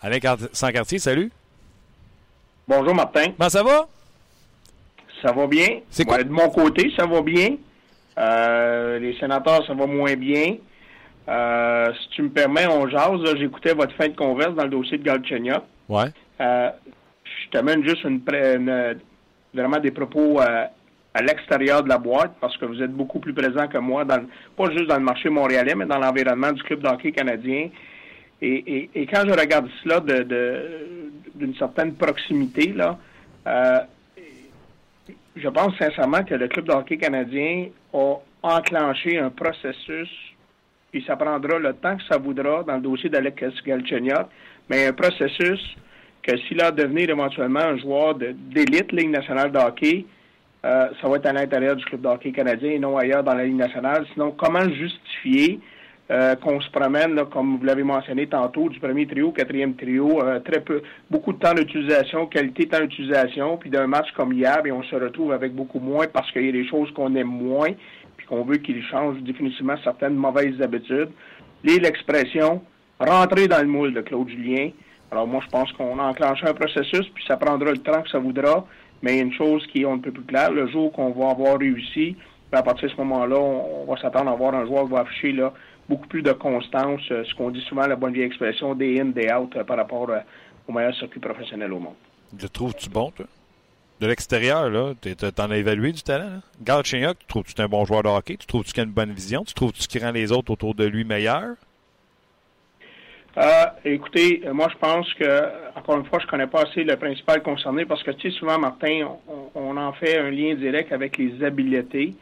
Alain 0.00 0.18
Cart- 0.20 0.48
Sancartier, 0.52 0.98
salut. 0.98 1.30
Bonjour 2.66 2.94
Martin. 2.94 3.32
Comment 3.36 3.48
ça 3.50 3.62
va? 3.62 3.88
Ça 5.22 5.32
va 5.32 5.46
bien? 5.46 5.80
C'est 5.90 6.04
quoi? 6.04 6.16
Ouais, 6.18 6.24
de 6.24 6.30
mon 6.30 6.48
côté, 6.50 6.92
ça 6.96 7.06
va 7.06 7.20
bien. 7.22 7.56
Euh, 8.18 8.98
les 8.98 9.14
sénateurs, 9.18 9.64
ça 9.66 9.74
va 9.74 9.86
moins 9.86 10.14
bien. 10.16 10.56
Euh, 11.28 11.92
si 12.02 12.08
tu 12.10 12.22
me 12.22 12.30
permets, 12.30 12.66
on 12.66 12.88
jase. 12.88 13.20
J'écoutais 13.38 13.74
votre 13.74 13.94
fin 13.94 14.08
de 14.08 14.16
converse 14.16 14.54
dans 14.54 14.64
le 14.64 14.70
dossier 14.70 14.98
de 14.98 15.04
Galchenyuk. 15.04 15.62
Ouais. 15.88 16.06
Euh, 16.40 16.70
je 17.24 17.50
t'amène 17.50 17.86
juste 17.86 18.02
une, 18.04 18.20
une- 18.28 18.98
vraiment 19.54 19.78
des 19.78 19.90
propos 19.90 20.40
euh, 20.40 20.64
à 21.14 21.22
l'extérieur 21.22 21.82
de 21.82 21.88
la 21.88 21.98
boîte 21.98 22.32
parce 22.40 22.56
que 22.56 22.64
vous 22.64 22.82
êtes 22.82 22.92
beaucoup 22.92 23.18
plus 23.18 23.34
présent 23.34 23.66
que 23.68 23.78
moi, 23.78 24.04
dans, 24.04 24.20
pas 24.56 24.70
juste 24.70 24.86
dans 24.86 24.96
le 24.98 25.04
marché 25.04 25.28
montréalais, 25.28 25.74
mais 25.74 25.86
dans 25.86 25.98
l'environnement 25.98 26.52
du 26.52 26.62
club 26.62 26.80
d'hockey 26.80 27.12
canadien. 27.12 27.68
Et, 28.40 28.48
et- 28.66 28.90
et 28.94 29.06
quand 29.06 29.22
je 29.26 29.32
regarde 29.38 29.68
cela 29.82 30.00
de- 30.00 30.22
de- 30.22 31.10
d'une 31.34 31.54
certaine 31.56 31.94
proximité, 31.94 32.72
là, 32.72 32.98
je 35.40 35.48
pense 35.48 35.76
sincèrement 35.78 36.22
que 36.24 36.34
le 36.34 36.48
club 36.48 36.66
de 36.66 36.72
hockey 36.72 36.96
canadien 36.96 37.68
a 37.92 38.16
enclenché 38.42 39.18
un 39.18 39.30
processus, 39.30 40.08
puis 40.90 41.04
ça 41.06 41.16
prendra 41.16 41.58
le 41.58 41.72
temps 41.74 41.96
que 41.96 42.02
ça 42.04 42.18
voudra 42.18 42.62
dans 42.62 42.74
le 42.74 42.80
dossier 42.80 43.08
d'Alex 43.08 43.62
Galchenyuk, 43.64 44.26
mais 44.68 44.86
un 44.86 44.92
processus 44.92 45.60
que 46.22 46.36
s'il 46.36 46.60
a 46.60 46.70
devenir 46.70 47.10
éventuellement 47.10 47.60
un 47.60 47.78
joueur 47.78 48.14
d'élite 48.14 48.92
Ligue 48.92 49.10
nationale 49.10 49.52
de 49.52 49.58
hockey, 49.58 50.04
euh, 50.64 50.88
ça 51.00 51.08
va 51.08 51.16
être 51.16 51.26
à 51.26 51.32
l'intérieur 51.32 51.76
du 51.76 51.84
club 51.84 52.02
de 52.02 52.08
hockey 52.08 52.32
canadien 52.32 52.72
et 52.72 52.78
non 52.78 52.96
ailleurs 52.96 53.22
dans 53.22 53.34
la 53.34 53.44
Ligue 53.44 53.56
nationale. 53.56 54.06
Sinon, 54.12 54.32
comment 54.32 54.68
justifier? 54.68 55.60
Euh, 56.10 56.36
qu'on 56.36 56.60
se 56.60 56.70
promène, 56.70 57.14
là, 57.14 57.26
comme 57.26 57.58
vous 57.58 57.64
l'avez 57.64 57.82
mentionné 57.82 58.26
tantôt, 58.26 58.70
du 58.70 58.80
premier 58.80 59.06
trio 59.06 59.30
quatrième 59.30 59.74
trio, 59.74 60.22
euh, 60.22 60.40
très 60.40 60.60
peu, 60.60 60.82
beaucoup 61.10 61.34
de 61.34 61.38
temps 61.38 61.52
d'utilisation, 61.52 62.26
qualité 62.26 62.64
de 62.64 62.70
temps 62.70 62.80
d'utilisation, 62.80 63.58
puis 63.58 63.68
d'un 63.68 63.86
match 63.86 64.10
comme 64.16 64.32
hier, 64.32 64.62
et 64.64 64.72
on 64.72 64.82
se 64.82 64.96
retrouve 64.96 65.32
avec 65.32 65.54
beaucoup 65.54 65.80
moins 65.80 66.06
parce 66.06 66.30
qu'il 66.32 66.46
y 66.46 66.48
a 66.48 66.52
des 66.52 66.66
choses 66.66 66.90
qu'on 66.92 67.14
aime 67.14 67.28
moins, 67.28 67.72
puis 68.16 68.26
qu'on 68.26 68.42
veut 68.42 68.56
qu'il 68.56 68.82
change 68.84 69.18
définitivement 69.20 69.76
certaines 69.84 70.14
mauvaises 70.14 70.60
habitudes. 70.62 71.10
Lire 71.62 71.82
l'expression, 71.82 72.62
rentrer 72.98 73.46
dans 73.46 73.60
le 73.60 73.68
moule 73.68 73.92
de 73.92 74.00
Claude 74.00 74.28
Julien. 74.28 74.70
Alors 75.10 75.26
moi, 75.26 75.42
je 75.44 75.50
pense 75.50 75.70
qu'on 75.72 75.98
a 75.98 76.04
enclenché 76.04 76.46
un 76.46 76.54
processus, 76.54 77.06
puis 77.14 77.24
ça 77.26 77.36
prendra 77.36 77.70
le 77.70 77.78
temps 77.78 78.00
que 78.00 78.08
ça 78.08 78.18
voudra, 78.18 78.66
mais 79.02 79.12
il 79.12 79.16
y 79.16 79.20
a 79.20 79.24
une 79.24 79.32
chose 79.32 79.66
qui 79.66 79.82
est 79.82 79.86
un 79.86 79.98
peu 79.98 80.10
plus 80.10 80.24
claire, 80.24 80.52
le 80.52 80.68
jour 80.68 80.90
qu'on 80.92 81.10
va 81.10 81.30
avoir 81.30 81.58
réussi, 81.58 82.16
ben, 82.50 82.58
à 82.58 82.62
partir 82.62 82.88
de 82.88 82.94
ce 82.94 82.98
moment-là, 82.98 83.38
on, 83.38 83.84
va 83.84 84.00
s'attendre 84.00 84.30
à 84.30 84.32
avoir 84.32 84.54
un 84.54 84.64
joueur 84.66 84.84
qui 84.86 84.92
va 84.92 85.00
afficher 85.00 85.32
là, 85.32 85.52
beaucoup 85.88 86.06
plus 86.06 86.22
de 86.22 86.32
constance, 86.32 87.00
euh, 87.10 87.24
ce 87.24 87.34
qu'on 87.34 87.50
dit 87.50 87.62
souvent, 87.62 87.86
la 87.86 87.96
bonne 87.96 88.12
vieille 88.12 88.26
expression, 88.26 88.74
day 88.74 89.00
in, 89.00 89.06
day 89.06 89.32
out, 89.32 89.54
euh, 89.56 89.64
par 89.64 89.76
rapport 89.76 90.08
euh, 90.10 90.20
au 90.66 90.72
meilleur 90.72 90.94
circuit 90.94 91.20
professionnel 91.20 91.72
au 91.72 91.78
monde. 91.78 91.94
Le 92.40 92.48
trouves-tu 92.48 92.90
bon, 92.90 93.10
toi? 93.10 93.26
De 94.00 94.06
l'extérieur, 94.06 94.70
là, 94.70 94.92
t'en 95.34 95.50
as 95.50 95.56
évalué 95.56 95.90
du 95.90 96.02
talent. 96.02 96.30
Là? 96.30 96.40
Galchenyuk, 96.62 97.18
tu 97.18 97.26
trouves-tu 97.26 97.60
un 97.60 97.66
bon 97.66 97.84
joueur 97.84 98.04
de 98.04 98.08
hockey? 98.08 98.36
Tu 98.36 98.46
trouves-tu 98.46 98.72
qu'il 98.72 98.82
a 98.82 98.84
une 98.84 98.92
bonne 98.92 99.10
vision? 99.10 99.42
Tu 99.42 99.54
trouves-tu 99.54 99.88
qu'il 99.88 100.04
rend 100.04 100.12
les 100.12 100.30
autres 100.30 100.52
autour 100.52 100.74
de 100.74 100.84
lui 100.84 101.04
meilleurs? 101.04 101.56
Euh, 103.36 103.66
écoutez, 103.84 104.42
moi 104.52 104.68
je 104.70 104.78
pense 104.78 105.12
que, 105.14 105.42
encore 105.76 105.96
une 105.96 106.04
fois, 106.04 106.20
je 106.20 106.26
connais 106.28 106.46
pas 106.46 106.62
assez 106.62 106.84
le 106.84 106.96
principal 106.96 107.42
concerné 107.42 107.86
parce 107.86 108.02
que, 108.04 108.12
tu 108.12 108.30
sais, 108.30 108.38
souvent, 108.38 108.58
Martin, 108.58 109.08
on, 109.28 109.50
on 109.54 109.76
en 109.76 109.92
fait 109.94 110.18
un 110.18 110.30
lien 110.30 110.54
direct 110.54 110.92
avec 110.92 111.18
les 111.18 111.42
habiletés. 111.42 112.14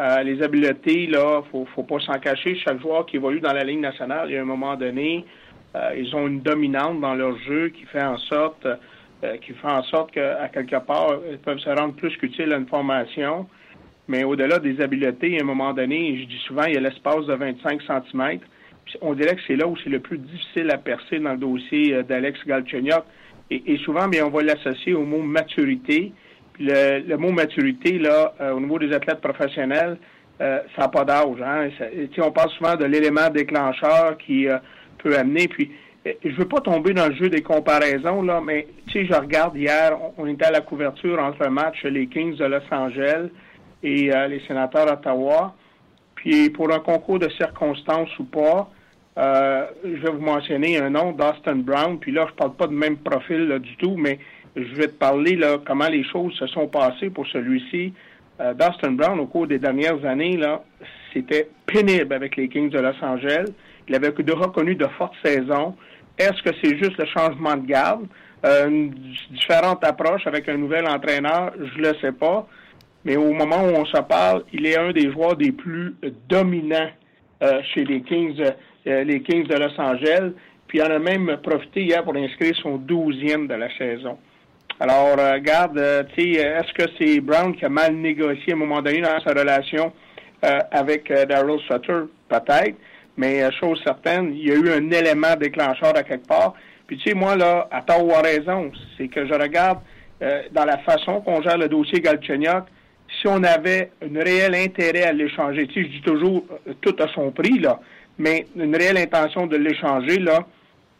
Euh, 0.00 0.22
les 0.24 0.42
habiletés, 0.42 1.06
là, 1.06 1.42
faut, 1.50 1.66
faut 1.74 1.84
pas 1.84 2.00
s'en 2.00 2.18
cacher. 2.18 2.56
Chaque 2.56 2.80
joueur 2.80 3.06
qui 3.06 3.16
évolue 3.16 3.40
dans 3.40 3.52
la 3.52 3.62
Ligue 3.62 3.80
nationale, 3.80 4.28
il 4.28 4.34
y 4.34 4.36
a 4.36 4.42
un 4.42 4.46
moment 4.46 4.74
donné, 4.76 5.24
euh, 5.76 5.94
ils 5.96 6.14
ont 6.16 6.26
une 6.26 6.40
dominante 6.40 7.00
dans 7.00 7.14
leur 7.14 7.38
jeu 7.38 7.68
qui 7.68 7.84
fait 7.84 8.02
en 8.02 8.18
sorte, 8.18 8.66
euh, 8.66 9.36
qui 9.38 9.52
fait 9.52 9.68
en 9.68 9.84
sorte 9.84 10.10
qu'à 10.10 10.48
quelque 10.48 10.84
part, 10.84 11.18
ils 11.30 11.38
peuvent 11.38 11.58
se 11.58 11.70
rendre 11.70 11.94
plus 11.94 12.16
qu'utiles 12.16 12.52
à 12.52 12.56
une 12.56 12.66
formation. 12.66 13.46
Mais 14.08 14.24
au-delà 14.24 14.58
des 14.58 14.80
habiletés, 14.80 15.38
à 15.38 15.42
un 15.42 15.46
moment 15.46 15.72
donné, 15.72 16.18
je 16.20 16.24
dis 16.26 16.42
souvent, 16.46 16.64
il 16.64 16.74
y 16.74 16.76
a 16.76 16.80
l'espace 16.80 17.24
de 17.26 17.34
25 17.34 17.80
cm. 17.82 18.40
On 19.00 19.14
dirait 19.14 19.36
que 19.36 19.40
c'est 19.46 19.56
là 19.56 19.66
où 19.66 19.76
c'est 19.82 19.90
le 19.90 20.00
plus 20.00 20.18
difficile 20.18 20.70
à 20.70 20.76
percer 20.76 21.20
dans 21.20 21.32
le 21.32 21.38
dossier 21.38 21.94
euh, 21.94 22.02
d'Alex 22.02 22.40
Galchenyuk. 22.46 23.04
Et, 23.50 23.62
et 23.74 23.78
souvent, 23.78 24.08
bien, 24.08 24.26
on 24.26 24.30
va 24.30 24.42
l'associer 24.42 24.92
au 24.92 25.04
mot 25.04 25.22
maturité. 25.22 26.12
Le, 26.58 27.00
le 27.00 27.16
mot 27.16 27.32
maturité, 27.32 27.98
là, 27.98 28.32
euh, 28.40 28.52
au 28.52 28.60
niveau 28.60 28.78
des 28.78 28.92
athlètes 28.92 29.20
professionnels, 29.20 29.98
euh, 30.40 30.60
ça 30.76 30.82
n'a 30.82 30.88
pas 30.88 31.04
d'âge. 31.04 31.40
Hein? 31.44 31.68
On 32.18 32.30
parle 32.30 32.50
souvent 32.50 32.76
de 32.76 32.84
l'élément 32.84 33.28
déclencheur 33.28 34.16
qui 34.18 34.48
euh, 34.48 34.58
peut 34.98 35.16
amener. 35.16 35.48
Puis, 35.48 35.72
euh, 36.06 36.12
je 36.24 36.34
veux 36.36 36.48
pas 36.48 36.60
tomber 36.60 36.92
dans 36.92 37.08
le 37.08 37.14
jeu 37.14 37.28
des 37.28 37.42
comparaisons, 37.42 38.22
là, 38.22 38.40
mais 38.40 38.66
je 38.92 39.14
regarde 39.14 39.56
hier, 39.56 39.98
on, 40.00 40.22
on 40.22 40.26
était 40.26 40.46
à 40.46 40.50
la 40.52 40.60
couverture 40.60 41.20
entre 41.20 41.44
un 41.46 41.50
match 41.50 41.82
les 41.84 42.06
Kings 42.06 42.36
de 42.36 42.44
Los 42.44 42.62
Angeles 42.70 43.28
et 43.82 44.14
euh, 44.14 44.28
les 44.28 44.40
sénateurs 44.46 44.86
d'Ottawa. 44.86 45.54
Puis 46.14 46.50
pour 46.50 46.72
un 46.72 46.78
concours 46.80 47.18
de 47.18 47.28
circonstances 47.30 48.16
ou 48.18 48.24
pas, 48.24 48.70
euh, 49.18 49.66
je 49.84 50.00
vais 50.00 50.10
vous 50.10 50.24
mentionner 50.24 50.78
un 50.78 50.90
nom, 50.90 51.12
Dustin 51.12 51.56
Brown. 51.56 51.98
Puis 51.98 52.12
là, 52.12 52.26
je 52.28 52.34
parle 52.34 52.54
pas 52.54 52.66
de 52.66 52.72
même 52.72 52.96
profil 52.96 53.48
là, 53.48 53.58
du 53.58 53.76
tout, 53.76 53.96
mais 53.96 54.18
je 54.56 54.74
vais 54.74 54.88
te 54.88 54.98
parler 54.98 55.36
là 55.36 55.58
comment 55.64 55.88
les 55.88 56.04
choses 56.04 56.32
se 56.34 56.46
sont 56.48 56.68
passées 56.68 57.10
pour 57.10 57.26
celui-ci. 57.26 57.92
Euh, 58.40 58.54
Dustin 58.54 58.92
Brown, 58.92 59.18
au 59.20 59.26
cours 59.26 59.46
des 59.46 59.58
dernières 59.58 60.04
années, 60.04 60.36
là, 60.36 60.62
c'était 61.12 61.48
pénible 61.66 62.12
avec 62.12 62.36
les 62.36 62.48
Kings 62.48 62.70
de 62.70 62.78
Los 62.78 63.02
Angeles. 63.02 63.46
Il 63.88 63.94
avait 63.94 64.08
reconnu 64.08 64.74
de 64.74 64.86
fortes 64.98 65.14
saisons. 65.24 65.76
Est-ce 66.18 66.42
que 66.42 66.50
c'est 66.62 66.76
juste 66.78 66.96
le 66.98 67.06
changement 67.06 67.56
de 67.56 67.66
garde, 67.66 68.06
euh, 68.44 68.68
une 68.68 68.94
différente 69.30 69.84
approche 69.84 70.26
avec 70.26 70.48
un 70.48 70.56
nouvel 70.56 70.86
entraîneur? 70.86 71.52
Je 71.58 71.80
le 71.80 71.94
sais 72.00 72.12
pas. 72.12 72.46
Mais 73.04 73.16
au 73.16 73.32
moment 73.32 73.62
où 73.64 73.70
on 73.74 73.84
se 73.84 74.00
parle, 74.02 74.44
il 74.52 74.66
est 74.66 74.78
un 74.78 74.92
des 74.92 75.10
joueurs 75.12 75.36
des 75.36 75.52
plus 75.52 75.94
dominants 76.28 76.90
euh, 77.42 77.60
chez 77.74 77.84
les 77.84 78.00
Kings, 78.02 78.40
euh, 78.86 79.04
les 79.04 79.22
Kings 79.22 79.46
de 79.46 79.54
Los 79.54 79.78
Angeles. 79.78 80.32
Puis 80.66 80.78
il 80.78 80.82
en 80.82 80.90
a 80.90 80.98
même 80.98 81.36
profité 81.42 81.82
hier 81.82 82.02
pour 82.02 82.16
inscrire 82.16 82.54
son 82.62 82.76
douzième 82.76 83.46
de 83.46 83.54
la 83.54 83.68
saison. 83.76 84.18
Alors, 84.80 85.16
euh, 85.18 85.34
regarde, 85.34 85.78
euh, 85.78 86.02
tu 86.14 86.34
sais, 86.34 86.44
euh, 86.44 86.60
est-ce 86.60 86.72
que 86.72 86.90
c'est 86.98 87.20
Brown 87.20 87.54
qui 87.54 87.64
a 87.64 87.68
mal 87.68 87.94
négocié 87.94 88.52
à 88.52 88.56
un 88.56 88.58
moment 88.58 88.82
donné 88.82 89.00
dans 89.00 89.20
sa 89.20 89.30
relation 89.30 89.92
euh, 90.44 90.58
avec 90.72 91.10
euh, 91.12 91.24
Daryl 91.26 91.60
Sutter? 91.60 92.00
Peut-être. 92.28 92.74
Mais 93.16 93.44
euh, 93.44 93.50
chose 93.60 93.80
certaine, 93.84 94.34
il 94.34 94.48
y 94.48 94.50
a 94.50 94.54
eu 94.56 94.70
un 94.70 94.90
élément 94.90 95.36
déclencheur 95.36 95.96
à 95.96 96.02
quelque 96.02 96.26
part. 96.26 96.54
Puis 96.88 96.98
tu 96.98 97.10
sais, 97.10 97.14
moi, 97.14 97.36
là, 97.36 97.68
à 97.70 97.82
tort 97.82 98.04
ou 98.04 98.12
à 98.12 98.20
raison, 98.20 98.72
c'est 98.98 99.06
que 99.08 99.26
je 99.26 99.34
regarde 99.34 99.78
dans 100.52 100.64
la 100.64 100.78
façon 100.78 101.20
qu'on 101.20 101.42
gère 101.42 101.58
le 101.58 101.68
dossier 101.68 102.00
Galchenyuk, 102.00 102.64
si 103.20 103.26
on 103.26 103.42
avait 103.42 103.90
un 104.02 104.22
réel 104.22 104.54
intérêt 104.54 105.02
à 105.02 105.12
l'échanger, 105.12 105.66
tu 105.66 105.74
sais, 105.74 105.88
je 105.88 105.96
dis 105.96 106.02
toujours 106.02 106.44
tout 106.80 106.96
à 106.98 107.08
son 107.08 107.30
prix, 107.30 107.58
là, 107.58 107.78
mais 108.18 108.46
une 108.56 108.74
réelle 108.74 108.96
intention 108.96 109.46
de 109.46 109.56
l'échanger, 109.56 110.18
là, 110.18 110.46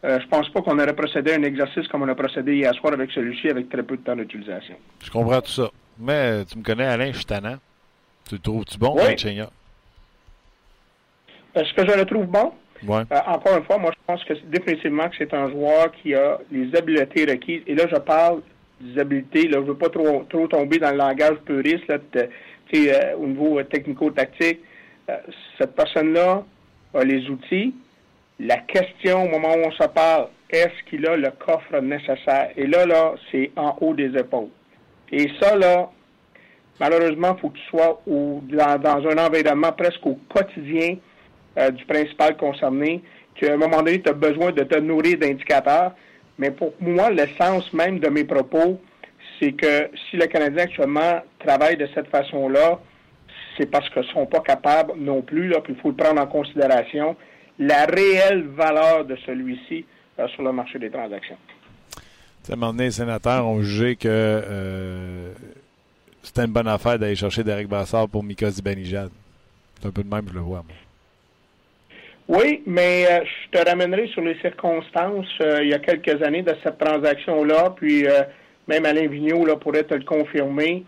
euh, 0.05 0.19
je 0.21 0.27
pense 0.27 0.47
pas 0.49 0.61
qu'on 0.61 0.77
aurait 0.79 0.95
procédé 0.95 1.33
à 1.33 1.35
un 1.35 1.43
exercice 1.43 1.87
comme 1.87 2.03
on 2.03 2.07
a 2.09 2.15
procédé 2.15 2.55
hier 2.55 2.73
soir 2.75 2.93
avec 2.93 3.11
celui-ci 3.11 3.49
avec 3.49 3.69
très 3.69 3.83
peu 3.83 3.97
de 3.97 4.01
temps 4.03 4.15
d'utilisation. 4.15 4.75
Je 5.03 5.09
comprends 5.11 5.41
tout 5.41 5.51
ça. 5.51 5.69
Mais 5.99 6.45
tu 6.45 6.57
me 6.57 6.63
connais, 6.63 6.85
Alain, 6.85 7.07
je 7.11 7.17
suis 7.17 7.25
tannant. 7.25 7.57
Tu 8.27 8.35
le 8.35 8.41
trouves-tu 8.41 8.77
bon, 8.77 8.95
Oui. 8.97 9.03
Galchenyuk? 9.03 9.49
Est-ce 11.55 11.73
que 11.73 11.89
je 11.89 11.97
le 11.97 12.05
trouve 12.05 12.25
bon? 12.25 12.51
Ouais. 12.85 13.03
Euh, 13.11 13.19
encore 13.27 13.57
une 13.57 13.63
fois, 13.63 13.77
moi, 13.77 13.91
je 13.93 13.99
pense 14.05 14.23
que 14.25 14.33
définitivement 14.47 15.07
que 15.09 15.15
c'est 15.17 15.33
un 15.33 15.49
joueur 15.49 15.91
qui 15.93 16.13
a 16.13 16.37
les 16.51 16.75
habiletés 16.75 17.25
requises. 17.25 17.61
Et 17.67 17.75
là, 17.75 17.85
je 17.89 17.95
parle 17.97 18.41
des 18.81 18.99
habiletés. 18.99 19.47
Là, 19.47 19.59
je 19.61 19.67
veux 19.67 19.77
pas 19.77 19.89
trop, 19.89 20.25
trop 20.29 20.47
tomber 20.47 20.77
dans 20.79 20.91
le 20.91 20.97
langage 20.97 21.37
puriste, 21.45 21.87
là, 21.87 21.97
de- 21.97 22.29
euh, 22.75 23.15
au 23.17 23.27
niveau 23.27 23.59
euh, 23.59 23.63
technico-tactique. 23.63 24.59
Euh, 25.09 25.17
cette 25.57 25.73
personne-là 25.75 26.43
a 26.93 27.03
les 27.05 27.25
outils. 27.29 27.73
La 28.39 28.57
question 28.57 29.23
au 29.23 29.29
moment 29.29 29.53
où 29.53 29.67
on 29.67 29.71
se 29.71 29.87
parle, 29.87 30.27
est-ce 30.49 30.89
qu'il 30.89 31.07
a 31.07 31.15
le 31.15 31.31
coffre 31.31 31.79
nécessaire? 31.79 32.49
Et 32.57 32.67
là, 32.67 32.85
là, 32.85 33.15
c'est 33.31 33.51
en 33.55 33.77
haut 33.79 33.93
des 33.93 34.17
épaules. 34.17 34.49
Et 35.11 35.29
ça, 35.39 35.55
là, 35.55 35.89
malheureusement, 36.79 37.35
il 37.37 37.41
faut 37.41 37.49
que 37.49 37.57
tu 37.57 37.65
sois 37.69 38.01
dans, 38.05 39.07
un 39.07 39.25
environnement 39.25 39.71
presque 39.71 40.05
au 40.05 40.19
quotidien 40.29 40.97
euh, 41.57 41.71
du 41.71 41.85
principal 41.85 42.35
concerné, 42.35 43.01
qu'à 43.35 43.53
un 43.53 43.57
moment 43.57 43.77
donné, 43.77 44.01
tu 44.01 44.09
as 44.09 44.13
besoin 44.13 44.51
de 44.51 44.63
te 44.63 44.77
nourrir 44.79 45.17
d'indicateurs. 45.17 45.93
Mais 46.37 46.51
pour 46.51 46.73
moi, 46.81 47.09
l'essence 47.09 47.71
même 47.71 47.99
de 47.99 48.09
mes 48.09 48.25
propos, 48.25 48.81
c'est 49.39 49.53
que 49.53 49.89
si 50.09 50.17
le 50.17 50.25
Canadien 50.27 50.63
actuellement 50.63 51.21
travaille 51.39 51.77
de 51.77 51.87
cette 51.93 52.07
façon-là, 52.07 52.79
c'est 53.57 53.71
parce 53.71 53.89
qu'ils 53.89 54.01
ne 54.01 54.07
sont 54.07 54.25
pas 54.25 54.41
capables 54.41 54.93
non 54.97 55.21
plus, 55.21 55.47
là, 55.47 55.61
puis 55.61 55.73
il 55.73 55.79
faut 55.79 55.89
le 55.89 55.95
prendre 55.95 56.21
en 56.21 56.27
considération, 56.27 57.15
la 57.59 57.85
réelle 57.85 58.47
valeur 58.47 59.05
de 59.05 59.15
celui-ci 59.25 59.85
euh, 60.19 60.27
sur 60.29 60.43
le 60.43 60.51
marché 60.51 60.79
des 60.79 60.89
transactions. 60.89 61.37
À 62.49 62.53
un 62.53 62.55
moment 62.55 62.73
donné, 62.73 62.85
les 62.85 62.91
sénateurs 62.91 63.45
ont 63.47 63.61
jugé 63.61 63.95
que 63.95 64.07
euh, 64.07 65.33
c'était 66.21 66.45
une 66.45 66.51
bonne 66.51 66.67
affaire 66.67 66.99
d'aller 66.99 67.15
chercher 67.15 67.43
Derek 67.43 67.67
Brassard 67.67 68.07
pour 68.07 68.23
Mika 68.23 68.49
Zibanejad. 68.49 69.09
C'est 69.79 69.87
un 69.87 69.91
peu 69.91 70.03
de 70.03 70.09
même, 70.09 70.25
je 70.29 70.33
le 70.33 70.41
vois, 70.41 70.63
moi. 70.67 70.75
Oui, 72.27 72.63
mais 72.65 73.05
euh, 73.09 73.23
je 73.23 73.57
te 73.57 73.67
ramènerai 73.67 74.07
sur 74.07 74.21
les 74.21 74.35
circonstances 74.39 75.27
il 75.61 75.67
y 75.69 75.73
a 75.73 75.79
quelques 75.79 76.21
années 76.23 76.41
de 76.41 76.55
cette 76.63 76.77
transaction-là, 76.79 77.73
puis 77.75 78.05
même 78.67 78.85
Alain 78.85 79.07
Vigneault 79.07 79.45
là, 79.45 79.55
pourrait 79.55 79.83
te 79.83 79.93
le 79.93 80.03
confirmer. 80.03 80.83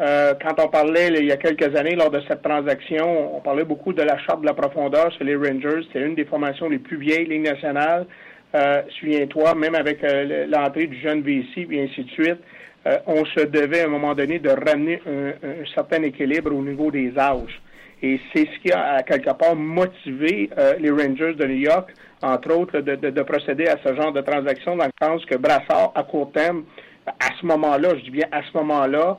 Euh, 0.00 0.34
quand 0.40 0.62
on 0.62 0.68
parlait 0.68 1.08
il 1.08 1.24
y 1.24 1.32
a 1.32 1.36
quelques 1.36 1.74
années 1.74 1.96
lors 1.96 2.10
de 2.10 2.20
cette 2.28 2.42
transaction, 2.42 3.36
on 3.36 3.40
parlait 3.40 3.64
beaucoup 3.64 3.92
de 3.92 4.02
la 4.02 4.16
charte 4.18 4.40
de 4.42 4.46
la 4.46 4.54
profondeur 4.54 5.12
sur 5.12 5.24
les 5.24 5.34
Rangers. 5.34 5.86
C'est 5.92 6.00
une 6.00 6.14
des 6.14 6.24
formations 6.24 6.68
les 6.68 6.78
plus 6.78 6.96
vieilles 6.96 7.26
Ligue 7.26 7.48
nationale. 7.48 8.06
Euh, 8.54 8.82
Souviens-toi, 9.00 9.54
même 9.56 9.74
avec 9.74 10.02
euh, 10.04 10.46
l'entrée 10.46 10.86
du 10.86 10.98
jeune 11.00 11.22
VC 11.22 11.66
et 11.70 11.82
ainsi 11.82 12.04
de 12.04 12.10
suite, 12.10 12.38
euh, 12.86 12.96
on 13.06 13.24
se 13.24 13.40
devait 13.40 13.80
à 13.80 13.86
un 13.86 13.88
moment 13.88 14.14
donné 14.14 14.38
de 14.38 14.50
ramener 14.50 15.02
un, 15.04 15.66
certain 15.74 16.02
équilibre 16.02 16.54
au 16.54 16.62
niveau 16.62 16.92
des 16.92 17.12
âges. 17.18 17.60
Et 18.00 18.20
c'est 18.32 18.46
ce 18.46 18.58
qui 18.60 18.72
a 18.72 18.94
à 18.94 19.02
quelque 19.02 19.32
part 19.32 19.56
motivé 19.56 20.48
les 20.78 20.90
Rangers 20.90 21.34
de 21.34 21.44
New 21.46 21.56
York, 21.56 21.92
entre 22.22 22.54
autres, 22.54 22.78
de, 22.78 22.94
de, 22.94 23.10
de, 23.10 23.22
procéder 23.22 23.66
à 23.66 23.76
ce 23.84 23.92
genre 23.96 24.12
de 24.12 24.20
transaction 24.20 24.76
dans 24.76 24.84
le 24.84 24.92
sens 25.04 25.24
que 25.24 25.34
Brassard, 25.36 25.90
à 25.96 26.04
court 26.04 26.30
terme, 26.30 26.62
à 27.06 27.30
ce 27.40 27.44
moment-là, 27.44 27.90
je 27.96 28.04
dis 28.04 28.10
bien 28.10 28.26
à 28.30 28.40
ce 28.42 28.56
moment-là, 28.56 29.10
euh, 29.10 29.14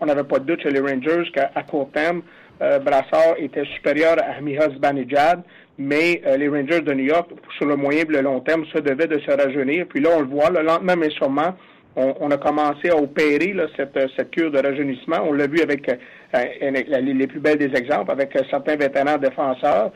on 0.00 0.06
n'avait 0.06 0.24
pas 0.24 0.38
de 0.38 0.44
doute 0.44 0.62
chez 0.62 0.70
les 0.70 0.80
Rangers 0.80 1.30
qu'à 1.32 1.62
court 1.62 1.90
terme, 1.92 2.22
euh, 2.62 2.78
Brassard 2.78 3.34
était 3.38 3.64
supérieur 3.74 4.16
à 4.22 4.40
Mihas 4.40 4.68
Banijad, 4.78 5.42
mais 5.78 6.22
euh, 6.26 6.36
les 6.36 6.48
Rangers 6.48 6.82
de 6.82 6.92
New 6.92 7.06
York, 7.06 7.28
sur 7.56 7.66
le 7.66 7.74
moyen 7.74 8.02
et 8.02 8.12
le 8.12 8.20
long 8.20 8.38
terme, 8.40 8.64
se 8.66 8.78
devaient 8.78 9.08
de 9.08 9.18
se 9.18 9.30
rajeunir. 9.30 9.86
Puis 9.88 10.00
là, 10.00 10.10
on 10.16 10.20
le 10.20 10.28
voit, 10.28 10.50
lentement 10.50 10.94
mais 10.96 11.10
sûrement, 11.10 11.56
on, 11.96 12.30
a 12.30 12.38
commencé 12.38 12.88
à 12.88 12.96
opérer 12.96 13.54
cette, 13.76 14.30
cure 14.30 14.50
de 14.50 14.58
rajeunissement. 14.58 15.18
On 15.26 15.32
l'a 15.32 15.46
vu 15.46 15.60
avec 15.60 15.90
les, 16.32 17.26
plus 17.26 17.40
belles 17.40 17.58
des 17.58 17.76
exemples, 17.76 18.10
avec 18.12 18.32
certains 18.48 18.76
vétérans 18.76 19.18
défenseurs 19.18 19.90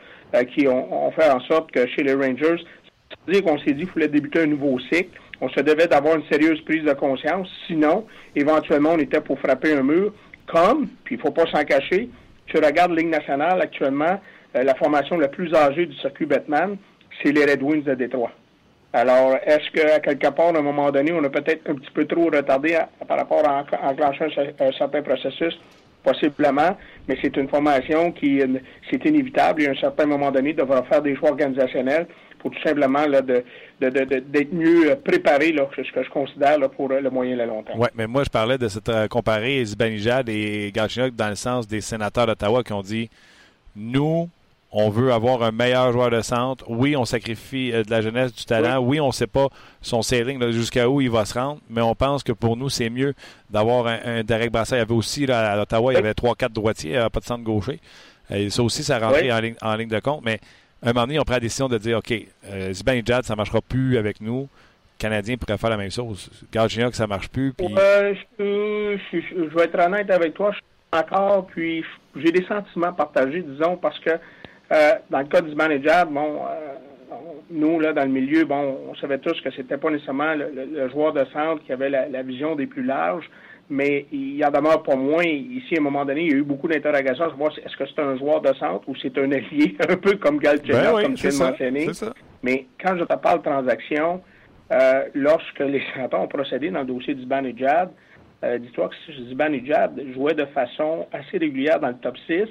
qui 0.53 0.67
ont, 0.67 1.11
fait 1.13 1.27
en 1.27 1.39
sorte 1.39 1.71
que 1.71 1.87
chez 1.87 2.03
les 2.03 2.13
Rangers, 2.13 2.63
c'est-à-dire 3.09 3.43
qu'on 3.45 3.57
s'est 3.59 3.73
dit 3.73 3.85
qu'il 3.85 3.93
fallait 3.93 4.09
débuter 4.09 4.41
un 4.41 4.45
nouveau 4.45 4.77
cycle 4.91 5.09
on 5.41 5.49
se 5.49 5.59
devait 5.61 5.87
d'avoir 5.87 6.15
une 6.15 6.25
sérieuse 6.31 6.61
prise 6.61 6.83
de 6.83 6.93
conscience. 6.93 7.47
Sinon, 7.67 8.05
éventuellement, 8.35 8.91
on 8.93 8.99
était 8.99 9.21
pour 9.21 9.39
frapper 9.39 9.73
un 9.73 9.83
mur. 9.83 10.13
Comme, 10.47 10.87
puis 11.03 11.15
il 11.15 11.17
ne 11.17 11.23
faut 11.23 11.31
pas 11.31 11.45
s'en 11.47 11.63
cacher, 11.63 12.09
tu 12.47 12.57
regardes 12.57 12.97
Ligue 12.97 13.09
nationale 13.09 13.61
actuellement, 13.61 14.19
euh, 14.55 14.63
la 14.63 14.75
formation 14.75 15.17
la 15.17 15.27
plus 15.27 15.53
âgée 15.53 15.85
du 15.85 15.95
circuit 15.97 16.25
Batman, 16.25 16.77
c'est 17.21 17.31
les 17.31 17.45
Red 17.45 17.61
Wings 17.61 17.83
de 17.83 17.93
Détroit. 17.95 18.31
Alors, 18.93 19.35
est-ce 19.45 19.69
qu'à 19.71 19.99
quelque 19.99 20.29
part, 20.29 20.55
à 20.55 20.59
un 20.59 20.61
moment 20.61 20.89
donné, 20.91 21.11
on 21.11 21.23
a 21.23 21.29
peut-être 21.29 21.69
un 21.69 21.75
petit 21.75 21.91
peu 21.91 22.05
trop 22.05 22.25
retardé 22.25 22.77
par 23.07 23.17
rapport 23.17 23.43
à 23.47 23.65
enclencher 23.83 24.25
un, 24.59 24.71
certain 24.71 25.01
processus? 25.01 25.59
Possiblement, 26.03 26.77
mais 27.07 27.17
c'est 27.21 27.35
une 27.35 27.49
formation 27.49 28.13
qui, 28.13 28.41
c'est 28.89 29.03
inévitable. 29.05 29.63
Et 29.63 29.67
à 29.67 29.71
un 29.71 29.75
certain 29.75 30.05
moment 30.05 30.31
donné, 30.31 30.53
devra 30.53 30.83
faire 30.83 31.01
des 31.01 31.17
choix 31.17 31.31
organisationnels 31.31 32.07
tout 32.49 32.61
simplement 32.63 33.05
là, 33.05 33.21
de, 33.21 33.43
d'être 33.79 34.53
mieux 34.53 34.95
préparé, 35.03 35.51
là, 35.51 35.67
ce 35.75 35.91
que 35.91 36.03
je 36.03 36.09
considère 36.09 36.57
pour 36.71 36.89
le 36.89 37.09
moyen 37.09 37.33
et 37.33 37.37
le 37.37 37.45
long 37.45 37.63
terme. 37.63 37.79
Oui, 37.79 37.87
mais 37.95 38.07
moi, 38.07 38.23
je 38.23 38.29
parlais 38.29 38.57
de 38.57 38.67
cette 38.67 38.89
euh, 38.89 39.07
comparer 39.07 39.63
Zibanejad 39.63 40.29
et 40.29 40.71
Galchenyuk 40.73 41.15
dans 41.15 41.29
le 41.29 41.35
sens 41.35 41.67
des 41.67 41.81
sénateurs 41.81 42.27
d'Ottawa 42.27 42.63
qui 42.63 42.73
ont 42.73 42.81
dit 42.81 43.09
nous, 43.75 44.29
on 44.71 44.89
veut 44.89 45.13
avoir 45.13 45.43
un 45.43 45.51
meilleur 45.51 45.91
joueur 45.91 46.09
de 46.09 46.21
centre. 46.21 46.65
Oui, 46.67 46.95
on 46.95 47.05
sacrifie 47.05 47.71
euh, 47.71 47.83
de 47.83 47.91
la 47.91 48.01
jeunesse, 48.01 48.33
du 48.33 48.45
talent. 48.45 48.79
Oui, 48.79 48.99
on 48.99 49.07
ne 49.07 49.11
sait 49.11 49.27
pas 49.27 49.47
son 49.81 50.01
sailing 50.01 50.51
jusqu'à 50.51 50.89
où 50.89 50.99
il 50.99 51.11
va 51.11 51.25
se 51.25 51.37
rendre, 51.37 51.59
mais 51.69 51.81
on 51.81 51.95
pense 51.95 52.23
que 52.23 52.31
pour 52.31 52.57
nous, 52.57 52.69
c'est 52.69 52.89
mieux 52.89 53.13
d'avoir 53.49 53.87
un, 53.87 54.23
Derek 54.23 54.51
Brassard. 54.51 54.77
Il 54.77 54.81
y 54.81 54.83
avait 54.83 54.93
aussi 54.93 55.25
là, 55.25 55.51
à 55.51 55.61
Ottawa, 55.61 55.93
il 55.93 55.95
y 55.95 55.99
avait 55.99 56.13
3-4 56.13 56.49
droitiers, 56.49 57.05
pas 57.13 57.19
de 57.19 57.25
centre 57.25 57.43
gaucher. 57.43 57.79
Et 58.29 58.49
ça 58.49 58.61
aussi, 58.63 58.83
ça 58.83 58.99
rentrait 58.99 59.31
en, 59.31 59.39
ligne, 59.39 59.55
en 59.61 59.75
ligne 59.75 59.89
de 59.89 59.99
compte. 59.99 60.21
Mais 60.25 60.39
un 60.83 60.93
moment 60.93 61.07
donné, 61.07 61.19
on 61.19 61.23
prend 61.23 61.35
la 61.35 61.39
décision 61.39 61.67
de 61.67 61.77
dire 61.77 61.97
OK, 61.97 62.13
euh, 62.45 62.73
Jad, 63.05 63.23
ça 63.23 63.33
ne 63.33 63.37
marchera 63.37 63.61
plus 63.61 63.97
avec 63.97 64.21
nous. 64.21 64.41
Le 64.41 64.99
Canadien 64.99 65.37
pourrait 65.37 65.57
faire 65.57 65.69
la 65.69 65.77
même 65.77 65.91
chose. 65.91 66.29
que 66.51 66.95
ça 66.95 67.03
ne 67.03 67.07
marche 67.07 67.29
plus. 67.29 67.53
Puis... 67.53 67.67
je, 68.39 69.55
vais 69.55 69.63
être 69.63 69.79
honnête 69.79 70.09
avec 70.09 70.33
toi. 70.33 70.51
Je 70.51 70.57
suis 70.57 70.65
encore, 71.05 71.47
puis 71.47 71.83
j'ai 72.15 72.31
des 72.31 72.45
sentiments 72.45 72.93
partagés, 72.93 73.41
disons, 73.41 73.77
parce 73.77 73.99
que 73.99 74.11
euh, 74.71 74.91
dans 75.09 75.19
le 75.19 75.25
cas 75.25 75.41
du 75.41 75.83
Jad, 75.83 76.09
bon, 76.09 76.41
euh, 76.45 76.73
nous, 77.49 77.79
là, 77.79 77.93
dans 77.93 78.03
le 78.03 78.09
milieu, 78.09 78.43
bon, 78.45 78.77
on 78.89 78.95
savait 78.95 79.17
tous 79.19 79.39
que 79.41 79.51
c'était 79.51 79.77
pas 79.77 79.89
nécessairement 79.89 80.33
le, 80.33 80.89
joueur 80.89 81.13
de 81.13 81.25
centre 81.31 81.63
qui 81.63 81.71
avait 81.71 81.89
la, 81.89 82.21
vision 82.23 82.55
des 82.55 82.67
plus 82.67 82.83
larges 82.83 83.29
mais 83.69 84.05
il 84.11 84.35
y 84.37 84.45
en 84.45 84.51
demeure 84.51 84.83
pas 84.83 84.95
moins. 84.95 85.23
Ici, 85.23 85.75
à 85.75 85.79
un 85.79 85.83
moment 85.83 86.05
donné, 86.05 86.21
il 86.21 86.31
y 86.31 86.33
a 86.33 86.37
eu 86.37 86.43
beaucoup 86.43 86.67
d'interrogations 86.67 87.25
à 87.25 87.29
savoir 87.29 87.51
est-ce 87.57 87.75
que 87.75 87.83
c'est 87.85 88.01
un 88.01 88.17
joueur 88.17 88.41
de 88.41 88.53
centre 88.53 88.87
ou 88.87 88.95
c'est 89.01 89.17
un 89.17 89.31
allié, 89.31 89.75
un 89.89 89.97
peu 89.97 90.15
comme 90.15 90.39
Galchenyuk, 90.39 90.95
ben 90.95 91.01
comme 91.01 91.13
tu 91.15 91.27
l'as 91.27 91.49
mentionné. 91.49 91.87
Mais 92.43 92.65
quand 92.81 92.97
je 92.97 93.03
te 93.03 93.15
parle 93.15 93.39
de 93.39 93.43
transaction, 93.43 94.21
euh, 94.71 95.03
lorsque 95.13 95.59
les 95.59 95.81
sénateurs 95.93 96.21
ont 96.21 96.27
procédé 96.27 96.69
dans 96.69 96.79
le 96.79 96.85
dossier 96.85 97.13
d'Ibanejad, 97.13 97.89
euh, 98.43 98.59
dis-toi 98.59 98.89
que 98.89 99.13
Zibanejad 99.29 99.99
jouait 100.13 100.35
de 100.35 100.45
façon 100.45 101.07
assez 101.11 101.37
régulière 101.37 101.79
dans 101.79 101.87
le 101.87 101.95
top 101.95 102.15
6, 102.27 102.45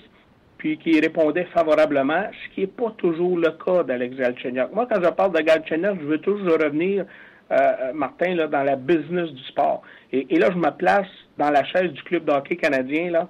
puis 0.58 0.78
qui 0.78 0.98
répondait 0.98 1.44
favorablement, 1.54 2.24
ce 2.32 2.54
qui 2.54 2.60
n'est 2.62 2.66
pas 2.66 2.92
toujours 2.98 3.38
le 3.38 3.50
cas 3.50 3.84
d'Alex 3.84 4.16
Galchenyuk. 4.16 4.72
Moi, 4.72 4.86
quand 4.90 5.00
je 5.02 5.10
parle 5.10 5.32
de 5.32 5.40
Galchenyuk, 5.40 6.00
je 6.00 6.06
veux 6.06 6.18
toujours 6.18 6.58
revenir 6.60 7.04
euh, 7.52 7.92
Martin, 7.94 8.34
là, 8.34 8.48
dans 8.48 8.64
la 8.64 8.74
business 8.74 9.30
du 9.30 9.42
sport. 9.44 9.82
Et, 10.12 10.38
là, 10.38 10.48
je 10.52 10.56
me 10.56 10.70
place 10.70 11.08
dans 11.38 11.50
la 11.50 11.64
chaise 11.64 11.92
du 11.92 12.02
club 12.02 12.24
d'hockey 12.24 12.56
canadien, 12.56 13.10
là. 13.10 13.28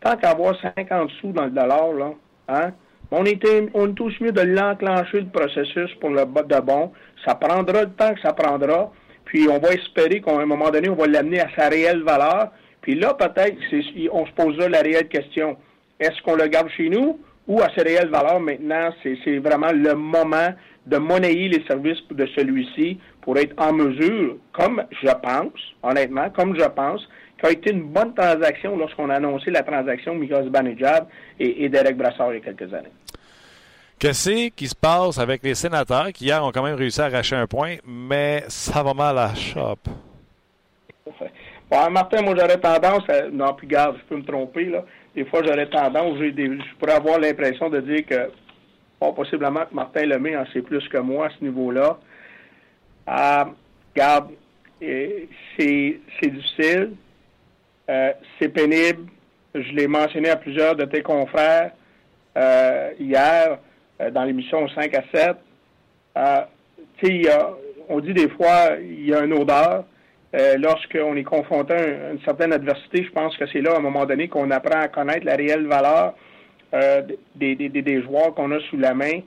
Tant 0.00 0.16
qu'avoir 0.16 0.54
50 0.60 1.10
sous 1.20 1.32
dans 1.32 1.46
le 1.46 1.50
dollar, 1.50 1.92
là, 1.92 2.12
hein, 2.48 2.72
on 3.10 3.24
on 3.74 3.86
est 3.86 3.94
tous 3.94 4.12
mieux 4.20 4.32
de 4.32 4.40
l'enclencher 4.40 5.20
le 5.20 5.28
processus 5.28 5.92
pour 6.00 6.10
le 6.10 6.24
de 6.24 6.60
bon. 6.60 6.92
Ça 7.24 7.34
prendra 7.34 7.82
le 7.82 7.90
temps 7.90 8.14
que 8.14 8.20
ça 8.20 8.32
prendra. 8.32 8.90
Puis 9.24 9.48
on 9.48 9.58
va 9.58 9.70
espérer 9.70 10.20
qu'à 10.20 10.32
un 10.32 10.46
moment 10.46 10.70
donné, 10.70 10.88
on 10.88 10.94
va 10.94 11.06
l'amener 11.06 11.40
à 11.40 11.48
sa 11.56 11.68
réelle 11.68 12.02
valeur. 12.02 12.50
Puis 12.82 12.94
là, 12.94 13.14
peut-être, 13.14 13.56
on 14.12 14.26
se 14.26 14.32
posera 14.32 14.68
la 14.68 14.80
réelle 14.80 15.08
question. 15.08 15.56
Est-ce 15.98 16.20
qu'on 16.22 16.36
le 16.36 16.46
garde 16.46 16.68
chez 16.70 16.88
nous 16.88 17.18
ou 17.46 17.60
à 17.60 17.68
ses 17.76 17.82
réelles 17.82 18.10
valeurs 18.10 18.40
maintenant? 18.40 18.90
C'est 19.02 19.38
vraiment 19.38 19.72
le 19.72 19.94
moment 19.94 20.50
de 20.86 20.96
monnayer 20.98 21.48
les 21.48 21.64
services 21.66 22.02
de 22.10 22.26
celui-ci 22.36 22.98
pour 23.26 23.36
être 23.36 23.54
en 23.58 23.72
mesure, 23.72 24.36
comme 24.52 24.84
je 25.02 25.10
pense, 25.10 25.60
honnêtement, 25.82 26.30
comme 26.30 26.56
je 26.56 26.64
pense, 26.64 27.06
a 27.42 27.50
été 27.50 27.72
une 27.72 27.82
bonne 27.82 28.14
transaction 28.14 28.76
lorsqu'on 28.76 29.10
a 29.10 29.16
annoncé 29.16 29.50
la 29.50 29.62
transaction 29.62 30.14
Miguel 30.14 30.48
Banejad 30.48 31.06
et, 31.38 31.64
et, 31.64 31.68
Derek 31.68 31.96
Brassard 31.96 32.32
il 32.32 32.38
y 32.38 32.38
a 32.38 32.52
quelques 32.52 32.72
années. 32.72 32.92
Qu'est-ce 33.98 34.50
qui 34.50 34.68
se 34.68 34.76
passe 34.76 35.18
avec 35.18 35.42
les 35.42 35.54
sénateurs 35.54 36.12
qui 36.12 36.26
hier 36.26 36.44
ont 36.44 36.52
quand 36.52 36.62
même 36.62 36.76
réussi 36.76 37.00
à 37.00 37.06
arracher 37.06 37.34
un 37.34 37.48
point, 37.48 37.76
mais 37.84 38.44
ça 38.46 38.82
va 38.82 38.94
mal 38.94 39.18
à 39.18 39.28
la 39.28 39.34
shop? 39.34 39.78
Bon, 41.68 41.90
Martin, 41.90 42.22
moi 42.22 42.34
j'aurais 42.38 42.60
tendance 42.60 43.08
à. 43.10 43.28
Non, 43.28 43.54
puis 43.54 43.66
garde, 43.66 43.96
je 43.98 44.04
peux 44.04 44.16
me 44.16 44.24
tromper, 44.24 44.66
là. 44.66 44.84
Des 45.16 45.24
fois, 45.24 45.40
j'aurais 45.44 45.68
tendance, 45.68 46.16
je 46.18 46.74
pourrais 46.78 46.92
avoir 46.92 47.18
l'impression 47.18 47.68
de 47.70 47.80
dire 47.80 48.06
que 48.06 48.30
bon, 49.00 49.12
possiblement 49.14 49.64
que 49.64 49.74
Martin 49.74 50.04
Lemay 50.06 50.36
en 50.36 50.46
sait 50.52 50.62
plus 50.62 50.86
que 50.88 50.98
moi 50.98 51.26
à 51.26 51.30
ce 51.30 51.42
niveau-là. 51.42 51.98
Ah, 53.06 53.48
regarde, 53.94 54.30
c'est 54.80 56.00
difficile, 56.22 56.92
euh, 57.88 58.12
c'est 58.38 58.48
pénible. 58.48 59.08
Je 59.54 59.72
l'ai 59.72 59.86
mentionné 59.86 60.28
à 60.28 60.36
plusieurs 60.36 60.74
de 60.74 60.84
tes 60.84 61.02
confrères 61.02 61.70
euh, 62.36 62.90
hier 62.98 63.58
euh, 64.00 64.10
dans 64.10 64.24
l'émission 64.24 64.68
5 64.68 64.92
à 64.94 65.04
7. 65.14 65.36
tu 66.98 67.24
sais, 67.24 67.30
on 67.88 68.00
dit 68.00 68.12
des 68.12 68.28
fois, 68.28 68.70
il 68.80 69.06
y 69.06 69.14
a 69.14 69.22
une 69.22 69.32
odeur. 69.32 69.84
Lorsqu'on 70.58 71.16
est 71.16 71.24
confronté 71.24 71.72
à 71.72 72.10
une, 72.10 72.20
certaine 72.22 72.52
adversité, 72.52 73.04
je 73.04 73.10
pense 73.10 73.34
que 73.38 73.46
c'est 73.46 73.62
là, 73.62 73.72
à 73.72 73.76
un 73.78 73.80
moment 73.80 74.04
donné, 74.04 74.28
qu'on 74.28 74.50
apprend 74.50 74.80
à 74.80 74.88
connaître 74.88 75.24
la 75.24 75.34
réelle 75.34 75.66
valeur 75.66 76.14
des, 77.36 77.54
des, 77.54 77.68
des, 77.70 78.02
joueurs 78.02 78.34
qu'on 78.34 78.50
a 78.50 78.60
sous 78.68 78.76
la 78.76 78.92
main. 78.92 79.20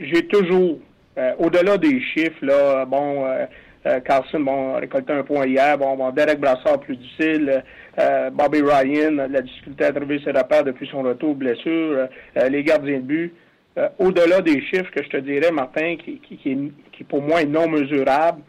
J'ai 0.00 0.26
toujours 0.28 0.78
au-delà 1.38 1.78
des 1.78 2.00
chiffres, 2.00 2.44
là, 2.44 2.84
bon, 2.84 3.24
Carlson, 4.04 4.40
bon, 4.40 4.74
a 4.74 4.78
récolté 4.80 5.12
un 5.12 5.22
point 5.22 5.46
hier, 5.46 5.78
bon, 5.78 5.96
bon 5.96 6.10
Derek 6.10 6.40
Brassard 6.40 6.80
plus 6.80 6.96
difficile, 6.96 7.62
Bobby 8.32 8.60
Ryan, 8.60 9.28
la 9.30 9.40
difficulté 9.40 9.84
à 9.84 9.92
trouver 9.92 10.20
ses 10.24 10.32
repères 10.32 10.64
depuis 10.64 10.86
son 10.88 11.02
retour 11.02 11.34
blessure, 11.34 12.08
les 12.50 12.62
gardiens 12.62 12.98
de 12.98 13.02
but. 13.02 13.34
au-delà 13.98 14.40
des 14.42 14.60
chiffres 14.62 14.90
que 14.90 15.02
je 15.02 15.08
te 15.08 15.16
dirais, 15.18 15.50
Martin, 15.52 15.96
qui, 15.96 16.18
qui, 16.20 16.36
qui, 16.36 16.72
qui 16.92 17.04
pour 17.04 17.22
moi 17.22 17.42
est 17.42 17.46
non 17.46 17.68
mesurable, 17.68 18.42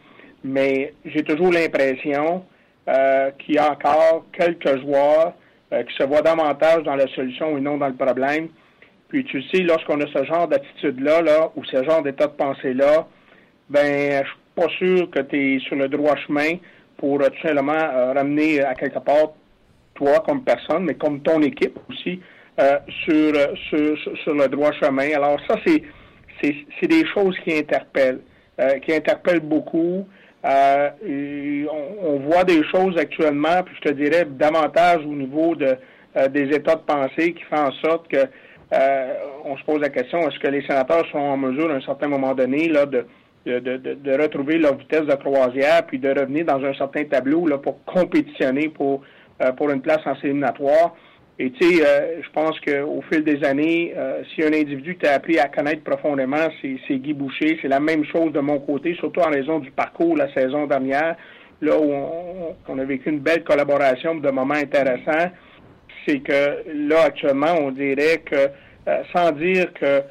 mais 0.44 0.94
j'ai 1.04 1.22
toujours 1.22 1.52
l'impression 1.52 2.44
euh, 2.88 3.30
qu'il 3.38 3.56
y 3.56 3.58
a 3.58 3.70
encore 3.72 4.24
quelques 4.32 4.80
joueurs 4.80 5.34
euh, 5.72 5.82
qui 5.82 5.94
se 5.94 6.04
voient 6.04 6.22
davantage 6.22 6.84
dans 6.84 6.94
la 6.94 7.06
solution 7.08 7.58
et 7.58 7.60
non 7.60 7.76
dans 7.76 7.88
le 7.88 7.94
problème. 7.94 8.48
Puis 9.08 9.24
tu 9.24 9.42
sais, 9.42 9.62
lorsqu'on 9.62 10.00
a 10.00 10.06
ce 10.06 10.24
genre 10.24 10.48
d'attitude-là, 10.48 11.22
là, 11.22 11.50
ou 11.56 11.64
ce 11.64 11.82
genre 11.82 12.02
d'état 12.02 12.26
de 12.26 12.32
pensée-là, 12.32 13.06
ben 13.70 14.22
je 14.24 14.28
suis 14.28 14.38
pas 14.54 14.68
sûr 14.78 15.10
que 15.10 15.20
tu 15.20 15.56
es 15.56 15.58
sur 15.60 15.76
le 15.76 15.88
droit 15.88 16.16
chemin 16.26 16.56
pour 16.96 17.20
euh, 17.20 17.28
tout 17.28 17.46
simplement 17.46 18.12
ramener 18.14 18.62
à 18.62 18.74
quelque 18.74 18.98
part 18.98 19.32
toi 19.94 20.22
comme 20.26 20.44
personne, 20.44 20.84
mais 20.84 20.94
comme 20.94 21.20
ton 21.22 21.42
équipe 21.42 21.78
aussi, 21.88 22.20
sur, 23.04 23.32
sur, 23.68 23.96
sur, 24.22 24.34
le 24.34 24.48
droit 24.48 24.72
chemin. 24.72 25.14
Alors 25.14 25.38
ça, 25.48 25.56
c'est, 25.64 25.82
c'est, 26.42 26.86
des 26.86 27.04
choses 27.06 27.36
qui 27.44 27.56
interpellent, 27.56 28.20
qui 28.82 28.92
interpellent 28.92 29.40
beaucoup. 29.40 30.06
Euh, 30.44 30.90
on, 32.00 32.20
voit 32.20 32.44
des 32.44 32.62
choses 32.64 32.96
actuellement, 32.96 33.62
puis 33.64 33.74
je 33.82 33.90
te 33.90 33.94
dirais 33.94 34.24
davantage 34.24 35.04
au 35.04 35.14
niveau 35.14 35.56
de, 35.56 35.76
euh, 36.16 36.28
des 36.28 36.54
états 36.54 36.76
de 36.76 36.82
pensée 36.82 37.34
qui 37.34 37.42
font 37.44 37.66
en 37.66 37.72
sorte 37.72 38.08
que 38.08 38.24
euh, 38.72 39.14
on 39.44 39.56
se 39.56 39.64
pose 39.64 39.80
la 39.80 39.88
question 39.88 40.28
est-ce 40.28 40.38
que 40.38 40.48
les 40.48 40.62
sénateurs 40.62 41.06
sont 41.10 41.18
en 41.18 41.36
mesure 41.36 41.70
à 41.70 41.74
un 41.74 41.80
certain 41.80 42.08
moment 42.08 42.34
donné 42.34 42.68
là 42.68 42.86
de 42.86 43.06
de, 43.46 43.60
de, 43.60 43.94
de, 43.94 44.12
retrouver 44.20 44.58
leur 44.58 44.76
vitesse 44.76 45.06
de 45.06 45.14
croisière 45.14 45.86
puis 45.86 45.98
de 45.98 46.08
revenir 46.10 46.44
dans 46.44 46.62
un 46.62 46.74
certain 46.74 47.04
tableau 47.04 47.46
là 47.46 47.56
pour 47.56 47.82
compétitionner 47.84 48.68
pour 48.68 49.02
pour 49.56 49.70
une 49.70 49.80
place 49.80 50.00
en 50.04 50.14
éliminatoire? 50.14 50.94
Et 51.40 51.52
tu 51.52 51.64
sais, 51.64 51.86
euh, 51.86 52.20
je 52.20 52.28
pense 52.30 52.58
qu'au 52.60 53.00
fil 53.12 53.22
des 53.22 53.44
années, 53.44 53.94
euh, 53.96 54.22
si 54.34 54.42
un 54.42 54.52
individu 54.52 54.96
t'a 54.96 55.12
appris 55.12 55.38
à 55.38 55.46
connaître 55.46 55.84
profondément, 55.84 56.48
c'est 56.60 56.98
Guy 56.98 57.12
Boucher. 57.14 57.58
C'est 57.62 57.68
la 57.68 57.78
même 57.78 58.04
chose 58.04 58.32
de 58.32 58.40
mon 58.40 58.58
côté, 58.58 58.94
surtout 58.94 59.20
en 59.20 59.30
raison 59.30 59.60
du 59.60 59.70
parcours 59.70 60.16
la 60.16 60.32
saison 60.34 60.66
dernière, 60.66 61.14
là 61.60 61.78
où 61.78 61.92
on, 62.68 62.78
a 62.78 62.84
vécu 62.84 63.10
une 63.10 63.20
belle 63.20 63.44
collaboration, 63.44 64.16
de 64.16 64.30
moments 64.30 64.54
intéressants. 64.54 65.30
C'est 66.08 66.20
que 66.20 66.64
là, 66.88 67.02
actuellement, 67.04 67.54
on 67.60 67.70
dirait 67.70 68.22
que, 68.24 68.48
euh, 68.88 69.02
sans 69.12 69.32
dire 69.32 69.72
que 69.74 70.02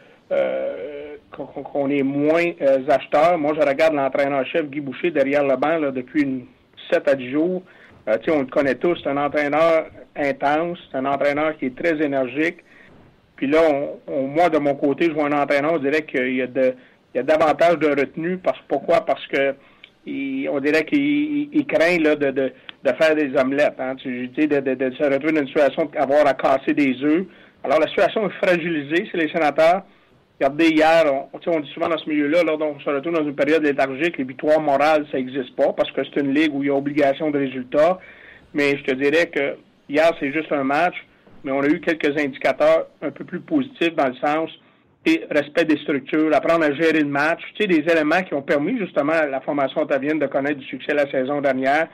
qu'on 1.32 1.89
est 1.89 2.04
moins 2.04 2.52
acheteurs, 2.88 3.38
moi, 3.38 3.54
je 3.60 3.66
regarde 3.66 3.93
l'entraîneur-chef 3.93 4.66
Guy 4.70 4.82
Boucher 4.82 5.12
derrière 5.12 5.43
le 5.43 5.56
banc 5.56 5.80
là, 5.80 5.91
depuis 5.91 6.22
une 6.22 6.45
7 6.91 7.08
à 7.08 7.16
10 7.16 7.32
jours. 7.32 7.64
Euh, 8.08 8.18
on 8.30 8.39
le 8.39 8.45
connaît 8.45 8.76
tous, 8.76 8.98
c'est 9.04 9.10
un 9.10 9.18
entraîneur 9.18 9.88
intense, 10.16 10.78
c'est 10.91 10.98
un 10.98 11.06
entraîneur 11.06 11.58
qui 11.58 11.66
est 11.66 11.78
très 11.78 12.02
énergique. 12.04 12.58
Puis 13.36 13.48
là, 13.48 13.60
on, 14.08 14.28
moi, 14.28 14.50
de 14.50 14.58
mon 14.58 14.76
côté, 14.76 15.06
je 15.06 15.12
vois 15.12 15.26
un 15.26 15.41
entraîneur, 15.41 15.74
on 15.74 15.80
dirait 15.80 16.04
qu'il 16.04 16.36
y 16.36 16.41
a 16.41 16.48
de, 16.48 16.74
il 17.14 17.18
y 17.18 17.20
a 17.20 17.24
davantage 17.24 17.78
de 17.80 17.88
retenue. 17.88 18.38
Parce, 18.38 18.60
pourquoi? 18.68 19.02
Parce 19.02 19.26
que 19.28 19.56
on 20.49 20.60
dirait 20.60 20.86
qu'il 20.86 21.66
craint 21.68 21.97
là, 21.99 22.16
de, 22.16 22.51
faire 22.99 23.16
des 23.16 23.36
omelettes. 23.38 23.80
Hein, 23.80 23.95
tu, 23.95 24.28
de, 24.28 24.45
de, 24.45 24.91
se 24.95 25.03
retrouver 25.03 25.34
dans 25.34 25.41
une 25.41 25.47
situation 25.47 25.86
d'avoir 25.86 26.28
à 26.28 26.34
casser 26.34 26.74
des 26.74 26.95
œufs. 27.03 27.26
Alors, 27.64 27.80
la 27.80 27.88
situation 27.88 28.30
est 28.30 28.45
fragilisée 28.45 29.10
c'est 29.12 29.18
les 29.18 29.30
sénateurs. 29.30 29.84
Regardez, 30.39 30.70
hier, 30.70 31.03
on, 31.34 31.60
dit 31.60 31.72
souvent 31.74 31.89
dans 31.89 31.97
ce 31.97 32.08
milieu-là, 32.08 32.43
là, 32.43 32.53
on 32.60 32.80
se 32.80 32.89
retrouve 32.89 33.14
dans 33.14 33.24
une 33.24 33.36
période 33.36 33.64
léthargique, 33.64 34.20
les 34.20 34.24
victoires 34.24 34.62
morales, 34.62 35.08
ça 35.12 35.18
n'existe 35.18 35.55
pas 35.55 35.74
parce 35.74 35.91
que 35.91 36.01
c'est 36.03 36.22
une 36.22 36.32
ligue 36.32 36.53
où 36.53 36.64
il 36.64 36.68
y 36.68 36.70
a 36.70 36.76
obligation 36.76 37.32
de 37.32 37.39
résultats. 37.39 37.97
Mais 38.53 38.78
je 38.78 38.84
te 38.84 38.93
dirais 38.93 39.28
que 39.28 39.58
hier, 39.89 40.12
c'est 40.20 40.32
juste 40.32 40.51
un 40.51 40.64
match, 40.64 40.95
mais 41.43 41.51
on 41.51 41.62
a 41.62 41.68
eu 41.68 41.80
quelques 41.82 42.16
indicateurs 42.20 42.88
un 43.01 43.10
peu 43.10 43.24
plus 43.26 43.39
positifs 43.39 43.95
dans 43.95 44.08
le 44.08 44.16
sens 44.16 44.51
respect 45.30 45.66
des 45.66 45.78
structures, 45.78 46.34
apprendre 46.34 46.66
à 46.66 46.74
gérer 46.74 46.99
le 46.99 47.10
match, 47.10 47.41
tu 47.55 47.64
sais, 47.64 47.68
des 47.68 47.91
éléments 47.91 48.22
qui 48.24 48.34
ont 48.34 48.41
permis 48.41 48.78
justement 48.78 49.14
à 49.14 49.26
la 49.26 49.41
formation 49.41 49.82
ottavienne 49.82 50.20
de 50.20 50.28
connaître 50.28 50.60
du 50.60 50.66
succès 50.66 50.93
la 50.93 51.10
saison 51.10 51.41
dernière. 51.41 51.88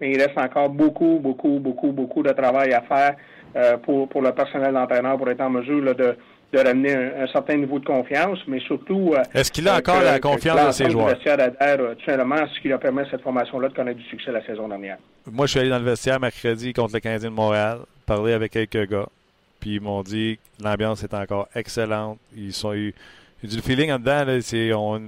Mais 0.00 0.12
il 0.12 0.18
reste 0.20 0.38
encore 0.38 0.68
beaucoup, 0.68 1.18
beaucoup, 1.20 1.58
beaucoup, 1.58 1.92
beaucoup 1.92 2.22
de 2.22 2.30
travail 2.30 2.72
à 2.72 2.82
faire 2.82 3.16
euh, 3.56 3.76
pour, 3.78 4.08
pour 4.08 4.22
le 4.22 4.32
personnel 4.32 4.72
d'entraîneur 4.72 5.16
pour 5.16 5.28
être 5.28 5.40
en 5.40 5.50
mesure 5.50 5.82
là, 5.82 5.94
de 5.94 6.16
de 6.52 6.58
ramener 6.58 6.94
un, 6.94 7.26
certain 7.26 7.56
niveau 7.56 7.78
de 7.78 7.84
confiance, 7.84 8.38
mais 8.46 8.60
surtout... 8.60 9.12
Euh, 9.14 9.22
Est-ce 9.34 9.52
qu'il 9.52 9.68
a 9.68 9.74
euh, 9.74 9.78
encore 9.78 10.02
la 10.02 10.18
confiance 10.18 10.66
de 10.66 10.72
ses 10.72 10.90
joueurs? 10.90 11.08
Le 11.08 11.30
adhère 11.30 11.56
euh, 11.60 11.94
tout 11.94 12.04
simplement 12.06 12.36
ce 12.54 12.60
qui 12.60 12.72
a 12.72 12.78
permis 12.78 13.00
à 13.00 13.10
cette 13.10 13.20
formation-là 13.20 13.68
de 13.68 13.74
connaître 13.74 13.98
du 13.98 14.06
succès 14.06 14.32
la 14.32 14.44
saison 14.46 14.68
dernière. 14.68 14.96
Moi, 15.30 15.44
je 15.46 15.50
suis 15.50 15.60
allé 15.60 15.68
dans 15.68 15.78
le 15.78 15.84
vestiaire 15.84 16.18
mercredi 16.18 16.72
contre 16.72 16.94
le 16.94 17.00
Canadien 17.00 17.28
de 17.28 17.34
Montréal, 17.34 17.80
parler 18.06 18.32
avec 18.32 18.52
quelques 18.52 18.88
gars, 18.88 19.08
puis 19.60 19.76
ils 19.76 19.80
m'ont 19.80 20.02
dit 20.02 20.38
que 20.38 20.64
l'ambiance 20.64 21.02
est 21.02 21.14
encore 21.14 21.48
excellente. 21.54 22.18
Ils 22.36 22.52
sont 22.52 22.74
eu... 22.74 22.94
Le 23.42 23.60
feeling 23.60 23.92
en 23.92 23.98
dedans, 23.98 24.24
là, 24.24 24.40
c'est, 24.40 24.72
on, 24.72 24.96
a 24.96 25.00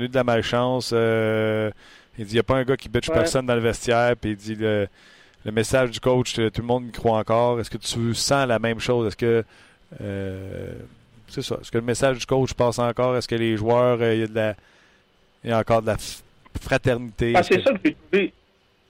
eu 0.00 0.08
de 0.08 0.14
la 0.14 0.24
malchance. 0.24 0.90
il 0.90 2.24
dit 2.24 2.30
il 2.30 2.34
n'y 2.34 2.40
a 2.40 2.42
pas 2.42 2.56
un 2.56 2.64
gars 2.64 2.76
qui 2.76 2.88
bitch 2.88 3.08
personne 3.08 3.46
dans 3.46 3.54
le 3.54 3.60
vestiaire, 3.60 4.16
puis 4.16 4.32
il 4.32 4.36
dit 4.36 4.56
le, 4.56 4.88
le 5.44 5.52
message 5.52 5.92
du 5.92 6.00
coach, 6.00 6.34
tout 6.34 6.60
le 6.60 6.66
monde 6.66 6.88
y 6.88 6.90
croit 6.90 7.18
encore. 7.18 7.60
Est-ce 7.60 7.70
que 7.70 7.78
tu 7.78 8.14
sens 8.14 8.48
la 8.48 8.58
même 8.58 8.80
chose? 8.80 9.06
Est-ce 9.06 9.16
que 9.16 9.44
euh, 10.00 10.72
c'est 11.28 11.42
ça. 11.42 11.58
Est-ce 11.60 11.70
que 11.70 11.78
le 11.78 11.84
message 11.84 12.18
du 12.18 12.26
coach 12.26 12.54
passe 12.54 12.78
encore? 12.78 13.16
Est-ce 13.16 13.28
que 13.28 13.34
les 13.34 13.56
joueurs, 13.56 13.98
euh, 14.00 14.14
il, 14.14 14.20
y 14.20 14.24
a 14.24 14.26
de 14.26 14.34
la, 14.34 14.54
y 15.44 15.50
a 15.50 15.58
encore 15.58 15.82
de 15.82 15.88
la 15.88 15.96
fraternité? 16.60 17.32
Ah, 17.34 17.42
c'est 17.42 17.62
ça 17.62 17.72
que 17.72 17.78
j'ai 17.84 17.94
trouvé. 17.94 18.32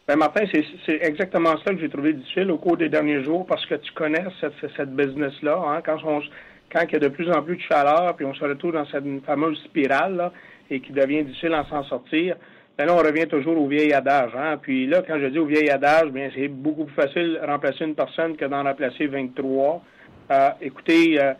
Ben, 0.08 0.16
Martin, 0.16 0.46
c'est 0.86 1.00
exactement 1.02 1.54
ça 1.58 1.74
que 1.74 1.80
j'ai 1.80 1.90
trouvé 1.90 2.14
difficile 2.14 2.50
au 2.50 2.56
cours 2.56 2.78
des 2.78 2.88
derniers 2.88 3.22
jours 3.22 3.44
parce 3.44 3.66
que 3.66 3.74
tu 3.74 3.92
connais 3.92 4.24
cette, 4.40 4.54
cette 4.74 4.96
business-là. 4.96 5.62
Hein, 5.66 5.82
quand, 5.84 5.98
quand 6.72 6.80
il 6.88 6.92
y 6.94 6.96
a 6.96 6.98
de 6.98 7.08
plus 7.08 7.30
en 7.30 7.42
plus 7.42 7.56
de 7.56 7.60
chaleur, 7.60 8.16
puis 8.16 8.24
on 8.24 8.32
se 8.32 8.42
retrouve 8.42 8.72
dans 8.72 8.86
cette 8.86 9.04
fameuse 9.26 9.62
spirale 9.64 10.16
là, 10.16 10.32
et 10.70 10.80
qui 10.80 10.92
devient 10.92 11.24
difficile 11.24 11.52
à 11.52 11.66
s'en 11.68 11.84
sortir, 11.84 12.36
ben 12.78 12.86
là, 12.86 12.94
on 12.94 13.02
revient 13.02 13.26
toujours 13.26 13.60
au 13.60 13.68
vieil 13.68 13.92
adage. 13.92 14.30
Hein. 14.34 14.56
Puis 14.62 14.86
là, 14.86 15.02
quand 15.06 15.18
je 15.18 15.26
dis 15.26 15.38
au 15.38 15.44
vieil 15.44 15.68
adage, 15.68 16.10
bien, 16.10 16.30
c'est 16.34 16.48
beaucoup 16.48 16.86
plus 16.86 16.94
facile 16.94 17.38
de 17.42 17.46
remplacer 17.46 17.84
une 17.84 17.94
personne 17.94 18.34
que 18.34 18.46
d'en 18.46 18.62
remplacer 18.62 19.08
23. 19.08 19.82
Euh, 20.30 20.48
écoutez, 20.62 21.20
euh, 21.20 21.34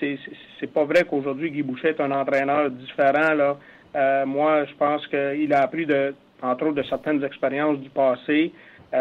c'est 0.58 0.72
pas 0.72 0.82
vrai 0.82 1.04
qu'aujourd'hui 1.08 1.52
Guy 1.52 1.62
Boucher 1.62 1.90
est 1.90 2.00
un 2.00 2.10
entraîneur 2.10 2.72
différent. 2.72 3.34
Là. 3.34 3.56
Euh, 3.94 4.26
moi, 4.26 4.64
je 4.64 4.74
pense 4.74 5.06
qu'il 5.06 5.54
a 5.54 5.62
appris 5.62 5.86
de, 5.86 6.12
entre 6.42 6.66
autres, 6.66 6.76
de 6.76 6.82
certaines 6.84 7.22
expériences 7.24 7.78
du 7.78 7.90
passé. 7.90 8.52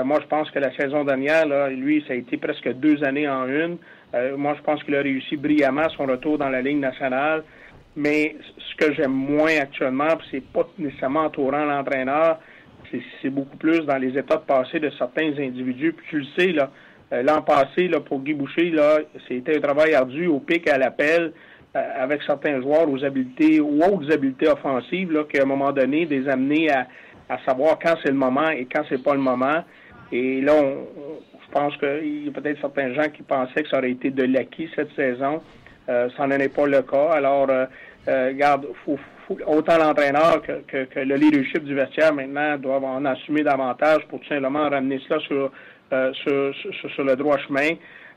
moi, 0.04 0.20
je 0.22 0.28
pense 0.28 0.50
que 0.52 0.60
la 0.60 0.76
saison 0.76 1.04
dernière, 1.04 1.46
là, 1.48 1.70
lui, 1.70 2.04
ça 2.08 2.14
a 2.14 2.18
été 2.18 2.38
presque 2.38 2.72
deux 2.74 3.04
années 3.04 3.30
en 3.30 3.48
une. 3.48 3.78
moi, 4.36 4.56
je 4.58 4.62
pense 4.64 4.84
qu'il 4.84 4.96
a 4.96 5.02
réussi 5.02 5.38
brillamment 5.38 5.88
son 5.96 6.06
retour 6.06 6.38
dans 6.38 6.50
la 6.50 6.62
ligne 6.62 6.80
nationale. 6.80 7.44
Mais 7.98 8.36
ce 8.60 8.76
que 8.76 8.94
j'aime 8.94 9.12
moins 9.12 9.58
actuellement, 9.60 10.10
c'est 10.30 10.44
pas 10.44 10.68
nécessairement 10.78 11.22
entourant 11.22 11.66
l'entraîneur, 11.66 12.38
c'est 13.22 13.30
beaucoup 13.30 13.58
plus 13.58 13.82
dans 13.82 13.98
les 13.98 14.16
états 14.18 14.36
de 14.36 14.46
passé 14.46 14.80
de 14.80 14.92
certains 14.92 15.34
individus. 15.40 15.94
Puis 15.94 16.06
tu 16.10 16.20
le 16.20 16.26
sais, 16.38 16.52
là, 16.52 16.70
euh, 17.12 17.24
l'an 17.24 17.42
passé, 17.42 17.88
là, 17.88 18.00
pour 18.00 18.22
Guy 18.22 18.36
Boucher, 18.36 18.70
là, 18.70 19.00
c'était 19.28 19.58
un 19.58 19.62
travail 19.62 19.96
ardu 19.96 20.28
au 20.28 20.40
pic 20.40 20.70
à 20.70 20.78
l'appel 20.78 21.34
euh, 21.76 21.82
avec 22.00 22.22
certains 22.22 22.62
joueurs 22.62 22.88
aux 22.88 23.04
habiletés 23.04 23.60
ou 23.60 23.82
autres 23.82 24.12
habiletés 24.14 24.48
offensives, 24.48 25.12
là, 25.12 25.24
qu'à 25.24 25.42
un 25.42 25.46
moment 25.46 25.72
donné, 25.72 26.06
des 26.06 26.30
amener 26.30 26.70
à, 26.70 26.88
à 27.30 27.38
savoir 27.46 27.78
quand 27.80 27.96
c'est 28.04 28.10
le 28.10 28.18
moment 28.18 28.50
et 28.50 28.68
quand 28.74 28.84
c'est 28.90 29.02
pas 29.02 29.14
le 29.14 29.20
moment. 29.20 29.64
Et 30.12 30.42
là, 30.42 30.54
je 30.54 31.52
pense 31.52 31.76
qu'il 31.78 32.26
y 32.26 32.30
a 32.30 32.32
peut-être 32.32 32.62
certains 32.62 32.94
gens 32.94 33.10
qui 33.10 33.24
pensaient 33.24 33.64
que 33.64 33.70
ça 33.70 33.78
aurait 33.80 33.92
été 33.92 34.10
de 34.10 34.24
l'acquis 34.24 34.70
cette 34.76 34.94
saison. 34.96 35.42
Euh, 35.90 36.10
ça 36.18 36.28
n'en 36.28 36.36
est 36.36 36.54
pas 36.54 36.68
le 36.68 36.82
cas. 36.82 37.12
Alors, 37.12 37.48
euh, 37.50 37.66
regarde, 38.08 38.68
faut, 38.86 39.00
autant 39.46 39.78
l'entraîneur 39.78 40.42
que, 40.42 40.62
que, 40.68 40.86
que, 40.86 41.00
le 41.00 41.16
leadership 41.16 41.64
du 41.64 41.76
vestiaire 41.76 42.14
maintenant 42.14 42.58
doivent 42.58 42.86
en 42.86 43.04
assumer 43.06 43.44
davantage 43.44 44.06
pour 44.08 44.20
tout 44.22 44.28
simplement 44.28 44.70
ramener 44.70 45.00
cela 45.08 45.20
sur 45.22 45.52
euh, 45.94 46.12
sur, 46.14 47.04
le 47.06 47.16
droit 47.16 47.38
chemin. 47.38 47.70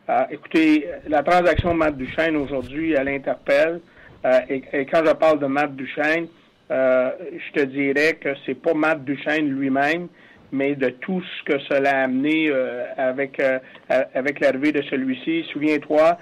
Euh, 0.08 0.24
écoutez, 0.32 0.88
la 1.06 1.22
transaction 1.22 1.72
Matt 1.72 1.96
Duchesne 1.96 2.34
aujourd'hui, 2.34 2.94
elle 2.94 3.08
interpelle. 3.08 3.80
Euh, 4.24 4.40
et, 4.48 4.86
quand 4.86 5.04
je 5.06 5.12
parle 5.12 5.38
de 5.38 5.46
Matt 5.46 5.76
Duchesne, 5.76 6.26
je 6.70 7.52
te 7.52 7.64
dirais 7.64 8.14
que 8.20 8.30
c'est 8.46 8.54
pas 8.54 8.74
Matt 8.74 9.04
Duchesne 9.04 9.48
lui-même, 9.48 10.08
mais 10.52 10.74
de 10.74 10.90
tout 10.90 11.20
ce 11.20 11.52
que 11.52 11.58
cela 11.68 12.00
a 12.00 12.04
amené 12.04 12.50
avec 12.96 13.42
avec 13.88 14.40
l'arrivée 14.40 14.72
de 14.72 14.82
celui-ci. 14.82 15.44
Souviens-toi, 15.52 16.18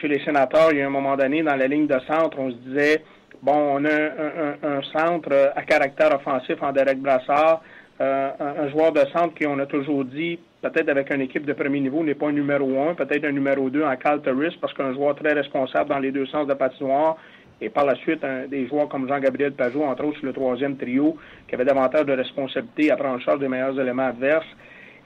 chez 0.00 0.08
les 0.08 0.24
sénateurs, 0.24 0.70
il 0.72 0.78
y 0.78 0.82
a 0.82 0.86
un 0.86 0.90
moment 0.90 1.16
donné, 1.16 1.42
dans 1.42 1.56
la 1.56 1.66
ligne 1.66 1.86
de 1.86 1.98
centre, 2.06 2.38
on 2.38 2.50
se 2.50 2.56
disait, 2.56 3.02
bon, 3.42 3.54
on 3.54 3.84
a 3.84 3.94
un, 3.94 4.78
un 4.78 4.82
centre 4.92 5.52
à 5.54 5.62
caractère 5.62 6.14
offensif 6.14 6.60
en 6.62 6.72
Derek 6.72 6.98
Brassard, 6.98 7.62
euh, 8.00 8.30
un, 8.38 8.68
joueur 8.68 8.92
de 8.92 9.00
centre 9.12 9.32
qui, 9.34 9.46
on 9.46 9.58
a 9.58 9.64
toujours 9.64 10.04
dit, 10.04 10.38
peut-être 10.60 10.90
avec 10.90 11.10
une 11.14 11.22
équipe 11.22 11.46
de 11.46 11.54
premier 11.54 11.80
niveau, 11.80 12.04
n'est 12.04 12.14
pas 12.14 12.28
un 12.28 12.32
numéro 12.32 12.82
un, 12.82 12.94
peut-être 12.94 13.24
un 13.24 13.32
numéro 13.32 13.70
deux 13.70 13.84
en 13.84 13.96
Cal 13.96 14.20
parce 14.60 14.74
qu'un 14.74 14.92
joueur 14.92 15.14
très 15.14 15.32
responsable 15.32 15.88
dans 15.88 15.98
les 15.98 16.12
deux 16.12 16.26
sens 16.26 16.46
de 16.46 16.52
patinoire, 16.52 17.16
Et 17.60 17.70
par 17.70 17.86
la 17.86 17.94
suite, 17.96 18.24
des 18.50 18.66
joueurs 18.66 18.88
comme 18.88 19.08
Jean-Gabriel 19.08 19.52
Pajot, 19.52 19.84
entre 19.84 20.04
autres 20.04 20.18
sur 20.18 20.26
le 20.26 20.32
troisième 20.32 20.76
trio, 20.76 21.16
qui 21.48 21.54
avait 21.54 21.64
davantage 21.64 22.04
de 22.04 22.12
responsabilités 22.12 22.90
à 22.90 22.96
prendre 22.96 23.16
en 23.16 23.20
charge 23.20 23.40
des 23.40 23.48
meilleurs 23.48 23.78
éléments 23.80 24.08
adverses. 24.08 24.46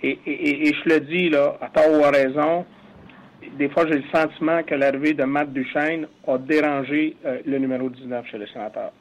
Et, 0.02 0.18
je 0.26 0.88
le 0.88 1.00
dis, 1.00 1.28
là, 1.28 1.56
à 1.60 1.68
tort 1.68 1.92
ou 1.92 2.04
à 2.04 2.10
raison, 2.10 2.64
des 3.56 3.68
fois, 3.68 3.86
j'ai 3.86 3.98
le 3.98 4.04
sentiment 4.12 4.62
que 4.62 4.74
l'arrivée 4.74 5.14
de 5.14 5.24
Matt 5.24 5.52
Duchesne 5.52 6.06
a 6.26 6.38
dérangé 6.38 7.16
euh, 7.24 7.38
le 7.46 7.58
numéro 7.58 7.88
19 7.88 8.26
chez 8.26 8.38
les 8.38 8.46
sénateurs. 8.48 8.92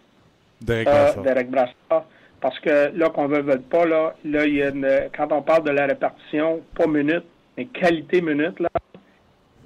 Derek 1.23 1.49
Brassard. 1.49 2.05
Parce 2.41 2.59
que 2.59 2.91
là, 2.95 3.09
qu'on 3.09 3.27
ne 3.27 3.39
veut 3.39 3.59
pas, 3.59 3.85
là, 3.85 4.15
là 4.23 4.45
il 4.45 4.55
y 4.55 4.63
a 4.63 4.71
quand 5.15 5.31
on 5.31 5.41
parle 5.41 5.63
de 5.63 5.71
la 5.71 5.87
répartition, 5.87 6.61
pas 6.75 6.87
minute, 6.87 7.25
mais 7.57 7.65
qualité 7.65 8.21
minute, 8.21 8.59
là, 8.59 8.69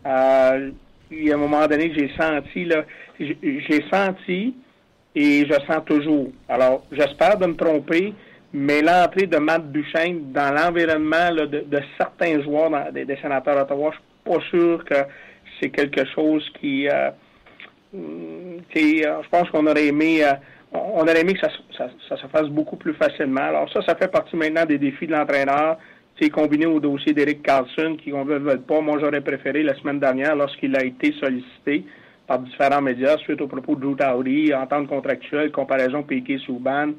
euh, 0.05 0.71
il 1.11 1.27
y 1.27 1.31
a 1.31 1.35
un 1.35 1.37
moment 1.37 1.67
donné 1.67 1.89
que 1.89 1.99
j'ai 1.99 2.11
senti, 2.17 2.65
là, 2.65 2.83
j'ai 3.19 3.83
senti 3.91 4.55
et 5.15 5.45
je 5.45 5.53
sens 5.67 5.83
toujours. 5.85 6.31
Alors, 6.49 6.83
j'espère 6.91 7.37
de 7.37 7.45
me 7.45 7.55
tromper, 7.55 8.13
mais 8.53 8.81
l'entrée 8.81 9.27
de 9.27 9.37
Matt 9.37 9.71
Duchesne 9.71 10.31
dans 10.31 10.53
l'environnement 10.53 11.31
de, 11.33 11.79
certains 11.97 12.41
joueurs 12.41 12.91
des, 12.91 13.05
sénateurs 13.21 13.55
d'Ottawa, 13.55 13.91
je 13.91 13.97
suis 13.97 14.39
pas 14.39 14.45
sûr 14.49 14.85
que 14.85 14.95
c'est 15.59 15.69
quelque 15.69 16.05
chose 16.13 16.47
qui... 16.59 16.87
Euh, 16.87 17.11
euh 17.95 18.57
je 18.73 19.29
pense 19.29 19.49
qu'on 19.49 19.67
aurait 19.67 19.87
aimé... 19.87 20.23
Euh, 20.23 20.33
on 20.71 21.01
aurait 21.01 21.21
aimé 21.21 21.35
que 21.35 21.39
ça, 21.41 21.51
ça, 21.77 22.17
se 22.17 22.27
fasse 22.27 22.47
beaucoup 22.47 22.77
plus 22.77 22.95
facilement. 22.95 23.43
Alors 23.43 23.71
ça, 23.71 23.81
ça 23.83 23.95
fait 23.95 24.07
partie 24.07 24.35
maintenant 24.35 24.65
des 24.65 24.79
défis 24.79 25.05
de 25.05 25.11
l'entraîneur. 25.11 25.77
C'est 26.19 26.31
combiné 26.31 26.65
au 26.65 26.79
dossier 26.79 27.13
d'Eric 27.13 27.43
Carlson, 27.43 27.95
qui 28.03 28.11
on 28.11 28.25
ne 28.25 28.39
veut 28.39 28.59
pas. 28.59 28.81
Moi, 28.81 28.97
j'aurais 28.99 29.21
préféré 29.21 29.61
la 29.61 29.75
semaine 29.75 29.99
dernière, 29.99 30.35
lorsqu'il 30.35 30.75
a 30.75 30.83
été 30.83 31.13
sollicité 31.19 31.85
par 32.27 32.39
différents 32.39 32.81
médias 32.81 33.17
suite 33.17 33.41
au 33.41 33.47
propos 33.47 33.75
de 33.75 33.81
Drew 33.81 33.95
Towry, 33.95 34.53
entente 34.53 34.87
contractuelle, 34.87 35.51
comparaison 35.51 36.03
Piquet-Souban. 36.03 36.93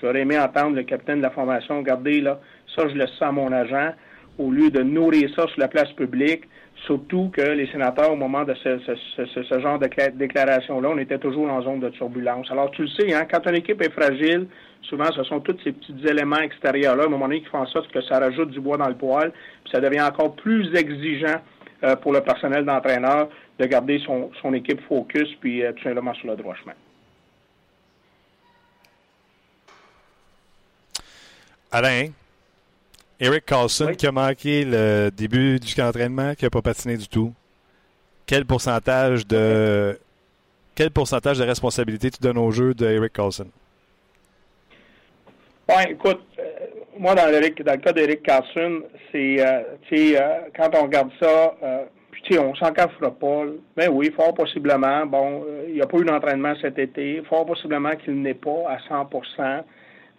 J'aurais 0.00 0.20
aimé 0.20 0.38
entendre 0.38 0.76
le 0.76 0.84
capitaine 0.84 1.18
de 1.18 1.22
la 1.22 1.30
formation, 1.30 1.78
regardez, 1.78 2.20
là, 2.20 2.38
ça, 2.76 2.88
je 2.88 2.94
laisse 2.94 3.10
ça 3.18 3.28
à 3.28 3.32
mon 3.32 3.50
agent, 3.52 3.92
au 4.38 4.50
lieu 4.50 4.70
de 4.70 4.82
nourrir 4.82 5.28
ça 5.34 5.46
sur 5.48 5.58
la 5.58 5.68
place 5.68 5.90
publique. 5.92 6.44
Surtout 6.86 7.30
que 7.34 7.40
les 7.42 7.66
sénateurs, 7.72 8.12
au 8.12 8.16
moment 8.16 8.44
de 8.44 8.54
ce, 8.54 9.60
genre 9.60 9.80
de 9.80 9.88
déclaration-là, 10.16 10.90
on 10.90 10.98
était 10.98 11.18
toujours 11.18 11.50
en 11.50 11.60
zone 11.62 11.80
de 11.80 11.88
turbulence. 11.88 12.48
Alors, 12.52 12.70
tu 12.70 12.82
le 12.82 12.88
sais, 12.88 13.12
hein, 13.12 13.26
quand 13.28 13.48
une 13.48 13.56
équipe 13.56 13.82
est 13.82 13.90
fragile, 13.90 14.46
souvent, 14.82 15.10
ce 15.12 15.24
sont 15.24 15.40
tous 15.40 15.56
ces 15.64 15.72
petits 15.72 15.96
éléments 16.06 16.38
extérieurs-là, 16.38 17.02
à 17.02 17.06
un 17.06 17.10
moment 17.10 17.26
donné, 17.26 17.40
qui 17.40 17.48
font 17.48 17.58
en 17.58 17.66
sorte 17.66 17.90
que 17.90 18.00
ça 18.02 18.20
rajoute 18.20 18.50
du 18.50 18.60
bois 18.60 18.76
dans 18.76 18.86
le 18.86 18.94
poêle, 18.94 19.32
puis 19.64 19.72
ça 19.72 19.80
devient 19.80 20.02
encore 20.02 20.36
plus 20.36 20.72
exigeant 20.76 21.40
euh, 21.82 21.96
pour 21.96 22.12
le 22.12 22.20
personnel 22.20 22.64
d'entraîneur 22.64 23.28
de 23.58 23.66
garder 23.66 24.00
son, 24.04 24.54
équipe 24.54 24.80
focus, 24.88 25.28
puis 25.40 25.64
euh, 25.64 25.72
tout 25.72 25.82
simplement 25.82 26.14
sur 26.14 26.28
le 26.28 26.36
droit 26.36 26.54
chemin. 26.54 26.74
Alain, 31.70 32.08
Eric 33.20 33.44
Carlson 33.44 33.92
qui 33.96 34.06
a 34.06 34.12
manqué 34.12 34.64
le 34.64 35.10
début 35.10 35.58
du 35.58 35.74
camp 35.74 35.84
d'entraînement, 35.84 36.34
qui 36.34 36.44
n'a 36.44 36.50
pas 36.50 36.62
patiné 36.62 36.96
du 36.96 37.08
tout. 37.08 37.34
Quel 38.26 38.46
pourcentage 38.46 39.26
de 39.26 39.98
quel 40.78 40.92
pourcentage 40.92 41.38
de 41.38 41.44
responsabilité 41.44 42.08
tu 42.08 42.20
donnes 42.20 42.38
au 42.38 42.52
jeu 42.52 42.72
de 42.72 42.86
Eric 42.86 43.12
Carlson? 43.12 43.48
Oui, 45.68 45.82
écoute, 45.90 46.20
euh, 46.38 46.42
moi, 46.96 47.16
dans, 47.16 47.26
le, 47.26 47.64
dans 47.64 47.72
le 47.72 47.78
cas 47.78 47.92
d'Eric 47.92 48.22
Carlson, 48.22 48.82
c'est, 49.10 49.40
euh, 49.40 49.62
euh, 49.92 50.38
quand 50.56 50.70
on 50.74 50.84
regarde 50.84 51.10
ça, 51.20 51.54
puis, 52.22 52.38
on 52.38 52.54
s'en 52.54 52.72
cafera 52.72 53.10
pas. 53.10 53.44
Ben 53.76 53.88
oui, 53.90 54.10
fort 54.14 54.34
possiblement. 54.34 55.06
Bon, 55.06 55.44
il 55.66 55.74
n'y 55.74 55.82
a 55.82 55.86
pas 55.86 55.98
eu 55.98 56.04
d'entraînement 56.04 56.54
cet 56.60 56.78
été. 56.78 57.22
Fort 57.28 57.46
possiblement 57.46 57.96
qu'il 57.96 58.20
n'est 58.20 58.34
pas 58.34 58.64
à 58.68 58.78
100 58.88 59.08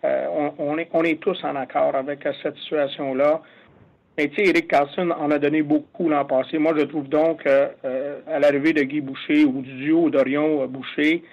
euh, 0.06 0.28
on, 0.58 0.78
est, 0.78 0.88
on 0.94 1.04
tous 1.16 1.44
en 1.44 1.56
accord 1.56 1.96
avec 1.96 2.26
cette 2.42 2.56
situation-là. 2.58 3.42
Mais 4.18 4.30
tu 4.30 4.36
sais, 4.36 4.50
Eric 4.50 4.70
Carlson 4.70 5.12
en 5.12 5.30
a 5.32 5.40
donné 5.40 5.62
beaucoup 5.62 6.10
l'an 6.10 6.26
passé. 6.26 6.58
Moi, 6.58 6.74
je 6.78 6.84
trouve 6.84 7.10
donc, 7.10 7.46
euh, 7.46 8.20
à 8.28 8.40
l'arrivée 8.40 8.74
de 8.74 8.84
Guy 8.84 9.02
Boucher 9.02 9.44
ou 9.46 9.62
du 9.62 9.74
duo 9.74 10.10
d'Orion 10.10 10.66
Boucher, 10.68 11.24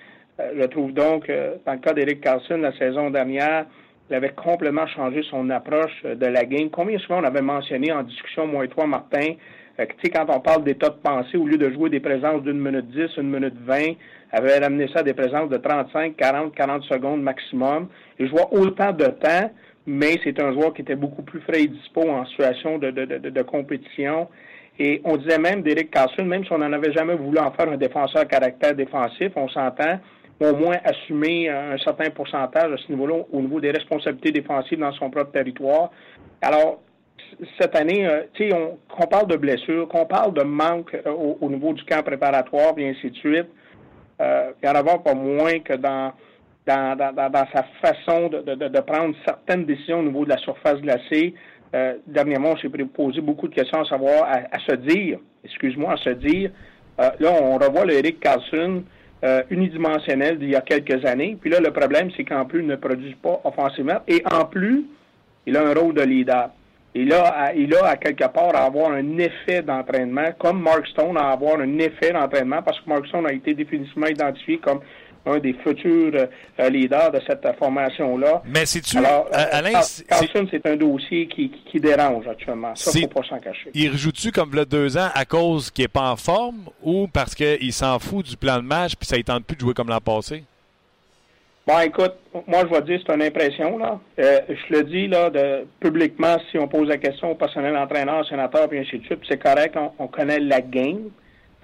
euh, 0.40 0.52
je 0.60 0.66
trouve 0.66 0.92
donc, 0.92 1.30
dans 1.64 1.72
le 1.72 1.78
cas 1.78 1.92
d'Eric 1.92 2.20
Carlson, 2.20 2.58
la 2.58 2.76
saison 2.76 3.10
dernière, 3.10 3.66
il 4.10 4.16
avait 4.16 4.30
complètement 4.30 4.86
changé 4.88 5.22
son 5.30 5.48
approche 5.50 6.02
de 6.04 6.26
la 6.26 6.44
game. 6.44 6.70
Combien 6.70 6.98
souvent 6.98 7.20
on 7.20 7.24
avait 7.24 7.42
mentionné 7.42 7.92
en 7.92 8.02
discussion, 8.02 8.46
moi 8.46 8.64
et 8.64 8.68
toi, 8.68 8.86
Martin, 8.86 9.34
tu 9.78 9.84
sais, 10.02 10.10
quand 10.10 10.26
on 10.28 10.40
parle 10.40 10.64
d'état 10.64 10.88
de 10.88 10.96
pensée, 11.02 11.36
au 11.36 11.46
lieu 11.46 11.58
de 11.58 11.70
jouer 11.70 11.90
des 11.90 12.00
présences 12.00 12.42
d'une 12.42 12.58
minute 12.58 12.88
dix, 12.88 13.14
une 13.18 13.30
minute 13.30 13.54
vingt, 13.66 13.94
avait 14.32 14.58
ramené 14.58 14.88
ça 14.88 15.00
à 15.00 15.02
des 15.02 15.14
présences 15.14 15.50
de 15.50 15.56
35, 15.56 16.16
40, 16.16 16.54
40 16.54 16.82
secondes 16.84 17.22
maximum. 17.22 17.88
Il 18.18 18.28
jouait 18.28 18.46
autant 18.50 18.92
de 18.92 19.06
temps, 19.06 19.50
mais 19.86 20.18
c'est 20.24 20.40
un 20.40 20.52
joueur 20.52 20.72
qui 20.72 20.82
était 20.82 20.96
beaucoup 20.96 21.22
plus 21.22 21.40
frais 21.40 21.62
et 21.62 21.68
dispo 21.68 22.08
en 22.08 22.24
situation 22.26 22.78
de, 22.78 22.90
de, 22.90 23.04
de, 23.04 23.42
compétition. 23.42 24.28
Et 24.78 25.00
on 25.04 25.16
disait 25.16 25.38
même 25.38 25.62
d'Eric 25.62 25.90
Carlson, 25.90 26.24
même 26.24 26.44
si 26.44 26.52
on 26.52 26.58
n'en 26.58 26.72
avait 26.72 26.92
jamais 26.92 27.14
voulu 27.14 27.38
en 27.38 27.50
faire 27.52 27.68
un 27.70 27.76
défenseur 27.76 28.22
à 28.22 28.24
caractère 28.24 28.74
défensif, 28.74 29.32
on 29.36 29.48
s'entend, 29.48 30.00
au 30.40 30.54
moins 30.54 30.76
assumer 30.84 31.48
un 31.48 31.78
certain 31.78 32.10
pourcentage 32.10 32.72
à 32.72 32.76
ce 32.76 32.92
niveau-là, 32.92 33.22
au 33.32 33.40
niveau 33.40 33.60
des 33.60 33.70
responsabilités 33.70 34.32
défensives 34.32 34.78
dans 34.78 34.92
son 34.92 35.08
propre 35.08 35.32
territoire. 35.32 35.90
Alors, 36.42 36.82
cette 37.60 37.76
année, 37.76 38.06
euh, 38.06 38.22
tu 38.34 38.48
sais, 38.48 38.56
qu'on 38.88 39.06
parle 39.06 39.26
de 39.28 39.36
blessures, 39.36 39.88
qu'on 39.88 40.06
parle 40.06 40.32
de 40.34 40.42
manque 40.42 40.94
euh, 40.94 41.10
au, 41.10 41.48
niveau 41.48 41.72
du 41.72 41.84
camp 41.84 42.02
préparatoire, 42.02 42.74
et 42.78 42.88
ainsi 42.88 43.10
de 43.10 43.16
suite, 43.16 43.46
euh, 44.20 44.50
il 44.62 44.66
y 44.66 44.70
en 44.70 44.74
a 44.74 44.82
pas 44.82 45.14
moins 45.14 45.58
que 45.60 45.74
dans, 45.74 46.12
dans, 46.66 46.96
dans, 46.96 47.46
sa 47.52 47.64
façon 47.82 48.28
de, 48.28 48.54
de, 48.54 48.80
prendre 48.80 49.14
certaines 49.24 49.64
décisions 49.64 50.00
au 50.00 50.02
niveau 50.02 50.24
de 50.24 50.30
la 50.30 50.38
surface 50.38 50.80
glacée. 50.80 51.34
Euh, 51.74 51.94
dernièrement, 52.06 52.52
on 52.52 52.56
s'est 52.56 52.70
posé 52.94 53.20
beaucoup 53.20 53.48
de 53.48 53.54
questions 53.54 53.80
à 53.80 53.84
savoir, 53.84 54.24
à, 54.24 54.58
se 54.60 54.74
dire, 54.76 55.18
excuse-moi, 55.44 55.92
à 55.92 55.96
se 55.98 56.10
dire, 56.10 56.50
là, 56.98 57.30
on 57.42 57.58
revoit 57.58 57.84
le 57.84 57.94
Eric 57.94 58.20
Carlson 58.20 58.82
unidimensionnel 59.50 60.38
d'il 60.38 60.50
y 60.50 60.56
a 60.56 60.60
quelques 60.62 61.04
années. 61.04 61.36
Puis 61.38 61.50
là, 61.50 61.60
le 61.60 61.72
problème, 61.72 62.10
c'est 62.16 62.24
qu'en 62.24 62.46
plus, 62.46 62.60
il 62.60 62.66
ne 62.66 62.76
produit 62.76 63.14
pas 63.14 63.40
offensivement. 63.44 64.00
Et 64.08 64.22
en 64.32 64.44
plus, 64.44 64.86
il 65.46 65.56
a 65.56 65.62
un 65.62 65.74
rôle 65.74 65.94
de 65.94 66.02
leader. 66.02 66.50
Il 66.98 67.12
a, 67.12 67.52
il 67.54 67.74
a 67.74 67.88
à 67.88 67.96
quelque 67.96 68.26
part 68.26 68.56
à 68.56 68.64
avoir 68.64 68.90
un 68.92 69.18
effet 69.18 69.60
d'entraînement, 69.62 70.32
comme 70.38 70.62
Mark 70.62 70.86
Stone 70.86 71.18
a 71.18 71.28
à 71.28 71.32
avoir 71.32 71.60
un 71.60 71.78
effet 71.78 72.12
d'entraînement, 72.12 72.62
parce 72.62 72.80
que 72.80 72.88
Mark 72.88 73.06
Stone 73.06 73.26
a 73.26 73.32
été 73.34 73.52
définitivement 73.52 74.06
identifié 74.06 74.56
comme 74.58 74.80
un 75.26 75.38
des 75.38 75.54
futurs 75.54 76.12
euh, 76.14 76.70
leaders 76.70 77.10
de 77.10 77.20
cette 77.26 77.46
formation-là. 77.58 78.42
Mais 78.46 78.64
c'est-tu... 78.64 78.96
Alors, 78.96 79.26
euh, 79.26 79.44
Alain, 79.50 79.72
Carlson, 80.08 80.46
c'est 80.50 80.64
un 80.66 80.76
dossier 80.76 81.26
qui, 81.26 81.50
qui, 81.70 81.80
dérange 81.80 82.26
actuellement. 82.28 82.74
Ça, 82.74 82.92
faut 82.98 83.08
pas 83.08 83.28
s'en 83.28 83.40
cacher. 83.40 83.70
Il 83.74 83.90
rejoue-tu 83.90 84.32
comme 84.32 84.54
le 84.54 84.64
deux 84.64 84.96
ans 84.96 85.08
à 85.14 85.24
cause 85.24 85.70
qu'il 85.70 85.84
n'est 85.84 85.88
pas 85.88 86.10
en 86.10 86.16
forme 86.16 86.70
ou 86.82 87.08
parce 87.08 87.34
qu'il 87.34 87.72
s'en 87.72 87.98
fout 87.98 88.24
du 88.24 88.36
plan 88.36 88.56
de 88.56 88.62
match 88.62 88.94
puis 88.94 89.06
ça 89.06 89.16
ne 89.16 89.22
tente 89.22 89.44
plus 89.44 89.56
de 89.56 89.60
jouer 89.60 89.74
comme 89.74 89.88
l'an 89.88 90.00
passé? 90.00 90.44
Bon, 91.66 91.80
écoute, 91.80 92.14
moi, 92.46 92.60
je 92.60 92.72
vais 92.72 92.82
dire, 92.82 93.00
c'est 93.04 93.12
une 93.12 93.22
impression, 93.22 93.76
là. 93.76 93.98
Euh, 94.20 94.40
je 94.48 94.72
le 94.72 94.84
dis, 94.84 95.08
là, 95.08 95.30
de, 95.30 95.66
publiquement, 95.80 96.36
si 96.48 96.58
on 96.60 96.68
pose 96.68 96.86
la 96.86 96.96
question 96.96 97.32
au 97.32 97.34
personnel 97.34 97.76
entraîneur, 97.76 98.24
sénateur, 98.28 98.68
puis 98.68 98.78
ainsi 98.78 99.00
de 99.00 99.04
suite, 99.04 99.18
c'est 99.28 99.42
correct, 99.42 99.76
on, 99.98 100.06
connaît 100.06 100.38
la 100.38 100.60
game. 100.60 101.10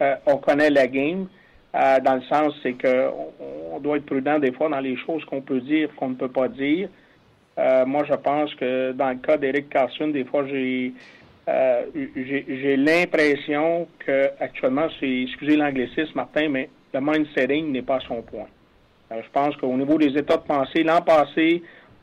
Euh, 0.00 0.16
on 0.26 0.38
connaît 0.38 0.70
la 0.70 0.88
game, 0.88 1.28
euh, 1.76 2.00
dans 2.00 2.16
le 2.16 2.22
sens, 2.22 2.53
c'est 2.64 2.72
que 2.72 3.11
on, 3.72 3.78
doit 3.78 3.98
être 3.98 4.07
prudent 4.07 4.40
des 4.40 4.50
fois 4.50 4.68
dans 4.68 4.80
les 4.80 4.96
choses 4.96 5.24
qu'on 5.26 5.40
peut 5.40 5.61
dire, 5.61 5.88
qu'on 5.94 6.09
ne 6.09 6.14
peut 6.16 6.28
pas 6.28 6.48
dire. 6.48 6.88
moi, 7.86 8.03
je 8.05 8.14
pense 8.14 8.53
que 8.57 8.90
dans 8.90 9.11
le 9.11 9.18
cas 9.18 9.36
d'Eric 9.36 9.68
Carson, 9.68 10.09
des 10.09 10.24
fois, 10.24 10.44
j'ai 10.48 10.92
j'ai 11.46 12.76
l'impression 12.76 13.86
que 14.00 14.30
actuellement, 14.40 14.88
c'est, 14.98 15.22
excusez 15.22 15.57
l'anglicisme, 15.57 16.12
Martin, 16.16 16.48
mais 16.48 16.68
le 16.92 17.00
mind 17.00 17.26
setting 17.36 17.70
n'est 17.70 17.82
pas 17.82 17.96
à 17.96 18.00
son 18.00 18.20
point. 18.22 18.48
Euh, 19.12 19.20
je 19.24 19.30
pense 19.32 19.56
qu'au 19.56 19.76
niveau 19.76 19.98
des 19.98 20.16
états 20.18 20.36
de 20.36 20.42
pensée, 20.42 20.82
l'an 20.82 21.00
passé, 21.00 21.62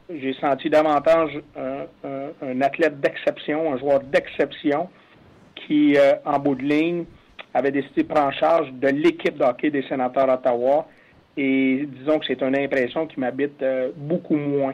j'ai 0.10 0.34
senti 0.34 0.70
davantage 0.70 1.40
un, 1.56 2.62
athlète 2.62 3.00
d'exception, 3.00 3.74
un 3.74 3.78
joueur 3.78 4.00
d'exception 4.02 4.90
qui, 5.56 5.98
euh, 5.98 6.14
en 6.26 6.40
bout 6.40 6.56
de 6.56 6.64
ligne, 6.64 7.06
avait 7.54 7.72
décidé 7.72 8.04
de 8.04 8.08
prendre 8.08 8.28
en 8.28 8.32
charge 8.32 8.72
de 8.74 8.88
l'équipe 8.90 9.38
de 9.38 9.44
hockey 9.44 9.70
des 9.70 9.84
sénateurs 9.84 10.28
d'Ottawa. 10.28 10.88
Et 11.38 11.88
disons 11.88 12.20
que 12.20 12.26
c'est 12.26 12.42
une 12.42 12.56
impression 12.56 13.08
qui 13.08 13.20
m'habite 13.20 13.62
euh, 13.62 13.92
beaucoup 13.96 14.36
moins. 14.36 14.74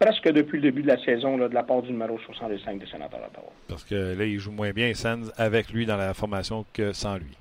presque 0.00 0.28
depuis 0.32 0.56
le 0.56 0.62
début 0.62 0.82
de 0.82 0.88
la 0.88 0.98
saison 1.04 1.38
de 1.38 1.54
la 1.54 1.62
part 1.62 1.82
du 1.82 1.92
numéro 1.92 2.18
65 2.18 2.80
des 2.80 2.86
sénateurs 2.86 3.20
d'Ottawa. 3.20 3.52
Parce 3.68 3.84
que 3.84 4.18
là, 4.18 4.24
il 4.24 4.38
joue 4.38 4.50
moins 4.50 4.72
bien 4.72 4.92
Sands 4.94 5.30
avec 5.36 5.70
lui 5.70 5.86
dans 5.86 5.96
la 5.96 6.14
formation 6.14 6.64
que 6.72 6.92
sans 6.92 7.16
lui. 7.16 7.39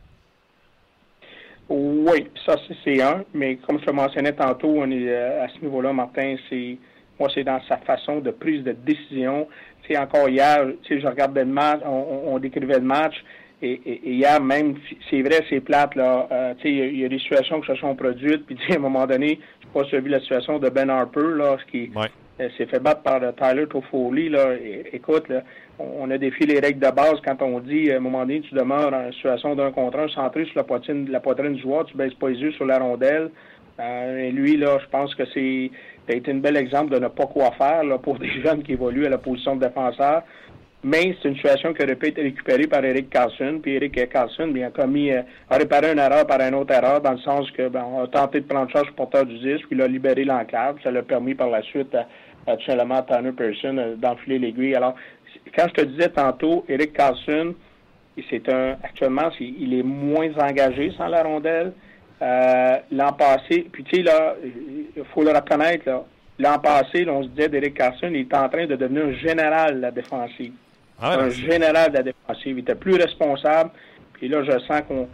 Oui, 1.70 2.28
ça 2.47 2.55
c'est 2.84 3.01
un, 3.01 3.24
mais 3.34 3.57
comme 3.57 3.80
je 3.80 3.86
le 3.86 3.93
mentionnais 3.93 4.34
tantôt, 4.34 4.70
on 4.76 4.89
est 4.89 5.07
euh, 5.07 5.43
à 5.43 5.47
ce 5.49 5.59
niveau-là, 5.61 5.93
Martin, 5.93 6.36
c'est 6.49 6.78
moi 7.20 7.30
c'est 7.34 7.43
dans 7.43 7.61
sa 7.67 7.78
façon 7.78 8.20
de 8.20 8.32
prise 8.32 8.63
de 8.63 8.72
décision. 8.72 9.47
C'est 9.88 9.97
encore 9.97 10.30
hier, 10.30 10.67
je 10.89 11.05
regardais 11.07 11.41
le 11.45 11.51
match, 11.51 11.82
on, 11.86 12.38
décrivait 12.39 12.80
le 12.80 12.86
match, 12.86 13.15
et, 13.61 13.80
et- 13.86 14.09
hier, 14.13 14.41
même, 14.41 14.76
c'est 15.09 15.22
vrai, 15.22 15.43
c'est 15.49 15.59
plate, 15.59 15.95
là. 15.95 16.28
euh, 16.32 16.53
il 16.63 16.99
y 16.99 17.05
a- 17.05 17.09
des 17.09 17.20
situations 17.20 17.59
qui 17.61 17.67
se 17.67 17.76
sont 17.76 17.95
produites, 17.95 18.45
puis 18.45 18.57
à 18.72 18.76
un 18.76 18.80
moment 18.80 19.05
donné, 19.05 19.39
je 19.59 19.65
sais 19.67 19.74
pas 19.74 19.84
si 19.84 19.89
tu 19.91 19.95
as 19.95 19.99
vu 19.99 20.09
la 20.09 20.20
situation 20.22 20.59
de 20.59 20.70
Ben 20.70 20.89
Harper, 20.89 21.36
là, 21.36 21.57
ce 21.59 21.72
qui. 21.72 21.91
Euh, 22.39 22.49
s'est 22.57 22.65
fait 22.65 22.79
battre 22.79 23.01
par 23.01 23.21
euh, 23.23 23.31
Tyler 23.31 23.67
Toffoli, 23.67 24.29
là. 24.29 24.53
Écoute, 24.93 25.27
là, 25.29 25.43
on, 25.79 26.09
a 26.11 26.17
défié 26.17 26.45
les 26.45 26.59
règles 26.59 26.79
de 26.79 26.91
base 26.91 27.19
quand 27.25 27.41
on 27.41 27.59
dit, 27.59 27.91
à 27.91 27.97
un 27.97 27.99
moment 27.99 28.19
donné, 28.21 28.41
tu 28.41 28.53
demeures 28.53 28.93
en 28.93 29.11
situation 29.11 29.55
d'un 29.55 29.71
contre 29.71 29.99
un, 29.99 30.07
centré 30.09 30.45
sur 30.45 30.57
la 30.57 30.63
poitrine, 30.63 31.09
la 31.09 31.19
poitrine 31.19 31.53
du 31.53 31.61
joueur, 31.61 31.85
tu 31.85 31.97
baisses 31.97 32.13
pas 32.13 32.29
les 32.29 32.39
yeux 32.39 32.51
sur 32.53 32.65
la 32.65 32.79
rondelle. 32.79 33.29
Euh, 33.79 34.17
et 34.17 34.31
lui, 34.31 34.57
là, 34.57 34.77
je 34.81 34.87
pense 34.89 35.15
que 35.15 35.23
c'est 35.33 35.71
a 36.09 36.15
été 36.15 36.31
un 36.31 36.37
bel 36.37 36.57
exemple 36.57 36.91
de 36.91 36.99
ne 36.99 37.07
pas 37.07 37.27
quoi 37.27 37.51
faire 37.51 37.83
là, 37.83 37.97
pour 37.97 38.17
des 38.19 38.41
jeunes 38.41 38.63
qui 38.63 38.73
évoluent 38.73 39.05
à 39.05 39.09
la 39.09 39.17
position 39.17 39.55
de 39.55 39.65
défenseur. 39.65 40.23
Mais 40.81 41.13
c'est 41.21 41.27
une 41.27 41.35
situation 41.35 41.73
qui 41.73 41.83
aurait 41.83 41.95
pu 41.95 42.07
être 42.07 42.21
récupérée 42.21 42.65
par 42.65 42.85
Eric 42.85 43.09
Carlson. 43.09 43.59
Puis 43.61 43.75
Eric 43.75 44.09
Carlson 44.09 44.47
bien, 44.47 44.67
a 44.67 44.71
commis, 44.71 45.11
euh, 45.11 45.23
a 45.49 45.57
réparé 45.57 45.91
une 45.91 45.99
erreur 45.99 46.25
par 46.25 46.39
une 46.39 46.55
autre 46.55 46.73
erreur, 46.73 47.01
dans 47.01 47.11
le 47.11 47.17
sens 47.19 47.51
que 47.51 47.67
ben, 47.67 47.83
on 47.85 48.03
a 48.03 48.07
tenté 48.07 48.39
de 48.39 48.45
prendre 48.45 48.71
charge 48.71 48.89
porteur 48.93 49.25
du 49.25 49.37
disque, 49.39 49.67
puis 49.67 49.77
il 49.77 49.81
a 49.81 49.87
libéré 49.87 50.23
l'enclave. 50.23 50.77
Ça 50.81 50.89
l'a 50.89 51.03
permis 51.03 51.35
par 51.35 51.49
la 51.49 51.61
suite 51.63 51.93
à 51.93 52.07
tout 52.58 52.66
simplement 52.66 53.02
Tanner 53.02 53.32
Pearson 53.32 53.78
euh, 53.78 53.95
d'enfiler 53.95 54.39
l'aiguille. 54.39 54.76
Alors, 54.76 54.95
quand 55.56 55.68
je 55.70 55.82
te 55.82 55.86
disais 55.86 56.10
tantôt, 56.10 56.66
Eric 56.68 56.93
Carlson, 56.93 57.56
c'est 58.30 58.50
un 58.50 58.76
actuellement, 58.84 59.30
il 59.39 59.74
est 59.74 59.84
moins 59.84 60.30
engagé 60.38 60.91
sans 60.97 61.08
la 61.08 61.24
rondelle. 61.24 61.74
Euh, 62.22 62.78
l'an 62.91 63.14
passé, 63.14 63.68
puis 63.72 63.84
tu 63.86 63.97
sais, 63.97 64.04
là, 64.04 64.36
il 64.43 65.04
faut 65.14 65.24
le 65.24 65.32
reconnaître, 65.32 65.88
là. 65.88 66.04
L'an 66.38 66.60
passé, 66.60 67.06
là, 67.06 67.14
on 67.14 67.24
se 67.24 67.30
disait 67.30 67.50
d'Eric 67.50 67.76
Carson, 67.76 68.10
il 68.12 68.22
est 68.22 68.34
en 68.34 68.50
train 68.50 68.66
de 68.66 68.76
devenir 68.76 69.06
un 69.06 69.14
général 69.14 69.76
de 69.76 69.82
la 69.82 69.91
défensive. 69.91 70.54
Ah, 71.02 71.18
un 71.18 71.30
général 71.30 71.91
de 71.91 71.97
la 71.97 72.04
défensive. 72.04 72.58
Il 72.58 72.60
était 72.60 72.76
plus 72.76 72.95
responsable. 72.95 73.72
Puis 74.14 74.28
là, 74.28 74.43
je 74.43 74.60
sens 74.60 74.82
qu'on 74.88 75.08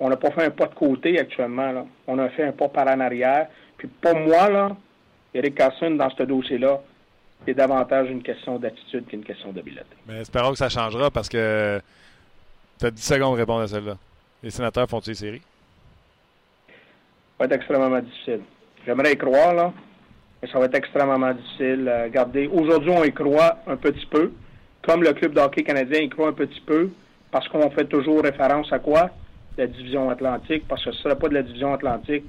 on 0.00 0.08
n'a 0.08 0.16
pas 0.16 0.30
fait 0.30 0.44
un 0.44 0.50
pas 0.50 0.66
de 0.66 0.74
côté 0.74 1.18
actuellement. 1.18 1.72
Là. 1.72 1.86
On 2.06 2.18
a 2.18 2.28
fait 2.30 2.44
un 2.44 2.52
pas 2.52 2.68
par 2.68 2.88
en 2.88 3.00
arrière. 3.00 3.48
Puis 3.76 3.88
pour 3.88 4.16
moi, 4.16 4.48
là, 4.48 4.76
Eric 5.36 5.54
Carson, 5.54 5.90
dans 5.90 6.08
ce 6.10 6.22
dossier-là, 6.22 6.80
c'est 7.44 7.54
davantage 7.54 8.08
une 8.10 8.22
question 8.22 8.58
d'attitude 8.58 9.06
qu'une 9.06 9.22
question 9.22 9.52
d'habileté. 9.52 9.84
Mais 10.08 10.20
espérons 10.20 10.52
que 10.52 10.58
ça 10.58 10.70
changera 10.70 11.10
parce 11.10 11.28
que 11.28 11.80
tu 12.78 12.86
as 12.86 12.90
10 12.90 13.02
secondes 13.02 13.28
pour 13.28 13.36
répondre 13.36 13.60
à 13.60 13.68
celle-là. 13.68 13.98
Les 14.42 14.50
sénateurs 14.50 14.88
font-ils 14.88 15.10
les 15.10 15.14
séries? 15.14 15.42
Ça 16.66 16.74
va 17.40 17.44
être 17.44 17.52
extrêmement 17.52 18.00
difficile. 18.00 18.40
J'aimerais 18.86 19.12
y 19.12 19.16
croire, 19.18 19.52
là, 19.52 19.72
mais 20.40 20.48
ça 20.48 20.58
va 20.58 20.66
être 20.66 20.74
extrêmement 20.74 21.34
difficile. 21.34 21.86
Euh, 21.86 22.04
regardez, 22.04 22.46
aujourd'hui, 22.46 22.90
on 22.90 23.04
y 23.04 23.12
croit 23.12 23.58
un 23.66 23.76
petit 23.76 24.06
peu, 24.06 24.32
comme 24.82 25.02
le 25.02 25.12
club 25.12 25.34
de 25.34 25.40
hockey 25.40 25.64
canadien 25.64 26.00
y 26.00 26.08
croit 26.08 26.28
un 26.28 26.32
petit 26.32 26.60
peu, 26.60 26.90
parce 27.30 27.46
qu'on 27.48 27.70
fait 27.70 27.84
toujours 27.84 28.22
référence 28.22 28.72
à 28.72 28.78
quoi? 28.78 29.10
La 29.58 29.66
division 29.66 30.08
atlantique, 30.08 30.64
parce 30.66 30.82
que 30.82 30.92
ce 30.92 30.96
ne 30.96 31.02
serait 31.02 31.18
pas 31.18 31.28
de 31.28 31.34
la 31.34 31.42
division 31.42 31.74
atlantique, 31.74 32.24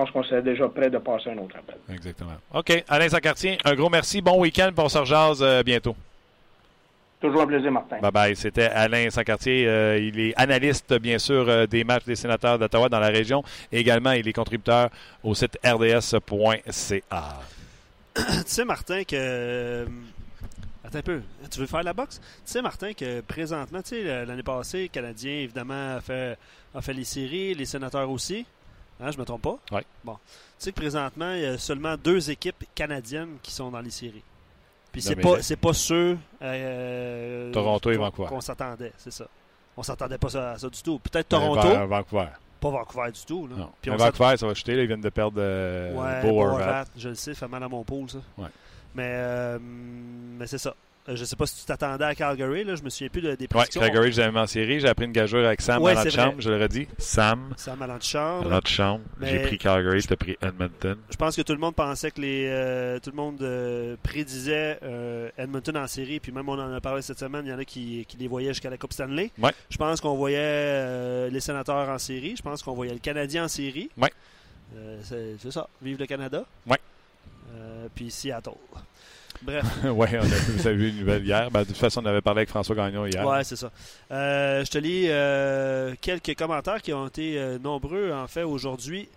pense 0.00 0.10
qu'on 0.12 0.22
serait 0.22 0.42
déjà 0.42 0.68
prêt 0.68 0.90
de 0.90 0.98
passer 0.98 1.30
un 1.30 1.38
autre 1.38 1.56
appel. 1.56 1.76
Exactement. 1.92 2.32
OK. 2.54 2.84
Alain 2.88 3.08
Sacartier, 3.08 3.58
un 3.64 3.74
gros 3.74 3.90
merci. 3.90 4.22
Bon 4.22 4.40
week-end, 4.40 4.70
on 4.76 4.88
se 4.88 4.98
rejase 4.98 5.42
euh, 5.42 5.62
bientôt. 5.62 5.94
Toujours 7.20 7.42
un 7.42 7.46
plaisir, 7.46 7.70
Martin. 7.70 7.98
Bye 8.00 8.10
bye. 8.10 8.36
C'était 8.36 8.64
Alain 8.64 9.10
Sancartier. 9.10 9.68
Euh, 9.68 9.98
il 9.98 10.18
est 10.18 10.32
analyste, 10.36 10.94
bien 10.94 11.18
sûr, 11.18 11.46
euh, 11.48 11.66
des 11.66 11.84
matchs 11.84 12.06
des 12.06 12.16
sénateurs 12.16 12.58
d'Ottawa 12.58 12.88
dans 12.88 12.98
la 12.98 13.08
région. 13.08 13.44
Et 13.70 13.78
également, 13.78 14.12
il 14.12 14.26
est 14.26 14.32
contributeur 14.32 14.88
au 15.22 15.34
site 15.34 15.58
rds.ca. 15.62 17.02
tu 18.14 18.22
sais, 18.46 18.64
Martin, 18.64 19.04
que. 19.04 19.86
Attends 20.82 20.98
un 20.98 21.02
peu. 21.02 21.20
Tu 21.50 21.60
veux 21.60 21.66
faire 21.66 21.82
la 21.82 21.92
boxe? 21.92 22.20
Tu 22.46 22.52
sais, 22.52 22.62
Martin, 22.62 22.94
que 22.94 23.20
présentement, 23.20 23.82
tu 23.82 23.96
sais, 23.96 24.24
l'année 24.24 24.42
passée, 24.42 24.84
le 24.84 24.88
Canadien, 24.88 25.32
évidemment, 25.32 25.96
a 25.96 26.00
fait, 26.00 26.38
a 26.74 26.80
fait 26.80 26.94
les 26.94 27.04
séries, 27.04 27.54
les 27.54 27.66
sénateurs 27.66 28.10
aussi. 28.10 28.46
Hein, 29.02 29.10
je 29.10 29.18
me 29.18 29.24
trompe 29.24 29.42
pas? 29.42 29.58
Oui. 29.72 29.80
Bon. 30.04 30.14
Tu 30.14 30.18
sais 30.64 30.72
que 30.72 30.76
présentement, 30.80 31.32
il 31.32 31.40
y 31.40 31.46
a 31.46 31.56
seulement 31.58 31.96
deux 31.96 32.30
équipes 32.30 32.64
canadiennes 32.74 33.36
qui 33.42 33.50
sont 33.52 33.70
dans 33.70 33.80
les 33.80 33.90
séries. 33.90 34.22
Puis 34.92 35.00
c'est 35.02 35.16
pas, 35.16 35.40
c'est 35.42 35.56
pas 35.56 35.72
ceux. 35.72 36.18
euh, 36.42 37.52
Toronto 37.52 37.90
et 37.90 37.96
Vancouver. 37.96 38.28
Qu'on 38.28 38.40
s'attendait, 38.40 38.92
c'est 38.98 39.12
ça. 39.12 39.26
On 39.76 39.82
s'attendait 39.82 40.18
pas 40.18 40.36
à 40.36 40.58
ça 40.58 40.68
du 40.68 40.82
tout. 40.82 40.98
Peut-être 40.98 41.32
Euh, 41.32 41.38
Toronto, 41.38 41.68
Van- 41.68 41.86
Vancouver. 41.86 42.26
pas 42.60 42.70
Vancouver 42.70 43.12
du 43.12 43.24
tout. 43.24 43.46
Là. 43.46 43.56
Non. 43.56 43.70
Puis 43.80 43.90
on 43.90 43.96
Vancouver, 43.96 44.36
ça 44.36 44.46
va 44.46 44.54
chuter. 44.54 44.74
là. 44.76 44.82
Ils 44.82 44.86
viennent 44.88 45.00
de 45.00 45.08
perdre 45.08 45.36
euh, 45.38 45.94
Ouais. 45.94 46.28
Horvat, 46.30 46.84
je 46.96 47.08
le 47.10 47.14
sais, 47.14 47.32
ça 47.34 47.40
fait 47.40 47.48
mal 47.48 47.62
à 47.62 47.68
mon 47.68 47.84
pôle, 47.84 48.10
ça. 48.10 48.18
Ouais. 48.36 48.48
Mais, 48.94 49.06
euh, 49.08 49.58
mais 49.60 50.46
c'est 50.48 50.58
ça. 50.58 50.74
Euh, 51.10 51.16
Je 51.16 51.24
sais 51.24 51.36
pas 51.36 51.46
si 51.46 51.60
tu 51.60 51.64
t'attendais 51.66 52.04
à 52.04 52.14
Calgary, 52.14 52.64
là, 52.64 52.74
je 52.76 52.82
me 52.82 52.88
souviens 52.90 53.08
plus 53.08 53.20
de, 53.20 53.34
des 53.34 53.48
prédictions. 53.48 53.80
Calgary, 53.80 54.12
j'ai 54.12 54.30
mis 54.30 54.38
en 54.38 54.46
série. 54.46 54.80
J'ai 54.80 54.88
appris 54.88 55.06
une 55.06 55.12
gageure 55.12 55.44
avec 55.46 55.60
Sam 55.60 55.82
Ouais, 55.82 55.94
dans 55.94 56.00
c'est 56.00 56.04
notre 56.06 56.16
chambre. 56.16 56.32
vrai. 56.34 56.42
Je 56.42 56.50
l'aurais 56.50 56.68
dit. 56.68 56.88
Sam, 56.98 57.54
Sam 57.56 57.82
à 57.82 57.86
l'antichambre. 57.86 58.60
chambre. 58.66 59.00
J'ai 59.20 59.38
pris 59.40 59.58
Calgary, 59.58 60.02
tu 60.02 60.12
as 60.12 60.16
pris 60.16 60.36
Edmonton. 60.40 60.96
Je 61.10 61.16
pense 61.16 61.36
que 61.36 61.42
tout 61.42 61.52
le 61.52 61.58
monde 61.58 61.74
pensait 61.74 62.10
que 62.10 62.20
les 62.20 62.46
euh, 62.48 62.98
tout 63.00 63.10
le 63.10 63.16
monde 63.16 63.40
euh, 63.42 63.96
prédisait 64.02 64.78
euh, 64.82 65.30
Edmonton 65.36 65.76
en 65.78 65.86
série, 65.86 66.20
puis 66.20 66.32
même 66.32 66.48
on 66.48 66.58
en 66.58 66.72
a 66.72 66.80
parlé 66.80 67.02
cette 67.02 67.18
semaine, 67.18 67.44
il 67.46 67.50
y 67.50 67.52
en 67.54 67.58
a 67.58 67.64
qui, 67.64 68.04
qui 68.08 68.16
les 68.16 68.28
voyaient 68.28 68.50
jusqu'à 68.50 68.70
la 68.70 68.76
Coupe 68.78 68.92
Stanley. 68.92 69.30
Ouais. 69.38 69.52
Je 69.68 69.76
pense 69.76 70.00
qu'on 70.00 70.14
voyait 70.16 71.28
les 71.30 71.40
sénateurs 71.40 71.88
en 71.88 71.98
série, 71.98 72.36
je 72.36 72.42
pense 72.42 72.62
qu'on 72.62 72.74
voyait 72.74 72.92
le 72.92 72.98
Canadien 73.00 73.44
en 73.44 73.48
série. 73.48 73.90
Euh, 74.76 75.00
c'est 75.40 75.50
ça, 75.50 75.68
vive 75.82 75.98
le 75.98 76.06
Canada. 76.06 76.44
Euh, 77.52 77.88
puis 77.94 78.10
Seattle. 78.10 78.50
Bref. 79.42 79.64
ouais, 79.84 80.18
on 80.18 80.22
a 80.22 80.24
vu, 80.24 80.52
vous 80.52 80.66
avez 80.66 80.76
vu 80.76 80.88
une 80.90 80.98
nouvelle 81.00 81.24
hier. 81.24 81.50
Ben, 81.50 81.60
de 81.60 81.66
toute 81.66 81.76
façon, 81.76 82.02
on 82.02 82.06
avait 82.06 82.20
parlé 82.20 82.40
avec 82.40 82.50
François 82.50 82.74
Gagnon 82.74 83.06
hier. 83.06 83.26
Ouais, 83.26 83.42
c'est 83.44 83.56
ça. 83.56 83.70
Euh, 84.10 84.64
je 84.64 84.70
te 84.70 84.78
lis 84.78 85.06
euh, 85.08 85.94
quelques 86.00 86.36
commentaires 86.36 86.82
qui 86.82 86.92
ont 86.92 87.06
été 87.06 87.38
euh, 87.38 87.58
nombreux, 87.58 88.12
en 88.12 88.26
fait, 88.26 88.42
aujourd'hui. 88.42 89.08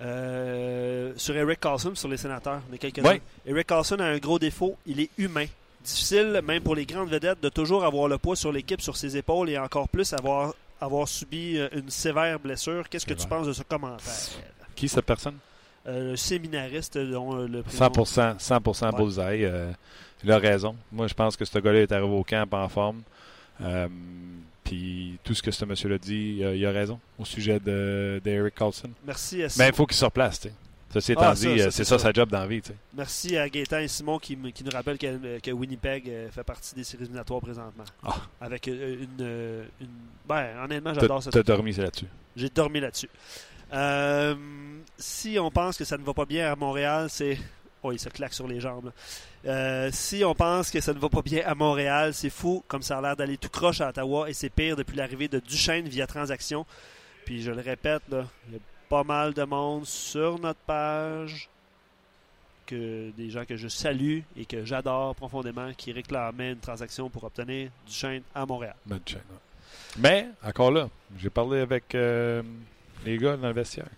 sur 0.00 1.36
Eric 1.36 1.60
Carlson, 1.60 1.94
sur 1.94 2.08
les 2.08 2.16
sénateurs. 2.16 2.60
Quelques-uns. 2.78 3.02
Ouais. 3.02 3.22
Eric 3.46 3.66
Carlson 3.66 3.96
a 3.98 4.04
un 4.04 4.18
gros 4.18 4.38
défaut, 4.38 4.76
il 4.86 5.00
est 5.00 5.10
humain. 5.18 5.46
Difficile, 5.84 6.40
même 6.44 6.62
pour 6.62 6.76
les 6.76 6.86
grandes 6.86 7.10
vedettes, 7.10 7.42
de 7.42 7.48
toujours 7.48 7.84
avoir 7.84 8.06
le 8.06 8.16
poids 8.16 8.36
sur 8.36 8.52
l'équipe, 8.52 8.80
sur 8.80 8.96
ses 8.96 9.16
épaules 9.16 9.50
et 9.50 9.58
encore 9.58 9.88
plus 9.88 10.12
avoir, 10.12 10.54
avoir 10.80 11.08
subi 11.08 11.58
une 11.72 11.90
sévère 11.90 12.38
blessure. 12.38 12.88
Qu'est-ce 12.88 13.06
que 13.06 13.14
tu 13.14 13.26
penses 13.26 13.48
de 13.48 13.52
ce 13.52 13.64
commentaire? 13.64 14.14
Qui 14.76 14.88
cette 14.88 15.04
personne? 15.04 15.38
Euh, 15.86 16.10
le 16.10 16.16
séminariste 16.16 16.96
dont 16.96 17.36
euh, 17.36 17.48
le 17.48 17.62
prénom- 17.62 17.78
100%, 17.88 18.36
100% 18.38 18.86
Ouais. 18.92 18.96
bullseye. 18.96 19.44
Euh, 19.44 19.72
il 20.22 20.30
a 20.30 20.38
raison. 20.38 20.76
Moi, 20.92 21.08
je 21.08 21.14
pense 21.14 21.36
que 21.36 21.44
ce 21.44 21.58
gars-là 21.58 21.80
est 21.80 21.90
arrivé 21.92 22.08
au 22.14 22.22
camp 22.22 22.46
en 22.52 22.68
forme. 22.68 23.02
Euh, 23.60 23.88
Puis 24.64 25.18
tout 25.24 25.34
ce 25.34 25.42
que 25.42 25.50
ce 25.50 25.64
monsieur-là 25.64 25.98
dit, 25.98 26.38
euh, 26.42 26.54
il 26.54 26.64
a 26.64 26.70
raison 26.70 26.98
au 27.18 27.24
sujet 27.24 27.58
de 27.58 28.20
d'Eric 28.24 28.54
Carlson. 28.54 28.90
Merci 29.04 29.42
à 29.42 29.48
Mais 29.58 29.68
il 29.68 29.74
faut 29.74 29.86
qu'il 29.86 29.96
se 29.96 30.04
replace. 30.04 30.40
tu 30.40 30.48
sais. 30.48 30.54
Ceci 30.94 31.12
étant 31.12 31.22
Ah, 31.22 31.34
ça, 31.34 31.48
dit, 31.48 31.58
ça, 31.58 31.64
euh, 31.66 31.70
c'est 31.70 31.84
ça 31.84 31.98
sa 31.98 32.12
job 32.12 32.28
dans 32.30 32.38
la 32.40 32.46
vie. 32.46 32.60
tu 32.62 32.68
sais. 32.68 32.76
Merci 32.94 33.36
à 33.36 33.48
Gaétan 33.48 33.78
et 33.78 33.88
Simon 33.88 34.18
qui, 34.18 34.36
nous 34.36 34.50
rappellent 34.72 34.98
que, 34.98 35.40
que 35.40 35.50
Winnipeg 35.50 36.08
euh, 36.08 36.30
fait 36.30 36.44
partie 36.44 36.74
des 36.74 36.84
séries 36.84 37.02
éliminatoires 37.04 37.40
présentement. 37.40 37.84
Ah. 38.04 38.14
Avec 38.40 38.68
euh, 38.68 38.98
une, 39.02 39.08
euh, 39.20 39.64
une- 39.80 39.86
Ben, 40.28 40.46
honnêtement, 40.64 40.94
j'adore 40.94 41.22
ça. 41.22 41.30
t'as 41.30 41.42
dormi 41.42 41.72
là-dessus. 41.72 42.06
J'ai 42.36 42.48
dormi 42.50 42.78
là-dessus. 42.80 43.08
Euh, 43.72 44.34
si 44.98 45.38
on 45.38 45.50
pense 45.50 45.76
que 45.76 45.84
ça 45.84 45.96
ne 45.96 46.02
va 46.02 46.14
pas 46.14 46.24
bien 46.24 46.50
à 46.50 46.56
Montréal, 46.56 47.08
c'est. 47.10 47.38
Oh, 47.82 47.90
il 47.90 47.98
se 47.98 48.08
claque 48.08 48.32
sur 48.32 48.46
les 48.46 48.60
jambes. 48.60 48.92
Euh, 49.44 49.90
si 49.92 50.24
on 50.24 50.34
pense 50.36 50.70
que 50.70 50.80
ça 50.80 50.94
ne 50.94 51.00
va 51.00 51.08
pas 51.08 51.22
bien 51.22 51.42
à 51.44 51.54
Montréal, 51.54 52.14
c'est 52.14 52.30
fou, 52.30 52.62
comme 52.68 52.82
ça 52.82 52.98
a 52.98 53.02
l'air 53.02 53.16
d'aller 53.16 53.36
tout 53.36 53.48
croche 53.48 53.80
à 53.80 53.88
Ottawa, 53.88 54.30
et 54.30 54.34
c'est 54.34 54.50
pire 54.50 54.76
depuis 54.76 54.96
l'arrivée 54.96 55.26
de 55.26 55.40
Duchesne 55.40 55.88
via 55.88 56.06
transaction. 56.06 56.64
Puis 57.24 57.42
je 57.42 57.50
le 57.50 57.60
répète, 57.60 58.02
il 58.10 58.52
y 58.52 58.56
a 58.56 58.60
pas 58.88 59.02
mal 59.02 59.34
de 59.34 59.42
monde 59.42 59.84
sur 59.84 60.38
notre 60.38 60.60
page, 60.60 61.48
que 62.66 63.10
des 63.16 63.30
gens 63.30 63.44
que 63.44 63.56
je 63.56 63.66
salue 63.66 64.20
et 64.36 64.44
que 64.44 64.64
j'adore 64.64 65.16
profondément, 65.16 65.72
qui 65.76 65.90
réclamaient 65.90 66.52
une 66.52 66.60
transaction 66.60 67.10
pour 67.10 67.24
obtenir 67.24 67.70
Duchesne 67.84 68.22
à 68.34 68.46
Montréal. 68.46 68.76
Ouais. 68.88 68.98
Mais, 69.98 70.28
encore 70.44 70.70
là, 70.70 70.88
j'ai 71.18 71.30
parlé 71.30 71.60
avec 71.60 71.94
euh, 71.94 72.42
les 73.04 73.18
gars 73.18 73.36
dans 73.36 73.48
le 73.48 73.54
vestiaire. 73.54 73.88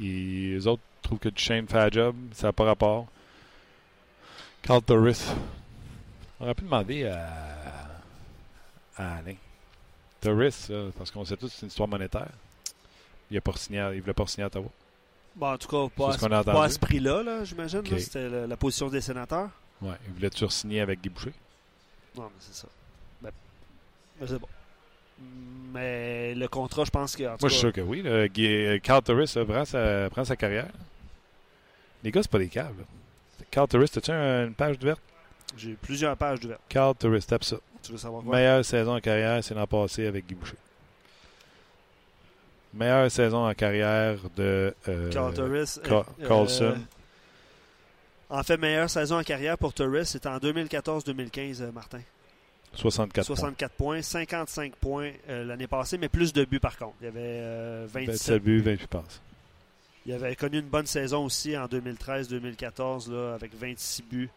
Et 0.00 0.02
les 0.54 0.66
autres 0.66 0.82
trouvent 1.02 1.18
que 1.18 1.28
Duchesne 1.28 1.66
fait 1.66 1.78
la 1.78 1.90
job, 1.90 2.14
ça 2.32 2.48
n'a 2.48 2.52
pas 2.52 2.64
rapport. 2.64 3.06
Carl 4.62 4.82
Torres. 4.82 5.34
On 6.40 6.44
aurait 6.44 6.54
pu 6.54 6.64
demander 6.64 7.06
à, 7.06 7.28
à 8.96 9.16
Alain. 9.16 9.36
Torres, 10.20 10.92
parce 10.96 11.10
qu'on 11.10 11.24
sait 11.24 11.36
tous 11.36 11.48
que 11.48 11.54
c'est 11.54 11.62
une 11.62 11.68
histoire 11.68 11.88
monétaire. 11.88 12.28
Il 13.30 13.36
ne 13.36 14.00
voulait 14.00 14.12
pas 14.14 14.26
signer 14.26 14.44
à 14.44 14.46
Ottawa. 14.46 14.68
Bon, 15.36 15.52
en 15.52 15.58
tout 15.58 15.68
cas, 15.68 15.94
pas, 15.94 16.14
à, 16.14 16.18
ce 16.18 16.24
a 16.24 16.44
pas 16.44 16.64
à 16.64 16.68
ce 16.68 16.78
prix-là, 16.78 17.22
là, 17.22 17.44
j'imagine. 17.44 17.82
C'était 17.98 18.28
la, 18.28 18.46
la 18.46 18.56
position 18.56 18.88
des 18.88 19.00
sénateurs. 19.00 19.50
Ouais, 19.80 19.94
il 20.06 20.14
voulait 20.14 20.30
toujours 20.30 20.50
signer 20.50 20.80
avec 20.80 21.00
Guy 21.00 21.08
Boucher? 21.10 21.32
Non, 22.16 22.24
mais 22.24 22.40
c'est 22.40 22.54
ça. 22.54 22.66
Ben, 23.22 23.30
ben, 24.18 24.26
c'est 24.26 24.38
bon. 24.38 24.48
Mais 25.72 26.34
le 26.34 26.48
contrat, 26.48 26.84
je 26.84 26.90
pense 26.90 27.14
que. 27.14 27.22
Moi, 27.24 27.36
je 27.42 27.48
suis 27.48 27.58
sûr 27.58 27.72
que 27.72 27.80
oui. 27.80 28.02
euh, 28.06 28.78
Carl 28.82 29.02
Torres 29.02 29.26
là, 29.36 29.44
prend, 29.44 29.64
sa, 29.64 30.08
prend 30.10 30.24
sa 30.24 30.36
carrière. 30.36 30.68
Les 32.02 32.10
gars, 32.10 32.22
c'est 32.22 32.30
pas 32.30 32.38
des 32.38 32.48
câbles. 32.48 32.84
Carl 33.50 33.68
Torres, 33.68 33.82
as-tu 33.84 34.10
un- 34.10 34.46
une 34.46 34.54
page 34.54 34.76
ouverte? 34.82 35.00
J'ai 35.56 35.72
plusieurs 35.74 36.16
pages 36.16 36.38
ouvertes. 36.44 36.60
Carl 36.68 36.94
Torres, 36.94 37.24
tape 37.26 37.44
ça. 37.44 37.56
Tu 37.82 37.92
veux 37.92 37.98
savoir 37.98 38.22
quoi? 38.22 38.36
Meilleure 38.36 38.64
saison 38.64 38.96
en 38.96 39.00
carrière, 39.00 39.42
c'est 39.44 39.54
l'an 39.54 39.66
passé 39.66 40.06
avec 40.06 40.26
Guy 40.26 40.34
Boucher. 40.34 40.56
Meilleure 42.74 43.10
saison 43.10 43.46
en 43.48 43.54
carrière 43.54 44.16
de 44.36 44.74
euh, 44.88 45.10
Carl 45.10 45.32
Torres. 45.34 45.66
Ca- 45.66 46.04
euh, 46.20 46.28
Carlson. 46.28 46.64
euh, 46.64 46.76
en 48.30 48.42
fait, 48.42 48.56
meilleure 48.58 48.90
saison 48.90 49.18
en 49.18 49.22
carrière 49.22 49.56
pour 49.56 49.72
Torres, 49.72 50.04
c'était 50.04 50.28
en 50.28 50.36
2014-2015, 50.38 51.62
euh, 51.62 51.72
Martin. 51.72 52.00
64 52.74 53.26
points. 53.26 53.36
64 53.36 53.72
points, 53.74 54.02
55 54.02 54.76
points 54.76 55.12
euh, 55.28 55.44
l'année 55.44 55.66
passée, 55.66 55.98
mais 55.98 56.08
plus 56.08 56.32
de 56.32 56.44
buts 56.44 56.60
par 56.60 56.76
contre. 56.76 56.94
Il 57.00 57.04
y 57.04 57.08
avait 57.08 57.20
euh, 57.20 57.86
27 57.90 58.06
27 58.14 58.42
buts, 58.42 58.60
28 58.60 58.86
passes. 58.86 59.20
Il 60.06 60.12
avait 60.12 60.36
connu 60.36 60.58
une 60.58 60.68
bonne 60.68 60.86
saison 60.86 61.24
aussi 61.24 61.56
en 61.56 61.66
2013-2014 61.66 63.10
là, 63.12 63.34
avec 63.34 63.54
26 63.54 64.02
buts. 64.02 64.30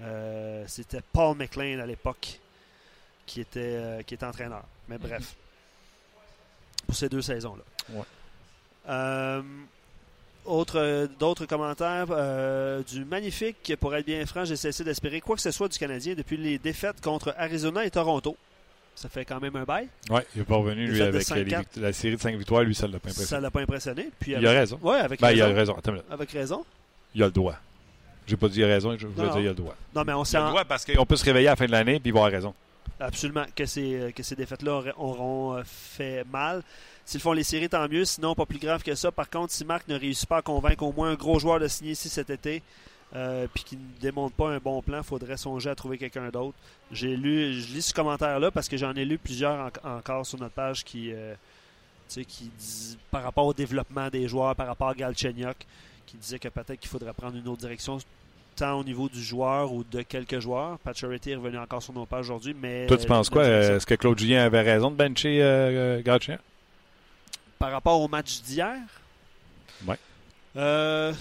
Euh, 0.00 0.64
C'était 0.66 1.00
Paul 1.12 1.36
McLean 1.36 1.78
à 1.80 1.86
l'époque 1.86 2.40
qui 3.26 3.40
était, 3.40 3.60
euh, 3.60 4.02
qui 4.02 4.14
était 4.14 4.26
entraîneur. 4.26 4.64
Mais 4.88 4.98
bref, 4.98 5.36
pour 6.86 6.96
ces 6.96 7.08
deux 7.08 7.22
saisons-là. 7.22 7.62
Ouais. 7.96 9.42
Autre- 10.44 10.78
euh, 10.80 11.06
D'autres 11.20 11.46
commentaires 11.46 12.06
euh, 12.10 12.82
du 12.82 13.04
magnifique, 13.04 13.74
pour 13.78 13.94
être 13.94 14.06
bien 14.06 14.24
franc, 14.26 14.44
j'ai 14.44 14.56
cessé 14.56 14.82
d'espérer 14.82 15.20
quoi 15.20 15.36
que 15.36 15.42
ce 15.42 15.50
soit 15.52 15.68
du 15.68 15.78
Canadien 15.78 16.14
depuis 16.16 16.36
les 16.36 16.58
défaites 16.58 17.00
contre 17.00 17.34
Arizona 17.38 17.84
et 17.84 17.90
Toronto. 17.90 18.36
Ça 18.94 19.08
fait 19.08 19.24
quand 19.24 19.40
même 19.40 19.56
un 19.56 19.64
bail. 19.64 19.88
Ouais, 20.10 20.26
il 20.34 20.40
n'est 20.40 20.44
pas 20.44 20.56
revenu, 20.56 20.86
lui, 20.86 21.00
avec 21.00 21.14
euh, 21.30 21.34
les 21.36 21.44
5-4. 21.44 21.58
vict- 21.60 21.76
la 21.78 21.92
série 21.92 22.16
de 22.16 22.20
5 22.20 22.36
victoires. 22.36 22.62
Lui, 22.62 22.74
ça 22.74 22.86
l'a 22.86 22.98
pas 22.98 23.08
Ça 23.08 23.14
impressionné. 23.14 23.42
l'a 23.42 23.50
pas 23.50 23.60
impressionné. 23.60 24.10
Puis 24.18 24.32
Il 24.38 24.46
a 24.46 24.50
raison. 24.50 24.78
Ouais, 24.82 24.96
avec 24.98 25.20
Ben, 25.20 25.30
il 25.30 25.40
a 25.40 25.46
raison. 25.46 25.56
raison. 25.56 25.76
Attends. 25.78 25.94
Avec 26.10 26.30
raison. 26.32 26.64
Il 27.14 27.22
a 27.22 27.26
le 27.26 27.32
droit. 27.32 27.54
J'ai 28.26 28.36
pas 28.36 28.48
dit 28.48 28.58
il 28.60 28.64
a 28.64 28.68
raison, 28.68 28.96
je 28.98 29.06
voulais 29.06 29.26
Non, 29.26 29.32
dire 29.32 29.40
il 29.42 29.46
a 29.46 29.50
le 29.50 29.54
droit. 29.56 29.74
Non, 29.94 30.04
mais 30.06 30.12
on 30.12 30.22
Il 30.24 30.36
a 30.36 30.40
le 30.42 30.48
droit 30.48 30.64
parce 30.64 30.84
qu'on 30.84 31.06
peut 31.06 31.16
se 31.16 31.24
réveiller 31.24 31.48
à 31.48 31.52
la 31.52 31.56
fin 31.56 31.66
de 31.66 31.72
l'année 31.72 31.96
et 31.96 32.00
il 32.04 32.12
va 32.12 32.18
avoir 32.20 32.32
raison. 32.32 32.54
Absolument, 33.02 33.44
que 33.54 33.66
ces, 33.66 34.14
ces 34.22 34.36
défaites-là 34.36 34.82
auront 34.96 35.56
euh, 35.56 35.62
fait 35.64 36.24
mal. 36.30 36.62
S'ils 37.04 37.20
font 37.20 37.32
les 37.32 37.42
séries, 37.42 37.68
tant 37.68 37.88
mieux. 37.88 38.04
Sinon, 38.04 38.34
pas 38.34 38.46
plus 38.46 38.58
grave 38.60 38.82
que 38.82 38.94
ça. 38.94 39.10
Par 39.10 39.28
contre, 39.28 39.52
si 39.52 39.64
Marc 39.64 39.88
ne 39.88 39.98
réussit 39.98 40.28
pas 40.28 40.38
à 40.38 40.42
convaincre 40.42 40.84
au 40.84 40.92
moins 40.92 41.10
un 41.10 41.14
gros 41.14 41.38
joueur 41.38 41.58
de 41.58 41.66
signer 41.68 41.92
ici 41.92 42.08
cet 42.08 42.30
été, 42.30 42.62
euh, 43.14 43.46
puis 43.52 43.64
qu'il 43.64 43.78
ne 43.78 44.00
démontre 44.00 44.34
pas 44.36 44.50
un 44.50 44.58
bon 44.58 44.80
plan, 44.82 44.98
il 44.98 45.04
faudrait 45.04 45.36
songer 45.36 45.68
à 45.70 45.74
trouver 45.74 45.98
quelqu'un 45.98 46.28
d'autre. 46.30 46.56
J'ai 46.92 47.16
lu, 47.16 47.60
je 47.60 47.74
lis 47.74 47.82
ce 47.82 47.92
commentaire-là 47.92 48.50
parce 48.50 48.68
que 48.68 48.76
j'en 48.76 48.94
ai 48.94 49.04
lu 49.04 49.18
plusieurs 49.18 49.70
en- 49.84 49.96
encore 49.96 50.24
sur 50.24 50.38
notre 50.38 50.54
page 50.54 50.84
qui, 50.84 51.12
euh, 51.12 51.34
qui 52.08 52.50
par 53.10 53.22
rapport 53.24 53.46
au 53.46 53.52
développement 53.54 54.08
des 54.08 54.28
joueurs, 54.28 54.54
par 54.54 54.66
rapport 54.68 54.88
à 54.90 54.94
Galchenyuk, 54.94 55.56
qui 56.06 56.16
disait 56.16 56.38
que 56.38 56.48
peut-être 56.48 56.78
qu'il 56.78 56.90
faudrait 56.90 57.12
prendre 57.14 57.36
une 57.36 57.48
autre 57.48 57.60
direction, 57.62 57.98
tant 58.56 58.78
au 58.78 58.84
niveau 58.84 59.08
du 59.08 59.22
joueur 59.22 59.72
ou 59.72 59.84
de 59.84 60.02
quelques 60.02 60.38
joueurs. 60.40 60.78
Pacioretty 60.80 61.30
est 61.30 61.36
revenu 61.36 61.58
encore 61.58 61.82
sur 61.82 61.92
nos 61.92 62.06
pages 62.06 62.26
aujourd'hui, 62.30 62.54
mais... 62.60 62.86
Toi, 62.86 62.96
tu 62.96 63.06
penses 63.06 63.28
la 63.30 63.32
quoi? 63.32 63.42
euh, 63.44 63.76
Est-ce 63.76 63.86
que 63.86 63.94
Claude 63.94 64.18
Julien 64.18 64.44
avait 64.44 64.60
raison 64.62 64.90
de 64.90 64.96
bencher 64.96 65.42
euh, 65.42 65.98
euh, 65.98 66.02
Gauthier? 66.02 66.36
par 67.58 67.70
rapport 67.70 68.00
au 68.00 68.08
match 68.08 68.40
d'hier? 68.42 68.76
Ouais. 69.86 69.96
Euh, 70.56 71.12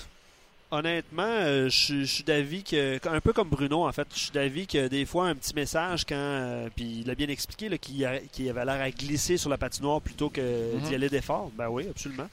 honnêtement, 0.72 1.22
euh, 1.24 1.70
je 1.70 1.78
suis- 1.78 2.06
je 2.06 2.12
suis 2.14 2.24
d'avis 2.24 2.64
que, 2.64 3.00
un 3.08 3.20
peu 3.22 3.32
comme 3.32 3.50
Bruno, 3.50 3.86
en 3.88 3.92
fait, 3.92 4.08
je 4.14 4.20
suis 4.20 4.32
d'avis 4.32 4.66
que 4.66 4.88
des 4.88 5.06
fois, 5.06 5.28
un 5.28 5.36
petit 5.36 5.54
message, 5.54 6.04
quand, 6.06 6.16
euh, 6.16 6.68
puis 6.76 7.02
il 7.06 7.10
a 7.12 7.16
bien 7.16 7.28
expliqué, 7.28 7.70
qu'il 7.78 8.10
qu'il 8.32 8.50
avait 8.50 8.66
l'air 8.66 8.82
à 8.82 8.90
glisser 8.90 9.38
sur 9.38 9.50
la 9.52 9.58
patinoire 9.58 10.02
plutôt 10.02 10.30
que 10.30 10.42
Mhm. 10.76 10.82
d'y 10.82 10.96
aller 10.96 11.10
d'effort. 11.10 11.52
Ben 11.56 11.70
oui, 11.70 11.86
absolument. 11.90 12.28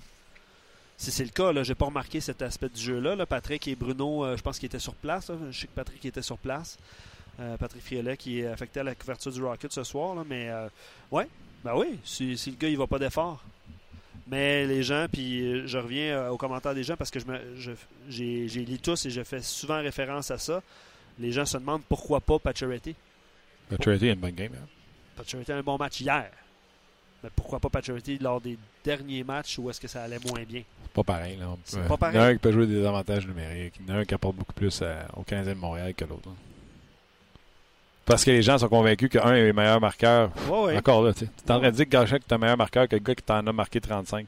Si 0.98 1.10
c'est 1.12 1.22
le 1.24 1.30
cas, 1.30 1.52
là, 1.52 1.62
j'ai 1.62 1.76
pas 1.76 1.86
remarqué 1.86 2.20
cet 2.20 2.42
aspect 2.42 2.68
du 2.68 2.80
jeu-là. 2.80 3.14
là. 3.14 3.24
Patrick 3.24 3.66
et 3.68 3.76
Bruno, 3.76 4.24
euh, 4.24 4.36
je 4.36 4.42
pense 4.42 4.58
qu'ils 4.58 4.66
étaient 4.66 4.78
sur 4.80 4.94
place. 4.94 5.30
là. 5.30 5.36
Je 5.50 5.60
sais 5.60 5.66
que 5.68 5.72
Patrick 5.72 6.04
était 6.04 6.22
sur 6.22 6.36
place. 6.38 6.76
Euh, 7.40 7.56
Patrick 7.56 7.82
Friolet 7.84 8.16
qui 8.16 8.40
est 8.40 8.46
affecté 8.48 8.80
à 8.80 8.82
la 8.82 8.94
couverture 8.96 9.30
du 9.32 9.42
Rocket 9.42 9.72
ce 9.72 9.84
soir. 9.84 10.14
là. 10.16 10.24
Mais 10.28 10.48
euh, 10.50 10.68
ouais, 11.12 11.28
ben 11.64 11.74
oui, 11.76 12.00
si, 12.04 12.36
si 12.36 12.50
le 12.50 12.56
gars 12.56 12.68
il 12.68 12.76
va 12.76 12.86
pas 12.88 12.98
d'effort. 12.98 13.42
Mais 14.26 14.66
les 14.66 14.82
gens, 14.82 15.06
puis 15.10 15.40
euh, 15.40 15.66
je 15.68 15.78
reviens 15.78 16.28
aux 16.30 16.36
commentaires 16.36 16.74
des 16.74 16.82
gens 16.82 16.96
parce 16.96 17.10
que 17.12 17.20
je 17.20 17.26
me, 17.26 17.38
je- 17.56 17.70
j'ai, 18.08 18.48
j'ai 18.48 18.64
lu 18.64 18.78
tous 18.78 19.06
et 19.06 19.10
je 19.10 19.22
fais 19.22 19.40
souvent 19.40 19.78
référence 19.80 20.30
à 20.32 20.36
ça. 20.38 20.60
Les 21.20 21.30
gens 21.32 21.46
se 21.46 21.56
demandent 21.58 21.84
pourquoi 21.88 22.20
pas 22.20 22.38
Pacioretty. 22.40 22.94
Pacioretty 23.70 24.08
a 24.10 24.12
une 24.14 24.18
bonne 24.20 24.32
game. 24.34 24.52
hein. 24.54 24.66
Pacioretty 25.16 25.52
a 25.52 25.56
un 25.58 25.62
bon 25.62 25.78
match 25.78 26.00
hier. 26.00 26.28
Mais 27.22 27.30
pourquoi 27.34 27.58
pas 27.58 27.68
Pacioretty 27.68 28.18
lors 28.18 28.40
des 28.40 28.56
derniers 28.84 29.24
matchs 29.24 29.58
où 29.58 29.68
est-ce 29.70 29.80
que 29.80 29.88
ça 29.88 30.02
allait 30.04 30.20
moins 30.26 30.42
bien? 30.46 30.62
C'est 30.84 30.92
pas 30.92 31.02
pareil. 31.04 31.36
Là. 31.36 31.46
On 31.50 31.56
peut- 31.56 31.60
C'est 31.64 31.88
pas 31.88 31.96
pareil. 31.96 32.14
Il 32.16 32.18
y 32.18 32.22
en 32.22 32.24
a 32.24 32.28
un 32.28 32.32
qui 32.34 32.38
peut 32.38 32.52
jouer 32.52 32.66
des 32.66 32.84
avantages 32.86 33.26
numériques. 33.26 33.74
Il 33.80 33.88
y 33.88 33.92
en 33.92 33.96
a 33.96 33.98
un 33.98 34.04
qui 34.04 34.14
apporte 34.14 34.36
beaucoup 34.36 34.52
plus 34.52 34.82
à- 34.82 35.06
au 35.16 35.22
Canadien 35.22 35.54
de 35.54 35.58
Montréal 35.58 35.94
que 35.94 36.04
l'autre. 36.04 36.28
hein. 36.28 36.34
Parce 38.06 38.24
que 38.24 38.30
les 38.30 38.40
gens 38.42 38.56
sont 38.56 38.68
convaincus 38.68 39.10
qu'un 39.10 39.34
est 39.34 39.46
le 39.48 39.52
meilleur 39.52 39.80
marqueur. 39.80 40.30
Ouais, 40.48 40.62
ouais. 40.64 40.76
Encore 40.78 41.02
là, 41.02 41.12
tu 41.12 41.24
es 41.24 41.28
en 41.52 41.58
train 41.58 41.70
de 41.70 41.74
dire 41.76 41.84
que 41.84 41.90
Gachek 41.90 42.22
est 42.26 42.32
un 42.32 42.38
meilleur 42.38 42.56
marqueur 42.56 42.88
que 42.88 42.96
le 42.96 43.00
gars 43.02 43.14
qui 43.14 43.22
t'en 43.22 43.46
a 43.46 43.52
marqué 43.52 43.80
35. 43.80 44.26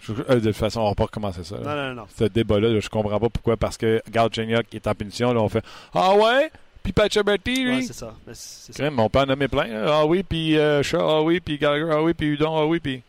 Je- 0.00 0.12
euh, 0.14 0.36
de 0.36 0.40
toute 0.40 0.56
façon, 0.56 0.80
on 0.80 0.88
va 0.88 0.94
pas 0.94 1.04
recommencer 1.04 1.44
ça. 1.44 1.58
là. 1.58 1.62
Non, 1.74 1.88
non, 1.90 1.94
non. 2.02 2.06
Ce 2.16 2.24
débat-là, 2.24 2.70
là, 2.70 2.80
je 2.80 2.88
comprends 2.88 3.20
pas 3.20 3.28
pourquoi. 3.28 3.58
Parce 3.58 3.76
que 3.76 4.02
Galchenyuk 4.10 4.74
est 4.74 4.86
en 4.86 4.94
punition. 4.94 5.34
Là, 5.34 5.40
on 5.42 5.50
fait 5.50 5.62
Ah 5.92 6.14
ouais? 6.14 6.50
Puis 6.82 6.92
Pacioretty, 6.92 7.64
lui? 7.64 7.76
Ouais, 7.76 7.82
c'est 7.82 7.92
ça. 7.92 8.14
Mais 8.26 8.32
c'est- 8.34 8.72
ça. 8.72 8.78
Crème, 8.82 8.98
on 8.98 9.08
peut 9.10 9.18
en 9.20 9.26
nommer 9.26 9.48
plein. 9.48 9.66
là. 9.66 9.98
Ah 10.00 10.04
oui, 10.06 10.22
puis 10.22 10.56
euh, 10.58 10.82
Shaw, 10.82 11.00
ah 11.00 11.22
oui, 11.22 11.40
puis 11.40 11.58
Gallagher, 11.58 11.90
ah 11.92 12.02
oui, 12.02 12.14
puis 12.14 12.28
Udon, 12.28 12.56
ah 12.56 12.66
oui, 12.66 12.80
puis. 12.80 13.02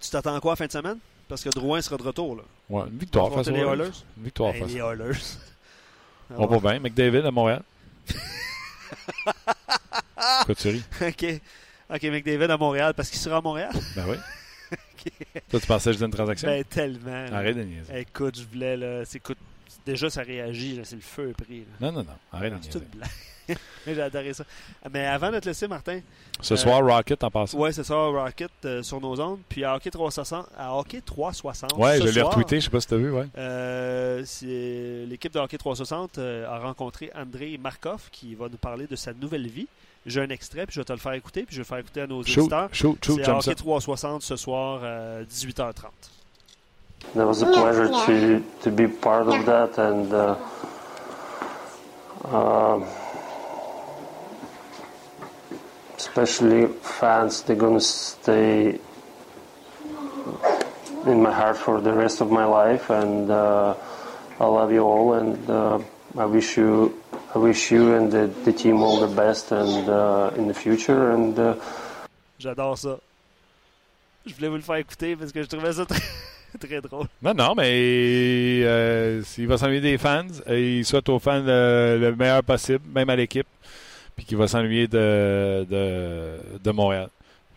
Tu 0.00 0.10
t'attends 0.10 0.34
à 0.36 0.40
quoi 0.40 0.54
fin 0.56 0.66
de 0.66 0.72
semaine? 0.72 0.98
Parce 1.28 1.42
que 1.42 1.50
Drouin 1.50 1.80
sera 1.80 1.96
de 1.96 2.02
retour. 2.02 2.36
Là. 2.36 2.42
Ouais, 2.68 2.84
une 2.90 2.98
victoire 2.98 3.28
face 3.32 3.48
Affronter 3.48 3.64
aux 3.64 3.74
les 3.74 3.80
Oilers? 3.82 3.92
Victoire 4.18 4.54
face. 4.54 4.68
les 4.68 4.76
Oilers. 4.78 5.18
On 6.36 6.46
va 6.46 6.58
bien. 6.70 6.80
McDavid 6.80 7.26
à 7.26 7.30
Montréal. 7.30 7.62
Quoi 10.44 10.54
tu 10.54 10.68
ris? 10.68 10.82
OK. 11.00 11.40
OK, 11.94 12.02
McDavid 12.04 12.50
à 12.50 12.56
Montréal 12.56 12.94
parce 12.94 13.10
qu'il 13.10 13.18
sera 13.18 13.38
à 13.38 13.40
Montréal? 13.40 13.72
Ben 13.96 14.04
oui. 14.08 14.16
Toi, 15.50 15.60
tu 15.60 15.66
pensais 15.66 15.90
que 15.90 15.94
j'étais 15.94 16.04
une 16.04 16.12
transaction? 16.12 16.48
Ben, 16.48 16.62
tellement. 16.64 17.26
Arrête 17.32 17.56
de 17.56 17.62
niaiser. 17.64 17.98
Écoute, 17.98 18.38
je 18.38 18.44
voulais, 18.44 18.76
là. 18.76 19.04
c'est- 19.04 19.18
Écoute, 19.18 19.38
déjà, 19.86 20.10
ça 20.10 20.22
réagit, 20.22 20.80
c'est 20.84 20.96
le 20.96 21.00
feu 21.02 21.32
pris. 21.36 21.60
là. 21.80 21.90
Non, 21.90 21.92
non, 21.92 22.02
non. 22.04 22.14
Arrête 22.32 22.54
C'est 22.62 22.70
toute 22.70 22.90
blague. 22.90 23.08
J'ai 23.86 24.00
adoré 24.00 24.32
ça. 24.32 24.44
Mais 24.92 25.04
avant 25.04 25.30
de 25.32 25.40
te 25.40 25.46
laisser, 25.46 25.66
Martin. 25.66 26.00
Ce 26.40 26.54
Euh, 26.54 26.56
soir, 26.56 26.80
Rocket 26.84 27.24
en 27.24 27.30
passant. 27.30 27.58
Ouais, 27.58 27.72
c'est 27.72 27.82
ça, 27.82 27.94
Rocket 27.96 28.50
euh, 28.64 28.82
sur 28.84 29.00
nos 29.00 29.20
ondes. 29.20 29.40
Puis 29.48 29.64
à 29.64 29.74
Hockey 29.74 29.90
360. 29.90 30.46
À 30.56 30.76
Hockey 30.76 31.00
360. 31.00 31.72
Ouais, 31.76 31.98
ce 31.98 32.02
je 32.06 32.12
l'ai 32.12 32.20
soir, 32.20 32.32
retweeté, 32.34 32.60
je 32.60 32.64
sais 32.66 32.70
pas 32.70 32.80
si 32.80 32.86
t'as 32.86 32.96
vu, 32.96 33.10
ouais. 33.10 33.26
euh, 33.36 34.22
L'équipe 35.08 35.32
de 35.32 35.38
Hockey 35.40 35.58
360 35.58 36.18
euh, 36.18 36.46
a 36.48 36.58
rencontré 36.60 37.10
André 37.16 37.58
Markov 37.58 38.08
qui 38.12 38.34
va 38.36 38.48
nous 38.48 38.56
parler 38.58 38.86
de 38.86 38.94
sa 38.96 39.12
nouvelle 39.12 39.48
vie. 39.48 39.66
J'ai 40.06 40.20
un 40.20 40.28
extrait, 40.30 40.66
puis 40.66 40.74
je 40.74 40.80
vais 40.80 40.84
te 40.84 40.92
le 40.92 40.98
faire 40.98 41.12
écouter, 41.12 41.42
puis 41.44 41.54
je 41.54 41.60
vais 41.60 41.62
le 41.62 41.68
faire 41.68 41.78
écouter 41.78 42.00
à 42.02 42.06
nos 42.06 42.22
Shoot, 42.22 42.38
auditeurs. 42.52 42.68
C'est 42.72 43.28
Hockey 43.28 43.40
ça. 43.50 43.54
360 43.54 44.22
ce 44.22 44.36
soir, 44.36 44.80
euh, 44.84 45.24
18h30. 45.24 45.86
That 47.14 47.26
was 47.26 47.42
a 47.42 47.46
pleasure 47.46 47.88
to 47.88 48.44
to 48.62 48.70
be 48.70 48.88
part 48.88 49.28
of 49.28 49.44
that, 49.46 49.78
and 49.78 50.12
uh, 50.12 50.36
um 52.24 52.86
especially 55.96 56.66
fans, 56.66 57.42
they're 57.42 57.56
gonna 57.56 57.80
stay 57.80 58.78
in 61.06 61.22
my 61.22 61.32
heart 61.32 61.56
for 61.56 61.80
the 61.80 61.92
rest 61.92 62.20
of 62.20 62.30
my 62.30 62.44
life, 62.44 62.90
and 62.90 63.30
uh, 63.30 63.74
I 64.40 64.46
love 64.46 64.72
you 64.72 64.82
all, 64.82 65.14
and 65.14 65.50
uh, 65.50 65.78
I 66.16 66.24
wish 66.26 66.56
you. 66.56 66.98
I 67.34 67.38
wish 67.38 67.70
you 67.72 67.94
and 67.94 68.12
the, 68.12 68.26
the 68.44 68.52
team 68.52 68.82
all 68.82 69.00
the 69.00 69.14
best 69.16 69.52
and 69.52 69.88
uh, 69.88 70.30
in 70.36 70.48
the 70.48 70.54
future 70.54 71.12
and 71.12 71.38
uh, 71.38 71.54
J'adore 72.38 72.76
ça. 72.76 72.98
Je 74.26 74.34
voulais 74.34 74.48
vous 74.48 74.56
le 74.56 74.62
faire 74.62 74.76
écouter 74.76 75.16
parce 75.16 75.32
que 75.32 75.42
je 75.42 75.48
trouvais 75.48 75.72
ça 75.72 75.86
très, 75.86 76.02
très 76.60 76.80
drôle. 76.80 77.06
Non, 77.22 77.34
non, 77.34 77.54
mais 77.56 78.62
euh, 78.64 79.22
s'il 79.22 79.46
va 79.46 79.58
s'ennuyer 79.58 79.80
des 79.80 79.98
fans, 79.98 80.26
il 80.48 80.84
souhaite 80.84 81.08
aux 81.08 81.18
fans 81.18 81.42
le, 81.42 81.98
le 82.00 82.16
meilleur 82.16 82.42
possible, 82.42 82.80
même 82.94 83.10
à 83.10 83.16
l'équipe, 83.16 83.46
puis 84.16 84.24
qu'il 84.24 84.36
va 84.36 84.48
s'ennuyer 84.48 84.86
de, 84.88 85.66
de, 85.68 86.58
de 86.62 86.70
Montréal. 86.70 87.08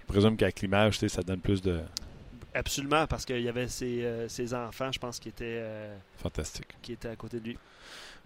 Je 0.01 0.13
présume 0.13 0.37
qu'avec 0.37 0.61
l'image, 0.61 0.93
tu 0.93 0.99
sais, 0.99 1.09
ça 1.09 1.21
donne 1.21 1.39
plus 1.39 1.61
de 1.61 1.79
Absolument, 2.53 3.05
parce 3.05 3.25
qu'il 3.25 3.41
y 3.41 3.49
avait 3.49 3.67
ses, 3.67 4.05
euh, 4.05 4.29
ses 4.29 4.53
enfants, 4.53 4.89
je 4.89 4.97
pense, 4.97 5.19
qui 5.19 5.27
étaient, 5.27 5.59
euh, 5.59 5.97
fantastique. 6.17 6.67
qui 6.81 6.93
étaient 6.93 7.09
à 7.09 7.15
côté 7.17 7.41
de 7.41 7.49
lui. 7.49 7.57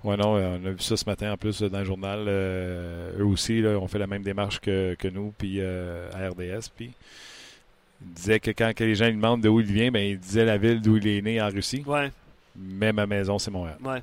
Ouais, 0.03 0.15
non, 0.17 0.35
on 0.35 0.65
a 0.65 0.69
vu 0.69 0.79
ça 0.79 0.95
ce 0.95 1.03
matin 1.05 1.33
en 1.33 1.37
plus 1.37 1.61
dans 1.63 1.79
le 1.79 1.83
journal. 1.83 2.27
eux 2.27 3.25
aussi, 3.25 3.59
là, 3.61 3.71
ont 3.79 3.87
fait 3.87 3.97
la 3.97 4.07
même 4.07 4.21
démarche 4.21 4.59
que, 4.59 4.95
que 4.97 5.07
nous, 5.07 5.33
puis 5.37 5.57
euh, 5.59 6.09
à 6.13 6.29
RDS. 6.29 6.69
Puis 6.73 6.91
il 8.01 8.13
disait 8.13 8.39
que 8.39 8.51
quand 8.51 8.71
les 8.79 8.95
gens 8.95 9.05
lui 9.07 9.13
demandent 9.15 9.41
d'où 9.41 9.59
il 9.59 9.65
vient, 9.65 9.91
ben, 9.91 9.99
il 10.03 10.19
disait 10.19 10.45
la 10.45 10.57
ville 10.57 10.81
d'où 10.81 10.97
il 10.97 11.07
est 11.07 11.21
né 11.21 11.41
en 11.41 11.49
Russie. 11.49 11.83
Ouais, 11.85 12.11
Mais 12.55 12.91
ma 12.93 13.05
maison, 13.05 13.37
c'est 13.39 13.51
Montréal. 13.51 13.77
ouais. 13.83 14.01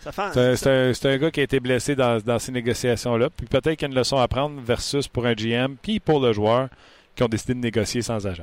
C'est 0.00 0.18
un- 0.18 0.92
c'est 0.94 1.06
un, 1.06 1.16
gars 1.18 1.30
qui 1.30 1.38
a 1.38 1.42
été 1.44 1.60
blessé 1.60 1.94
dans, 1.94 2.18
dans 2.20 2.40
ces 2.40 2.50
négociations-là. 2.50 3.30
Puis 3.30 3.46
peut-être 3.46 3.76
qu'il 3.78 3.82
y 3.82 3.84
a 3.84 3.88
une 3.88 3.94
leçon 3.94 4.16
à 4.18 4.26
prendre 4.26 4.60
versus 4.60 5.06
pour 5.06 5.26
un 5.26 5.34
GM, 5.34 5.76
puis 5.80 6.00
pour 6.00 6.18
le 6.18 6.32
joueur 6.32 6.68
qui 7.14 7.22
ont 7.22 7.28
décidé 7.28 7.54
de 7.54 7.60
négocier 7.60 8.02
sans 8.02 8.26
agent. 8.26 8.42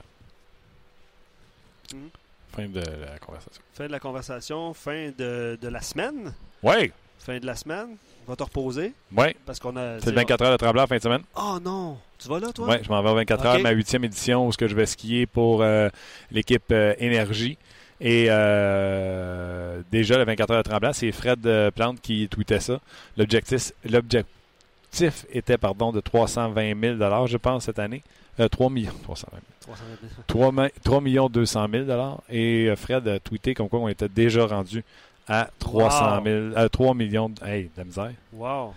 Mhm. 1.94 2.10
Fin 2.56 2.68
de 2.70 2.80
la 2.80 3.20
conversation. 3.20 3.62
Fin 3.74 3.88
de 3.88 3.92
la 3.92 4.00
conversation, 4.00 4.74
fin 4.74 5.12
de, 5.18 5.58
de 5.62 5.68
la 5.68 5.82
semaine. 5.82 6.34
Ouais! 6.64 6.92
Fin 7.20 7.38
de 7.38 7.46
la 7.46 7.56
semaine. 7.56 7.96
Va 8.28 8.36
te 8.36 8.44
reposer. 8.44 8.94
Oui. 9.16 9.36
Parce 9.46 9.60
qu'on 9.60 9.76
a. 9.76 10.00
C'est 10.00 10.10
le 10.12 10.16
24 10.16 10.42
heures 10.44 10.52
de 10.52 10.58
Tremblant 10.58 10.88
fin 10.88 10.98
de 10.98 11.02
semaine. 11.02 11.22
Oh 11.36 11.58
non! 11.64 11.98
Tu 12.20 12.28
vas 12.28 12.40
là, 12.40 12.52
toi? 12.54 12.68
Oui, 12.70 12.76
je 12.84 12.90
m'en 12.90 13.02
vais 13.02 13.10
au 13.10 13.16
24 13.16 13.40
Ok. 13.40 13.46
heures, 13.46 13.60
ma 13.60 13.72
huitième 13.72 14.04
édition, 14.04 14.46
où 14.46 14.52
ce 14.52 14.58
que 14.58 14.68
je 14.68 14.76
vais 14.76 14.86
skier 14.86 15.26
pour 15.26 15.62
euh, 15.62 15.90
l'équipe 16.32 16.64
euh, 16.72 16.94
Énergie. 17.00 17.58
Et 18.02 18.28
euh, 18.30 19.82
déjà, 19.92 20.18
le 20.18 20.24
24 20.26 20.52
heures 20.52 20.64
de 20.64 20.70
Tremblant, 20.70 20.94
c'est 20.94 21.12
Fred 21.12 21.48
Plante 21.76 22.00
qui 22.02 22.28
tweetait 22.30 22.60
ça. 22.60 22.80
L'objectif, 23.18 23.72
l'objectif 23.90 25.26
était 25.32 25.58
pardon, 25.58 25.92
de 25.92 26.00
320 26.00 26.80
000 26.98 27.28
je 27.28 27.38
pense, 27.38 27.66
cette 27.66 27.80
année. 27.80 28.04
Euh, 28.40 28.48
3 28.48 28.70
millions. 28.70 28.94
320 29.04 29.38
000. 29.38 29.44
300 29.62 29.84
000. 30.02 30.12
3, 30.28 30.52
mi- 30.52 30.72
3 30.84 31.02
millions 31.02 31.30
200 31.30 31.68
000 31.88 32.22
Et 32.30 32.72
Fred 32.78 33.08
a 33.08 33.20
tweeté 33.20 33.54
comme 33.54 33.68
quoi 33.70 33.80
on 33.80 33.90
était 33.90 34.08
déjà 34.08 34.46
rendu 34.46 34.84
à 35.30 35.50
300 35.60 36.22
000, 36.24 36.36
euh, 36.58 36.68
3 36.70 36.94
millions. 36.94 37.30
de- 37.30 37.46
Hey, 37.46 37.64
de 37.66 37.70
la 37.78 37.84
misère. 37.86 38.12
Wow! 38.34 38.74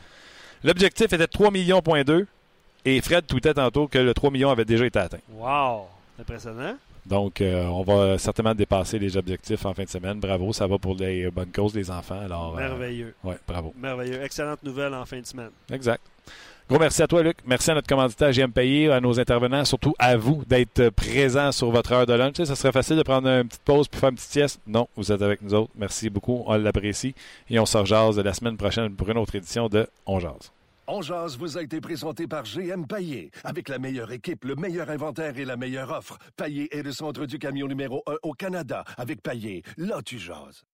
L'objectif 0.63 1.13
était 1.13 1.27
3 1.27 1.51
millions, 1.51 1.81
point 1.83 2.05
2, 2.05 2.27
et 2.85 3.01
Fred 3.01 3.27
tweetait 3.27 3.55
tantôt 3.55 3.89
que 3.89 3.99
le 3.99 4.15
3 4.15 4.31
millions 4.31 4.51
avait 4.51 4.65
déjà 4.65 4.87
été 4.87 4.99
atteint. 4.99 5.19
Wow! 5.33 5.87
Impressionnant. 6.21 6.77
Donc, 7.05 7.41
euh, 7.41 7.65
on 7.65 7.83
va 7.83 8.17
certainement 8.19 8.55
dépasser 8.55 8.97
les 8.99 9.17
objectifs 9.17 9.67
en 9.67 9.75
fin 9.75 9.83
de 9.83 9.89
semaine. 9.89 10.21
Bravo, 10.21 10.53
ça 10.53 10.69
va 10.69 10.79
pour 10.79 10.95
les 10.95 11.29
bonnes 11.33 11.51
causes 11.51 11.73
des 11.73 11.91
enfants. 11.91 12.21
Alors, 12.21 12.55
euh, 12.55 12.61
Merveilleux. 12.61 13.15
ouais, 13.25 13.39
bravo. 13.49 13.75
Merveilleux. 13.77 14.23
Excellente 14.23 14.63
nouvelle 14.63 14.95
en 14.95 15.05
fin 15.05 15.19
de 15.21 15.27
semaine. 15.27 15.51
Exact. 15.73 16.01
Merci 16.79 17.03
à 17.03 17.07
toi, 17.07 17.23
Luc. 17.23 17.37
Merci 17.47 17.71
à 17.71 17.75
notre 17.75 17.89
commanditaire 17.89 18.33
JM 18.33 18.51
Payé, 18.51 18.91
à 18.91 19.01
nos 19.01 19.19
intervenants, 19.21 19.65
surtout 19.65 19.95
à 19.99 20.17
vous 20.17 20.43
d'être 20.47 20.89
présents 20.91 21.53
sur 21.53 21.71
votre 21.71 21.93
heure 21.93 22.07
de 22.07 22.13
lunch. 22.15 22.37
Ça 22.37 22.57
serait 22.57 22.73
facile 22.73 22.97
de 22.97 23.03
prendre 23.03 23.29
une 23.29 23.49
petite 23.49 23.63
pause 23.63 23.89
puis 23.89 24.01
faire 24.01 24.11
une 24.11 24.17
petite 24.17 24.31
sieste. 24.31 24.61
Non, 24.67 24.89
vous 24.97 25.13
êtes 25.13 25.23
avec 25.23 25.43
nous 25.43 25.55
autres. 25.55 25.71
Merci 25.77 26.11
beaucoup. 26.11 26.43
On 26.47 26.57
l'apprécie. 26.57 27.15
Et 27.51 27.59
on 27.59 27.67
se 27.67 27.79
rejase 27.79 28.19
la 28.19 28.35
semaine 28.35 28.57
prochaine 28.57 28.95
pour 28.95 29.09
une 29.09 29.19
autre 29.19 29.35
édition 29.35 29.69
de 29.69 29.87
On 30.07 30.19
Jase. 30.19 30.53
On 30.89 31.01
jase 31.01 31.39
vous 31.39 31.57
a 31.57 31.63
été 31.63 31.81
présenté 31.81 32.27
par 32.27 32.43
GM 32.43 32.87
Paillé. 32.87 33.31
Avec 33.45 33.69
la 33.69 33.79
meilleure 33.79 34.11
équipe, 34.11 34.45
le 34.45 34.57
meilleur 34.57 34.91
inventaire 34.91 35.39
et 35.39 35.45
la 35.45 35.57
meilleure 35.57 35.91
offre. 35.91 36.19
Paillé 36.37 36.77
est 36.77 36.83
le 36.83 36.93
centre 36.93 37.27
du 37.27 37.39
camion 37.39 37.69
numéro 37.69 38.03
1 38.07 38.17
au 38.23 38.33
Canada. 38.33 38.83
Avec 38.97 39.23
Paillé, 39.23 39.63
là 39.77 40.01
tu 40.05 40.19
jases. 40.19 40.65